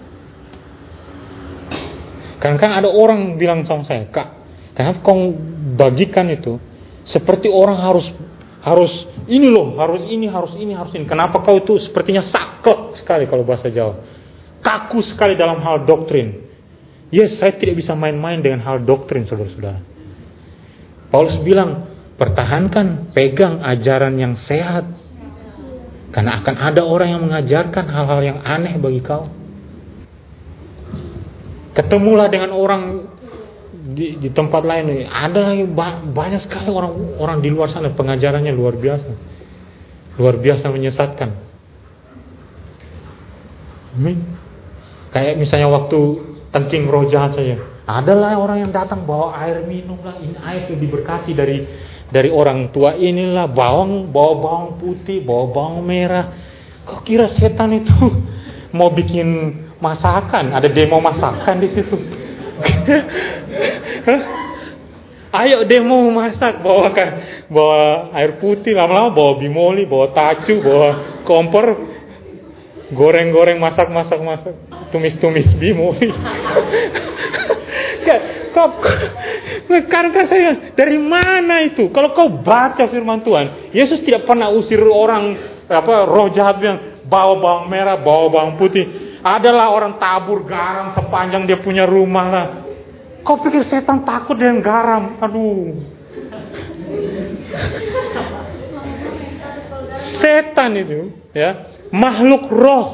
kadang-kadang 2.42 2.84
ada 2.84 2.90
orang 2.90 3.40
bilang 3.40 3.64
sama 3.64 3.88
saya, 3.88 4.10
Kak, 4.12 4.28
kenapa 4.76 5.00
kau 5.00 5.32
bagikan 5.78 6.28
itu 6.28 6.60
seperti 7.08 7.48
orang 7.48 7.80
harus 7.80 8.04
harus 8.68 8.92
ini 9.28 9.48
loh, 9.48 9.76
harus 9.80 10.04
ini, 10.08 10.28
harus 10.28 10.52
ini, 10.56 10.72
harus 10.76 10.92
ini. 10.92 11.04
Kenapa 11.08 11.40
kau 11.40 11.56
itu 11.56 11.80
sepertinya 11.80 12.20
saklek 12.24 13.00
sekali 13.00 13.24
kalau 13.24 13.44
bahasa 13.44 13.72
Jawa. 13.72 14.04
Kaku 14.60 15.00
sekali 15.06 15.38
dalam 15.38 15.62
hal 15.64 15.88
doktrin. 15.88 16.48
Yes, 17.08 17.40
saya 17.40 17.56
tidak 17.56 17.80
bisa 17.80 17.96
main-main 17.96 18.44
dengan 18.44 18.60
hal 18.60 18.84
doktrin, 18.84 19.24
saudara-saudara. 19.24 19.80
Paulus 21.08 21.40
bilang, 21.40 21.88
pertahankan, 22.20 23.16
pegang 23.16 23.64
ajaran 23.64 24.12
yang 24.20 24.36
sehat. 24.44 24.84
Karena 26.12 26.40
akan 26.40 26.56
ada 26.56 26.84
orang 26.84 27.08
yang 27.16 27.22
mengajarkan 27.24 27.84
hal-hal 27.88 28.20
yang 28.20 28.38
aneh 28.44 28.76
bagi 28.76 29.00
kau. 29.00 29.28
Ketemulah 31.72 32.28
dengan 32.28 32.52
orang 32.52 32.82
di, 33.88 34.20
di 34.20 34.28
tempat 34.28 34.62
lain. 34.64 35.08
Ada 35.08 35.56
banyak 36.12 36.40
sekali 36.44 36.68
orang 36.68 37.16
orang 37.16 37.38
di 37.40 37.48
luar 37.48 37.72
sana 37.72 37.88
pengajarannya 37.96 38.52
luar 38.52 38.76
biasa. 38.76 39.12
Luar 40.20 40.36
biasa 40.36 40.68
menyesatkan. 40.68 41.30
Amin. 43.96 44.18
Kayak 45.08 45.40
misalnya 45.40 45.72
waktu 45.72 46.00
tengking 46.52 46.84
roja 46.92 47.32
saja. 47.32 47.56
Adalah 47.88 48.36
orang 48.36 48.68
yang 48.68 48.72
datang 48.74 49.08
bawa 49.08 49.32
air 49.40 49.64
minum 49.64 49.96
lah. 50.04 50.20
Ini 50.20 50.36
air 50.44 50.60
itu 50.68 50.76
diberkati 50.76 51.32
dari 51.32 51.64
dari 52.12 52.28
orang 52.28 52.68
tua 52.68 52.92
inilah 52.92 53.48
bawang, 53.48 54.12
bawa 54.12 54.32
bawang 54.36 54.68
putih, 54.76 55.24
bawa 55.24 55.48
bawang 55.48 55.80
merah. 55.80 56.26
Kok 56.84 57.00
kira 57.08 57.32
setan 57.40 57.72
itu 57.72 57.96
mau 58.76 58.92
bikin 58.92 59.56
masakan? 59.80 60.52
Ada 60.52 60.68
demo 60.68 61.00
masakan 61.00 61.56
di 61.64 61.68
situ. 61.72 62.27
Ayo 65.28 65.68
demo 65.68 66.08
masak 66.08 66.64
bawa 66.64 66.88
kan 66.96 67.08
bawa 67.52 68.10
air 68.16 68.40
putih 68.40 68.72
lama-lama 68.72 69.12
bawa 69.12 69.32
bimoli, 69.36 69.84
bawa 69.84 70.16
tacu, 70.16 70.56
bawa 70.64 71.20
kompor, 71.28 71.66
goreng-goreng 72.96 73.60
masak-masak 73.60 74.20
masak, 74.24 74.56
tumis-tumis 74.88 75.52
bimoli. 75.60 76.08
kau 78.56 78.80
karena 79.68 80.22
saya 80.24 80.50
dari 80.72 80.96
mana 80.96 81.60
itu? 81.68 81.92
Kalau 81.92 82.16
kau 82.16 82.40
baca 82.40 82.88
firman 82.88 83.20
Tuhan, 83.20 83.76
Yesus 83.76 84.00
tidak 84.08 84.24
pernah 84.24 84.48
usir 84.48 84.80
orang 84.80 85.36
apa 85.68 86.08
roh 86.08 86.32
jahat 86.32 86.56
yang 86.64 87.04
bawa 87.04 87.36
bawang 87.36 87.66
merah, 87.68 88.00
bawa 88.00 88.32
bawang 88.32 88.56
putih. 88.56 89.07
Adalah 89.18 89.74
orang 89.74 89.98
tabur 89.98 90.46
garam 90.46 90.94
sepanjang 90.94 91.46
dia 91.50 91.58
punya 91.58 91.82
rumah 91.84 92.26
lah. 92.30 92.46
Kau 93.26 93.42
pikir 93.42 93.66
setan 93.66 94.06
takut 94.06 94.38
dengan 94.38 94.62
garam? 94.62 95.18
Aduh. 95.18 95.74
Setan 100.18 100.70
itu, 100.78 101.12
ya, 101.34 101.68
makhluk 101.90 102.48
roh. 102.50 102.86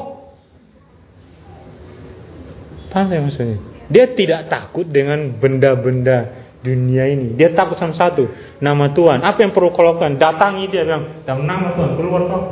Paham 2.89 3.11
ya 3.11 3.21
maksudnya? 3.21 3.57
Dia 3.85 4.05
tidak 4.17 4.49
takut 4.49 4.87
dengan 4.89 5.37
benda-benda 5.37 6.47
dunia 6.65 7.05
ini. 7.05 7.37
Dia 7.37 7.53
takut 7.53 7.77
sama 7.77 7.93
satu, 7.93 8.25
nama 8.57 8.89
Tuhan. 8.89 9.21
Apa 9.21 9.45
yang 9.45 9.53
perlu 9.53 9.69
kau? 9.69 9.93
Datangi 10.01 10.65
dia 10.73 10.81
bilang, 10.81 11.21
dalam 11.21 11.45
nama 11.45 11.77
Tuhan, 11.77 11.91
keluar 11.93 12.21
kau. 12.25 12.43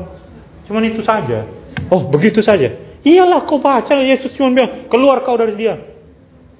Cuman 0.69 0.83
itu 0.93 1.01
saja. 1.01 1.49
Oh, 1.89 2.07
begitu 2.13 2.45
saja. 2.45 2.92
Iyalah 3.03 3.43
kau 3.43 3.59
baca 3.59 3.99
Yesus 3.99 4.31
cuma 4.39 4.55
bilang, 4.55 4.87
keluar 4.87 5.27
kau 5.27 5.35
dari 5.35 5.59
dia. 5.59 5.75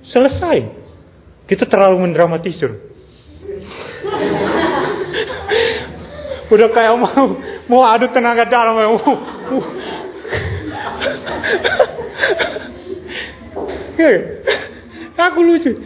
Selesai. 0.04 0.84
Kita 1.48 1.64
terlalu 1.68 2.04
mendramatisir. 2.04 2.72
Udah 6.54 6.70
kayak 6.70 6.94
mau 7.00 7.40
mau 7.72 7.88
adu 7.88 8.12
tenaga 8.12 8.44
dalam. 8.46 8.76
Uh, 8.76 9.00
uh. 14.04 14.20
Aku 15.32 15.40
lucu. 15.46 15.72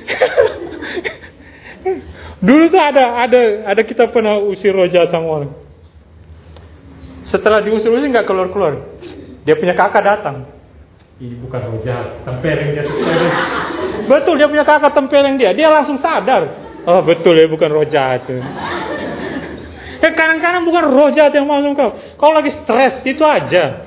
Dulu 2.37 2.63
tuh 2.69 2.81
ada 2.81 3.25
ada 3.25 3.41
ada 3.65 3.81
kita 3.81 4.09
pernah 4.13 4.37
usir 4.41 4.73
roja 4.73 5.09
sama 5.09 5.41
orang. 5.41 5.53
Setelah 7.27 7.59
diusir-usir 7.65 8.07
nggak 8.07 8.29
keluar-keluar. 8.29 8.77
Dia 9.47 9.55
punya 9.55 9.79
kakak 9.79 10.03
datang. 10.03 10.43
Ini 11.23 11.39
bukan 11.39 11.61
roja, 11.71 12.19
tempeleng 12.27 12.75
dia. 12.75 12.83
Betul 14.11 14.43
dia 14.43 14.51
punya 14.51 14.67
kakak 14.67 14.91
tempeleng 14.91 15.39
dia. 15.39 15.55
Dia 15.55 15.71
langsung 15.71 16.03
sadar. 16.03 16.67
Oh 16.87 17.03
betul 17.03 17.35
ya 17.35 17.51
bukan 17.51 17.67
roja 17.67 18.15
itu. 18.15 18.39
Ya 19.99 20.09
kadang-kadang 20.15 20.63
bukan 20.63 20.87
roja 20.87 21.27
yang 21.27 21.43
masuk 21.43 21.75
kau. 21.75 21.91
Kau 22.15 22.31
lagi 22.31 22.55
stres 22.63 23.03
itu 23.03 23.27
aja. 23.27 23.83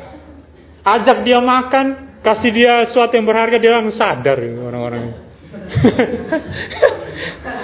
Ajak 0.85 1.25
dia 1.25 1.41
makan, 1.41 2.21
kasih 2.21 2.53
dia 2.53 2.93
sesuatu 2.93 3.17
yang 3.17 3.25
berharga 3.25 3.57
dia 3.57 3.73
langsung 3.73 3.97
sadar 3.97 4.37
orang-orang. 4.37 5.17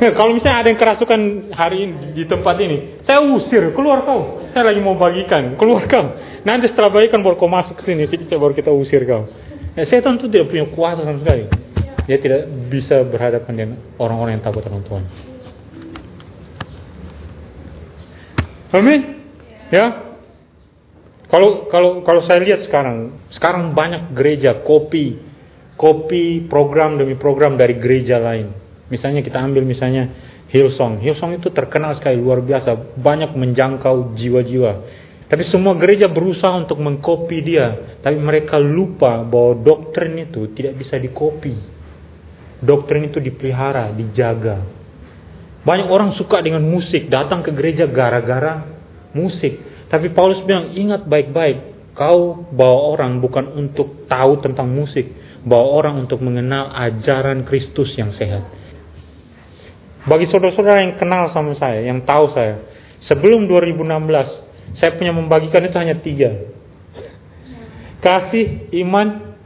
kalau 0.18 0.32
misalnya 0.32 0.64
ada 0.64 0.68
yang 0.72 0.80
kerasukan 0.80 1.20
hari 1.52 1.76
ini 1.84 1.94
di 2.16 2.24
tempat 2.24 2.56
ini, 2.56 3.04
saya 3.04 3.20
usir, 3.20 3.72
keluar 3.76 4.08
kau. 4.08 4.40
Saya 4.50 4.72
lagi 4.72 4.80
mau 4.80 4.96
bagikan, 4.96 5.60
keluar 5.60 5.84
kau. 5.84 6.16
Nanti 6.42 6.72
setelah 6.72 6.88
bagikan 6.88 7.20
baru 7.20 7.36
kau 7.36 7.50
masuk 7.50 7.76
ke 7.80 7.84
sini, 7.84 8.08
baru 8.08 8.56
kita 8.56 8.72
usir 8.72 9.04
kau. 9.04 9.28
Ya, 9.76 9.84
setan 9.86 10.18
itu 10.18 10.26
tidak 10.26 10.50
punya 10.50 10.66
kuasa 10.72 11.04
sama 11.04 11.20
sekali. 11.22 11.46
Dia 12.08 12.18
tidak 12.18 12.48
bisa 12.72 13.06
berhadapan 13.06 13.52
dengan 13.54 13.70
orang-orang 14.00 14.40
yang 14.40 14.44
takut 14.44 14.64
akan 14.66 14.82
Tuhan. 14.82 15.04
Amin. 18.74 19.00
Ya. 19.70 19.86
Kalau 21.30 21.70
kalau 21.70 22.02
kalau 22.02 22.26
saya 22.26 22.42
lihat 22.42 22.66
sekarang, 22.66 23.22
sekarang 23.30 23.70
banyak 23.70 24.10
gereja 24.18 24.66
kopi 24.66 25.30
copy 25.78 26.44
program 26.44 27.00
demi 27.00 27.16
program 27.16 27.56
dari 27.56 27.80
gereja 27.80 28.20
lain. 28.20 28.59
Misalnya 28.90 29.22
kita 29.22 29.38
ambil 29.38 29.62
misalnya 29.62 30.10
Hillsong. 30.50 30.98
Hillsong 30.98 31.38
itu 31.38 31.48
terkenal 31.54 31.94
sekali 31.94 32.18
luar 32.18 32.42
biasa, 32.42 32.98
banyak 32.98 33.38
menjangkau 33.38 34.18
jiwa-jiwa. 34.18 34.72
Tapi 35.30 35.46
semua 35.46 35.78
gereja 35.78 36.10
berusaha 36.10 36.50
untuk 36.58 36.82
mengcopy 36.82 37.38
dia, 37.38 37.96
tapi 38.02 38.18
mereka 38.18 38.58
lupa 38.58 39.22
bahwa 39.22 39.62
doktrin 39.62 40.18
itu 40.26 40.50
tidak 40.58 40.74
bisa 40.82 40.98
dikopi. 40.98 41.54
Doktrin 42.58 43.06
itu 43.06 43.22
dipelihara, 43.22 43.94
dijaga. 43.94 44.66
Banyak 45.62 45.86
orang 45.86 46.18
suka 46.18 46.42
dengan 46.42 46.66
musik, 46.66 47.06
datang 47.06 47.46
ke 47.46 47.54
gereja 47.54 47.86
gara-gara 47.86 48.66
musik. 49.14 49.86
Tapi 49.86 50.10
Paulus 50.10 50.42
bilang, 50.42 50.74
ingat 50.74 51.06
baik-baik, 51.06 51.94
kau 51.94 52.42
bawa 52.50 52.98
orang 52.98 53.22
bukan 53.22 53.54
untuk 53.54 54.10
tahu 54.10 54.42
tentang 54.42 54.66
musik, 54.66 55.14
bawa 55.46 55.78
orang 55.78 55.94
untuk 56.02 56.18
mengenal 56.26 56.74
ajaran 56.74 57.46
Kristus 57.46 57.94
yang 57.94 58.10
sehat. 58.10 58.50
Bagi 60.08 60.26
saudara-saudara 60.32 60.80
yang 60.84 60.94
kenal 60.96 61.28
sama 61.32 61.52
saya, 61.56 61.84
yang 61.84 62.00
tahu 62.04 62.32
saya, 62.32 62.64
sebelum 63.04 63.44
2016, 63.44 64.78
saya 64.80 64.96
punya 64.96 65.12
membagikan 65.12 65.60
itu 65.64 65.76
hanya 65.76 65.96
tiga. 66.00 66.48
Kasih, 68.00 68.72
iman, 68.80 69.36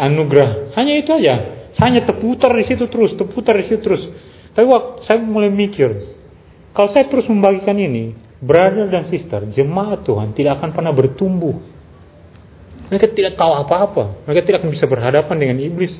anugerah. 0.00 0.72
Hanya 0.80 0.96
itu 0.96 1.12
aja. 1.12 1.68
Saya 1.76 1.92
hanya 1.92 2.08
terputar 2.08 2.56
di 2.56 2.64
situ 2.64 2.88
terus, 2.88 3.12
terputar 3.16 3.56
di 3.60 3.68
situ 3.68 3.80
terus. 3.84 4.02
Tapi 4.52 4.64
waktu 4.64 5.04
saya 5.04 5.20
mulai 5.20 5.52
mikir, 5.52 5.88
kalau 6.72 6.88
saya 6.92 7.08
terus 7.08 7.28
membagikan 7.28 7.76
ini, 7.76 8.16
brother 8.40 8.88
dan 8.88 9.12
sister, 9.12 9.44
jemaat 9.52 10.04
Tuhan 10.08 10.32
tidak 10.32 10.60
akan 10.60 10.70
pernah 10.72 10.92
bertumbuh 10.92 11.72
mereka 12.92 13.08
tidak 13.08 13.40
tahu 13.40 13.56
apa-apa. 13.56 14.28
Mereka 14.28 14.44
tidak 14.44 14.68
bisa 14.68 14.84
berhadapan 14.84 15.36
dengan 15.40 15.56
iblis. 15.64 15.96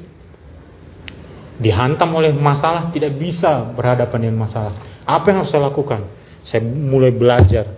Dihantam 1.61 2.09
oleh 2.17 2.33
masalah, 2.33 2.89
tidak 2.95 3.17
bisa 3.21 3.73
berhadapan 3.77 4.29
dengan 4.29 4.49
masalah. 4.49 4.73
Apa 5.05 5.33
yang 5.33 5.45
harus 5.45 5.51
saya 5.53 5.69
lakukan? 5.69 6.09
Saya 6.49 6.65
mulai 6.65 7.13
belajar. 7.13 7.77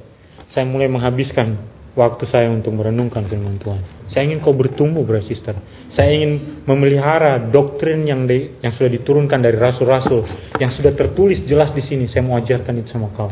Saya 0.53 0.69
mulai 0.69 0.87
menghabiskan 0.87 1.59
waktu 1.99 2.25
saya 2.31 2.51
untuk 2.51 2.75
merenungkan 2.75 3.27
firman 3.27 3.59
Tuhan. 3.59 3.83
Saya 4.11 4.31
ingin 4.31 4.39
kau 4.43 4.55
bertumbuh, 4.55 5.03
brother 5.03 5.27
sister. 5.27 5.55
Saya 5.95 6.11
ingin 6.15 6.63
memelihara 6.69 7.51
doktrin 7.51 8.07
yang 8.07 8.27
di, 8.27 8.61
yang 8.63 8.75
sudah 8.75 8.91
diturunkan 8.95 9.39
dari 9.43 9.59
rasul-rasul, 9.59 10.23
yang 10.63 10.71
sudah 10.75 10.95
tertulis 10.95 11.43
jelas 11.47 11.75
di 11.75 11.83
sini. 11.83 12.07
Saya 12.07 12.23
mau 12.23 12.39
ajarkan 12.39 12.83
itu 12.83 12.95
sama 12.95 13.11
kau. 13.15 13.31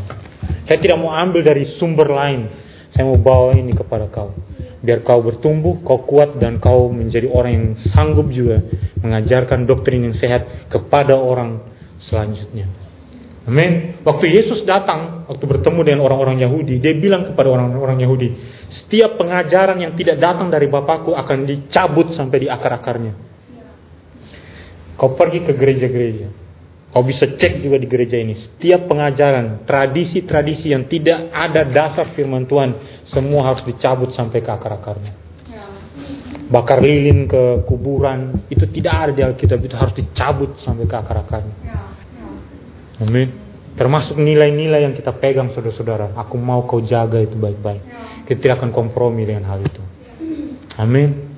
Saya 0.67 0.79
tidak 0.79 0.99
mau 0.99 1.15
ambil 1.15 1.47
dari 1.47 1.79
sumber 1.79 2.11
lain. 2.11 2.51
Saya 2.93 3.09
mau 3.09 3.17
bawa 3.17 3.57
ini 3.57 3.73
kepada 3.73 4.05
kau 4.13 4.37
biar 4.83 5.07
kau 5.07 5.23
bertumbuh, 5.23 5.81
kau 5.87 6.03
kuat 6.03 6.43
dan 6.43 6.59
kau 6.59 6.91
menjadi 6.91 7.31
orang 7.31 7.53
yang 7.55 7.67
sanggup 7.95 8.29
juga 8.35 8.61
mengajarkan 8.99 9.65
doktrin 9.65 10.11
yang 10.11 10.17
sehat 10.19 10.69
kepada 10.69 11.15
orang 11.15 11.63
selanjutnya. 12.03 12.67
Amin. 13.43 13.99
Waktu 14.07 14.39
Yesus 14.39 14.63
datang, 14.63 15.27
waktu 15.27 15.43
bertemu 15.43 15.81
dengan 15.83 16.01
orang-orang 16.07 16.39
Yahudi, 16.39 16.79
dia 16.79 16.95
bilang 16.95 17.27
kepada 17.27 17.51
orang-orang 17.51 17.99
Yahudi, 17.99 18.29
setiap 18.71 19.19
pengajaran 19.19 19.83
yang 19.83 19.99
tidak 19.99 20.23
datang 20.23 20.47
dari 20.47 20.71
Bapakku 20.71 21.11
akan 21.11 21.39
dicabut 21.47 22.15
sampai 22.15 22.47
di 22.47 22.49
akar-akarnya. 22.51 23.15
Kau 24.95 25.19
pergi 25.19 25.43
ke 25.43 25.59
gereja-gereja, 25.59 26.31
kau 26.93 27.01
bisa 27.01 27.25
cek 27.25 27.65
juga 27.65 27.81
di 27.81 27.89
gereja 27.89 28.21
ini, 28.21 28.37
setiap 28.37 28.85
pengajaran, 28.85 29.65
tradisi-tradisi 29.65 30.77
yang 30.77 30.85
tidak 30.93 31.33
ada 31.33 31.65
dasar 31.65 32.13
firman 32.13 32.45
Tuhan 32.45 33.03
semua 33.09 33.49
harus 33.49 33.65
dicabut 33.65 34.13
sampai 34.13 34.45
ke 34.45 34.51
akar-akarnya. 34.53 35.13
Ya. 35.49 35.65
Bakar 36.53 36.85
lilin 36.85 37.25
ke 37.25 37.65
kuburan 37.65 38.45
itu 38.53 38.69
tidak 38.69 39.09
ada 39.09 39.13
di 39.17 39.25
Alkitab 39.25 39.59
itu 39.65 39.73
harus 39.73 39.97
dicabut 39.97 40.61
sampai 40.61 40.85
ke 40.85 40.97
akar-akarnya. 41.01 41.57
Ya, 41.65 41.81
ya. 41.97 43.09
Amin. 43.09 43.29
Termasuk 43.73 44.21
nilai-nilai 44.21 44.85
yang 44.85 44.93
kita 44.93 45.17
pegang 45.17 45.49
saudara-saudara. 45.57 46.13
Aku 46.21 46.37
mau 46.37 46.69
kau 46.69 46.85
jaga 46.85 47.17
itu 47.25 47.41
baik-baik. 47.41 47.81
Kita 48.29 48.37
tidak 48.37 48.55
akan 48.61 48.71
kompromi 48.77 49.25
dengan 49.25 49.49
hal 49.49 49.65
itu. 49.65 49.81
Amin. 50.77 51.33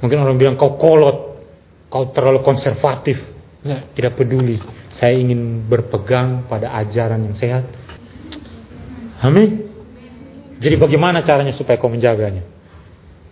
Mungkin 0.00 0.18
orang 0.24 0.40
bilang 0.40 0.56
kau 0.56 0.80
kolot, 0.80 1.44
kau 1.92 2.08
terlalu 2.16 2.40
konservatif. 2.40 3.37
Tidak 3.66 4.12
peduli. 4.14 4.58
Saya 4.94 5.18
ingin 5.18 5.66
berpegang 5.66 6.46
pada 6.46 6.74
ajaran 6.78 7.26
yang 7.26 7.34
sehat. 7.34 7.64
Amin. 9.18 9.66
Jadi 10.58 10.74
bagaimana 10.78 11.22
caranya 11.26 11.54
supaya 11.54 11.78
kau 11.78 11.90
menjaganya? 11.90 12.42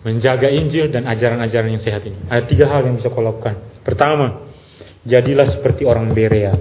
Menjaga 0.03 0.47
Injil 0.47 0.91
dan 0.91 1.07
ajaran-ajaran 1.07 1.69
yang 1.75 1.83
sehat 1.83 2.03
ini. 2.07 2.27
Ada 2.27 2.43
tiga 2.47 2.71
hal 2.71 2.87
yang 2.87 2.99
bisa 2.99 3.11
kau 3.11 3.23
lakukan. 3.23 3.83
Pertama, 3.83 4.47
jadilah 5.03 5.47
seperti 5.59 5.87
orang 5.87 6.11
Berea 6.11 6.55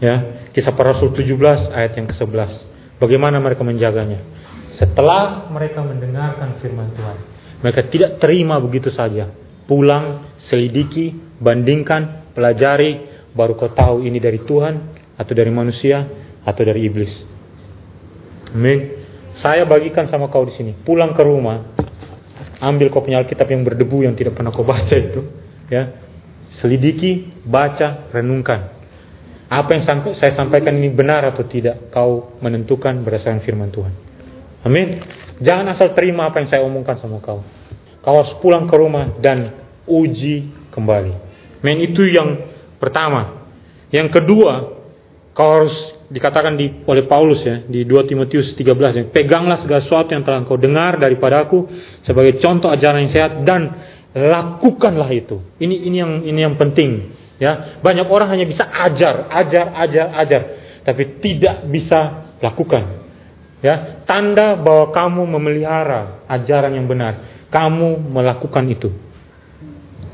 Ya, 0.00 0.48
kisah 0.56 0.72
para 0.72 0.96
rasul 0.96 1.12
17 1.12 1.76
ayat 1.76 1.92
yang 1.92 2.08
ke-11. 2.08 2.50
Bagaimana 2.96 3.36
mereka 3.36 3.60
menjaganya? 3.60 4.24
Setelah 4.80 5.52
mereka 5.52 5.84
mendengarkan 5.84 6.56
firman 6.64 6.96
Tuhan, 6.96 7.18
mereka 7.60 7.84
tidak 7.92 8.16
terima 8.16 8.56
begitu 8.56 8.88
saja. 8.88 9.28
Pulang, 9.68 10.24
selidiki, 10.48 11.12
bandingkan, 11.36 12.19
pelajari, 12.40 13.04
baru 13.36 13.52
kau 13.60 13.68
tahu 13.76 14.00
ini 14.08 14.16
dari 14.16 14.40
Tuhan 14.40 14.96
atau 15.20 15.32
dari 15.36 15.52
manusia 15.52 16.08
atau 16.40 16.62
dari 16.64 16.88
iblis. 16.88 17.12
Amin. 18.56 18.96
Saya 19.36 19.68
bagikan 19.68 20.08
sama 20.08 20.32
kau 20.32 20.48
di 20.48 20.56
sini. 20.56 20.72
Pulang 20.72 21.12
ke 21.12 21.20
rumah, 21.20 21.76
ambil 22.64 22.88
kau 22.88 23.04
punya 23.04 23.20
Alkitab 23.20 23.44
yang 23.52 23.62
berdebu 23.62 24.08
yang 24.08 24.16
tidak 24.16 24.40
pernah 24.40 24.48
kau 24.48 24.64
baca 24.64 24.96
itu, 24.96 25.20
ya. 25.68 26.08
Selidiki, 26.58 27.44
baca, 27.44 28.08
renungkan 28.10 28.80
apa 29.50 29.74
yang 29.74 29.82
saya 30.14 30.30
sampaikan 30.38 30.78
ini 30.78 30.94
benar 30.94 31.26
atau 31.26 31.42
tidak, 31.42 31.90
kau 31.90 32.38
menentukan 32.38 33.02
berdasarkan 33.02 33.42
firman 33.42 33.74
Tuhan. 33.74 33.90
Amin. 34.62 35.02
Jangan 35.42 35.74
asal 35.74 35.90
terima 35.90 36.30
apa 36.30 36.38
yang 36.38 36.46
saya 36.46 36.62
omongkan 36.62 37.02
sama 37.02 37.18
kau. 37.18 37.42
Kau 37.98 38.14
harus 38.14 38.30
pulang 38.38 38.70
ke 38.70 38.78
rumah 38.78 39.10
dan 39.18 39.66
uji 39.90 40.54
kembali. 40.70 41.29
Men 41.60 41.76
itu 41.80 42.04
yang 42.08 42.50
pertama. 42.80 43.48
Yang 43.92 44.20
kedua, 44.20 44.80
kau 45.36 45.48
harus 45.50 45.74
dikatakan 46.10 46.58
di, 46.58 46.82
oleh 46.90 47.06
Paulus 47.06 47.38
ya 47.46 47.62
di 47.70 47.86
2 47.86 48.10
Timotius 48.10 48.58
13 48.58 49.14
peganglah 49.14 49.62
segala 49.62 49.78
sesuatu 49.78 50.10
yang 50.10 50.26
telah 50.26 50.42
kau 50.42 50.58
dengar 50.58 50.98
daripada 50.98 51.46
aku 51.46 51.70
sebagai 52.02 52.42
contoh 52.42 52.66
ajaran 52.66 53.06
yang 53.06 53.14
sehat 53.14 53.32
dan 53.46 53.78
lakukanlah 54.10 55.06
itu. 55.14 55.38
Ini 55.62 55.76
ini 55.86 55.96
yang 56.02 56.12
ini 56.26 56.40
yang 56.42 56.54
penting. 56.58 57.14
Ya, 57.40 57.80
banyak 57.80 58.04
orang 58.04 58.36
hanya 58.36 58.44
bisa 58.44 58.68
ajar, 58.68 59.32
ajar, 59.32 59.72
ajar, 59.72 60.06
ajar, 60.12 60.42
tapi 60.84 61.24
tidak 61.24 61.64
bisa 61.72 62.28
lakukan. 62.44 63.08
Ya, 63.64 64.04
tanda 64.04 64.60
bahwa 64.60 64.92
kamu 64.92 65.22
memelihara 65.24 66.20
ajaran 66.28 66.76
yang 66.76 66.84
benar, 66.84 67.48
kamu 67.48 67.96
melakukan 68.12 68.68
itu. 68.68 68.92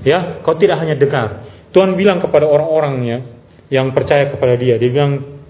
Ya, 0.06 0.38
kau 0.46 0.54
tidak 0.54 0.78
hanya 0.78 0.94
dengar. 0.94 1.50
Tuhan 1.74 1.98
bilang 1.98 2.22
kepada 2.22 2.46
orang-orangnya 2.46 3.26
yang 3.66 3.90
percaya 3.90 4.30
kepada 4.30 4.54
Dia, 4.54 4.78
Dia 4.78 4.90
bilang, 4.94 5.42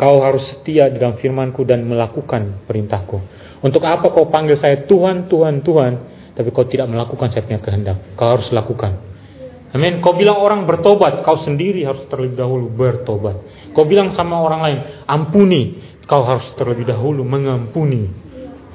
kau 0.00 0.24
harus 0.24 0.48
setia 0.48 0.88
dalam 0.88 1.20
firmanku 1.20 1.60
dan 1.68 1.84
melakukan 1.84 2.64
perintahku. 2.64 3.20
Untuk 3.60 3.84
apa 3.84 4.08
kau 4.08 4.32
panggil 4.32 4.56
saya 4.56 4.88
Tuhan, 4.88 5.28
Tuhan, 5.28 5.60
Tuhan, 5.60 5.92
tapi 6.32 6.48
kau 6.52 6.64
tidak 6.64 6.88
melakukan 6.88 7.32
saya 7.32 7.44
punya 7.44 7.60
kehendak. 7.60 8.16
Kau 8.16 8.32
harus 8.32 8.48
lakukan. 8.52 8.96
Amin. 9.76 10.00
Kau 10.00 10.16
bilang 10.16 10.40
orang 10.40 10.64
bertobat, 10.64 11.20
kau 11.20 11.44
sendiri 11.44 11.84
harus 11.84 12.08
terlebih 12.08 12.36
dahulu 12.36 12.72
bertobat. 12.72 13.36
Kau 13.76 13.84
bilang 13.84 14.16
sama 14.16 14.40
orang 14.40 14.60
lain, 14.64 14.78
ampuni, 15.04 15.80
kau 16.08 16.24
harus 16.24 16.48
terlebih 16.56 16.88
dahulu 16.88 17.24
mengampuni. 17.24 18.08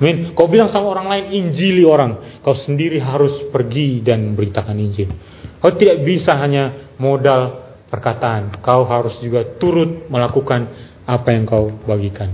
Amin. 0.02 0.34
Kau 0.34 0.50
bilang 0.50 0.74
sama 0.74 0.90
orang 0.90 1.14
lain, 1.14 1.26
injili 1.30 1.86
orang, 1.86 2.42
kau 2.42 2.58
sendiri 2.58 2.98
harus 2.98 3.54
pergi 3.54 4.02
dan 4.02 4.34
beritakan 4.34 4.74
Injil. 4.82 5.14
Kau 5.62 5.78
tidak 5.78 6.02
bisa 6.02 6.34
hanya 6.42 6.90
modal 6.98 7.70
perkataan, 7.86 8.66
kau 8.66 8.82
harus 8.90 9.22
juga 9.22 9.46
turut 9.62 10.10
melakukan 10.10 10.90
apa 11.06 11.38
yang 11.38 11.46
kau 11.46 11.70
bagikan. 11.86 12.34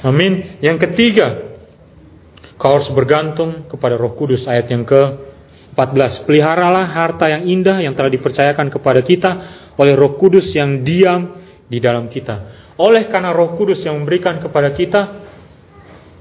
Amin. 0.00 0.56
Yang 0.64 0.88
ketiga, 0.88 1.60
kau 2.56 2.72
harus 2.72 2.88
bergantung 2.96 3.68
kepada 3.68 4.00
Roh 4.00 4.16
Kudus 4.16 4.48
ayat 4.48 4.72
yang 4.72 4.88
ke 4.88 5.02
14. 5.76 6.24
Peliharalah 6.24 6.88
harta 6.88 7.28
yang 7.28 7.44
indah 7.44 7.84
yang 7.84 7.92
telah 7.92 8.08
dipercayakan 8.08 8.72
kepada 8.72 9.04
kita 9.04 9.30
oleh 9.76 9.92
Roh 9.92 10.16
Kudus 10.16 10.48
yang 10.56 10.80
diam 10.80 11.36
di 11.68 11.84
dalam 11.84 12.08
kita. 12.08 12.64
Oleh 12.80 13.12
karena 13.12 13.36
Roh 13.36 13.60
Kudus 13.60 13.84
yang 13.84 14.00
memberikan 14.00 14.40
kepada 14.40 14.72
kita 14.72 15.23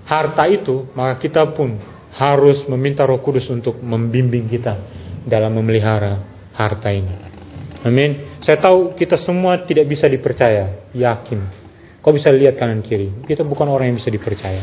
harta 0.04 0.44
itu, 0.50 0.92
maka 0.94 1.20
kita 1.22 1.54
pun 1.56 1.80
harus 2.14 2.64
meminta 2.70 3.04
Roh 3.08 3.20
Kudus 3.24 3.50
untuk 3.50 3.82
membimbing 3.82 4.46
kita 4.46 4.78
dalam 5.26 5.56
memelihara 5.56 6.22
harta 6.54 6.90
ini. 6.94 7.14
Amin. 7.84 8.40
Saya 8.46 8.64
tahu 8.64 8.96
kita 8.96 9.20
semua 9.24 9.64
tidak 9.68 9.90
bisa 9.90 10.08
dipercaya, 10.08 10.92
yakin. 10.96 11.40
Kau 12.00 12.12
bisa 12.12 12.32
lihat 12.32 12.60
kanan 12.60 12.84
kiri. 12.84 13.24
Kita 13.28 13.44
bukan 13.48 13.68
orang 13.68 13.92
yang 13.92 13.98
bisa 14.00 14.12
dipercaya. 14.12 14.62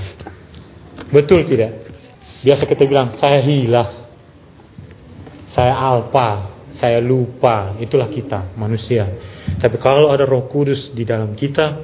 Betul 1.09 1.49
tidak? 1.49 1.89
Biasa 2.45 2.65
kita 2.65 2.85
bilang, 2.89 3.17
saya 3.21 3.41
hilang 3.45 4.01
saya 5.51 5.75
alpa, 5.75 6.29
saya 6.79 7.03
lupa, 7.03 7.75
itulah 7.83 8.07
kita 8.07 8.55
manusia. 8.55 9.07
Tapi 9.59 9.77
kalau 9.83 10.15
ada 10.15 10.23
Roh 10.23 10.47
Kudus 10.47 10.95
di 10.95 11.03
dalam 11.03 11.35
kita, 11.35 11.83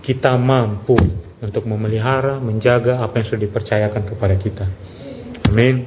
kita 0.00 0.40
mampu 0.40 0.96
untuk 1.38 1.62
memelihara, 1.66 2.42
menjaga 2.42 2.98
apa 2.98 3.22
yang 3.22 3.26
sudah 3.30 3.42
dipercayakan 3.46 4.02
kepada 4.10 4.34
kita. 4.38 4.66
Amin. 5.46 5.86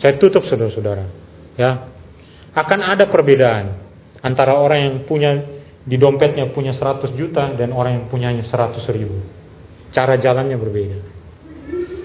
Saya 0.00 0.16
tutup 0.16 0.44
saudara-saudara. 0.48 1.04
Ya, 1.54 1.86
akan 2.54 2.80
ada 2.82 3.06
perbedaan 3.06 3.78
antara 4.24 4.56
orang 4.56 4.80
yang 4.80 4.94
punya 5.04 5.32
di 5.84 6.00
dompetnya 6.00 6.48
punya 6.56 6.72
100 6.72 7.12
juta 7.12 7.52
dan 7.60 7.76
orang 7.76 8.00
yang 8.00 8.08
punyanya 8.08 8.48
100 8.48 8.80
ribu. 8.96 9.20
Cara 9.92 10.16
jalannya 10.16 10.56
berbeda. 10.56 10.98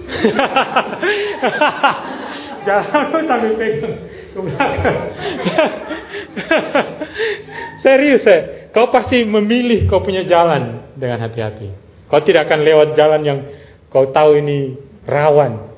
Jangan 2.67 3.03
lu 3.15 3.23
sambil. 3.23 3.55
Serius 7.83 8.23
ya, 8.27 8.67
kau 8.75 8.91
pasti 8.91 9.23
memilih 9.23 9.87
kau 9.87 10.03
punya 10.03 10.27
jalan 10.27 10.91
dengan 10.99 11.23
hati-hati. 11.23 11.88
Kau 12.09 12.21
tidak 12.25 12.49
akan 12.49 12.59
lewat 12.65 12.87
jalan 12.97 13.21
yang 13.21 13.39
kau 13.93 14.09
tahu 14.09 14.41
ini 14.41 14.75
rawan. 15.05 15.69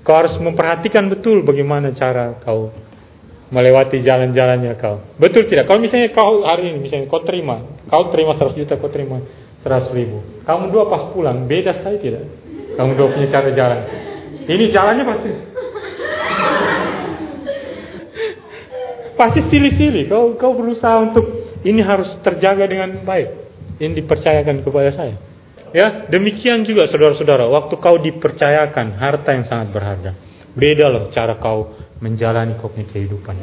Kau 0.00 0.16
harus 0.16 0.34
memperhatikan 0.40 1.12
betul 1.12 1.44
bagaimana 1.44 1.92
cara 1.92 2.40
kau 2.40 2.72
melewati 3.52 4.00
jalan-jalannya 4.00 4.72
kau. 4.80 5.04
Betul 5.20 5.48
tidak? 5.48 5.68
Kalau 5.68 5.80
misalnya 5.80 6.12
kau 6.16 6.44
hari 6.48 6.72
ini, 6.72 6.88
misalnya 6.88 7.08
kau 7.12 7.24
terima, 7.24 7.64
kau 7.88 8.08
terima 8.12 8.36
100 8.40 8.56
juta, 8.56 8.80
kau 8.80 8.88
terima 8.88 9.20
100 9.64 9.92
ribu. 9.92 10.24
Kamu 10.48 10.72
dua 10.72 10.88
pas 10.88 11.12
pulang, 11.12 11.44
beda 11.44 11.76
sekali 11.76 12.00
tidak? 12.00 12.24
Kamu 12.76 12.96
dua 12.96 13.08
punya 13.12 13.28
cara 13.28 13.52
jalan. 13.52 13.80
Ini 14.48 14.64
jalannya 14.72 15.04
pasti 15.04 15.30
Pasti 19.18 19.40
silih-silih. 19.50 20.06
Kau 20.06 20.38
kau 20.38 20.54
berusaha 20.54 21.02
untuk 21.02 21.26
ini 21.66 21.82
harus 21.82 22.06
terjaga 22.22 22.70
dengan 22.70 23.02
baik. 23.02 23.47
Ini 23.78 23.94
dipercayakan 23.94 24.66
kepada 24.66 24.90
saya. 24.90 25.14
Ya, 25.70 26.08
demikian 26.08 26.64
juga 26.64 26.88
saudara-saudara, 26.88 27.46
waktu 27.52 27.74
kau 27.76 27.96
dipercayakan 28.00 28.96
harta 28.96 29.36
yang 29.36 29.44
sangat 29.44 29.68
berharga. 29.70 30.10
Beda 30.56 30.88
loh 30.88 31.12
cara 31.12 31.36
kau 31.38 31.76
menjalani 32.00 32.56
punya 32.58 32.88
kehidupan. 32.88 33.36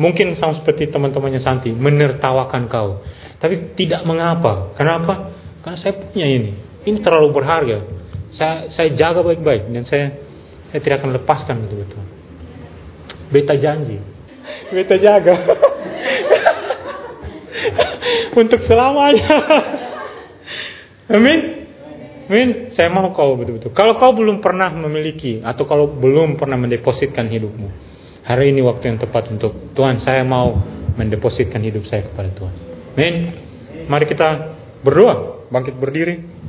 Mungkin 0.00 0.34
sama 0.36 0.60
seperti 0.60 0.90
teman-temannya 0.90 1.40
Santi, 1.40 1.70
menertawakan 1.70 2.66
kau. 2.66 3.00
Tapi 3.38 3.76
tidak 3.78 4.02
mengapa. 4.04 4.74
Kenapa? 4.76 5.32
Karena 5.62 5.78
saya 5.78 5.94
punya 5.96 6.26
ini. 6.26 6.52
Ini 6.84 6.98
terlalu 7.04 7.36
berharga. 7.36 7.78
Saya, 8.32 8.72
saya 8.72 8.88
jaga 8.96 9.20
baik-baik 9.24 9.68
dan 9.70 9.84
saya 9.86 10.06
saya 10.70 10.80
tidak 10.86 11.02
akan 11.02 11.10
lepaskan 11.18 11.54
betul-betul. 11.66 12.02
Beta 13.30 13.54
janji. 13.58 13.98
Beta 14.70 14.96
jaga. 14.98 15.34
Untuk 18.40 18.62
selamanya. 18.66 19.30
Amin. 21.10 21.40
Amin. 22.30 22.48
Saya 22.78 22.86
mau 22.94 23.10
kau 23.10 23.34
betul-betul. 23.34 23.74
Kalau 23.74 23.98
kau 23.98 24.14
belum 24.14 24.38
pernah 24.38 24.70
memiliki 24.70 25.42
atau 25.42 25.66
kalau 25.66 25.90
belum 25.90 26.38
pernah 26.38 26.54
mendepositkan 26.54 27.26
hidupmu, 27.26 27.68
hari 28.22 28.54
ini 28.54 28.62
waktu 28.62 28.94
yang 28.94 28.98
tepat 29.02 29.30
untuk 29.34 29.74
Tuhan. 29.74 29.98
Saya 30.06 30.22
mau 30.22 30.54
mendepositkan 30.94 31.58
hidup 31.62 31.86
saya 31.90 32.06
kepada 32.06 32.30
Tuhan. 32.34 32.54
Amin. 32.94 33.14
Mari 33.90 34.04
kita 34.06 34.28
berdoa, 34.86 35.46
bangkit 35.50 35.74
berdiri. 35.78 36.39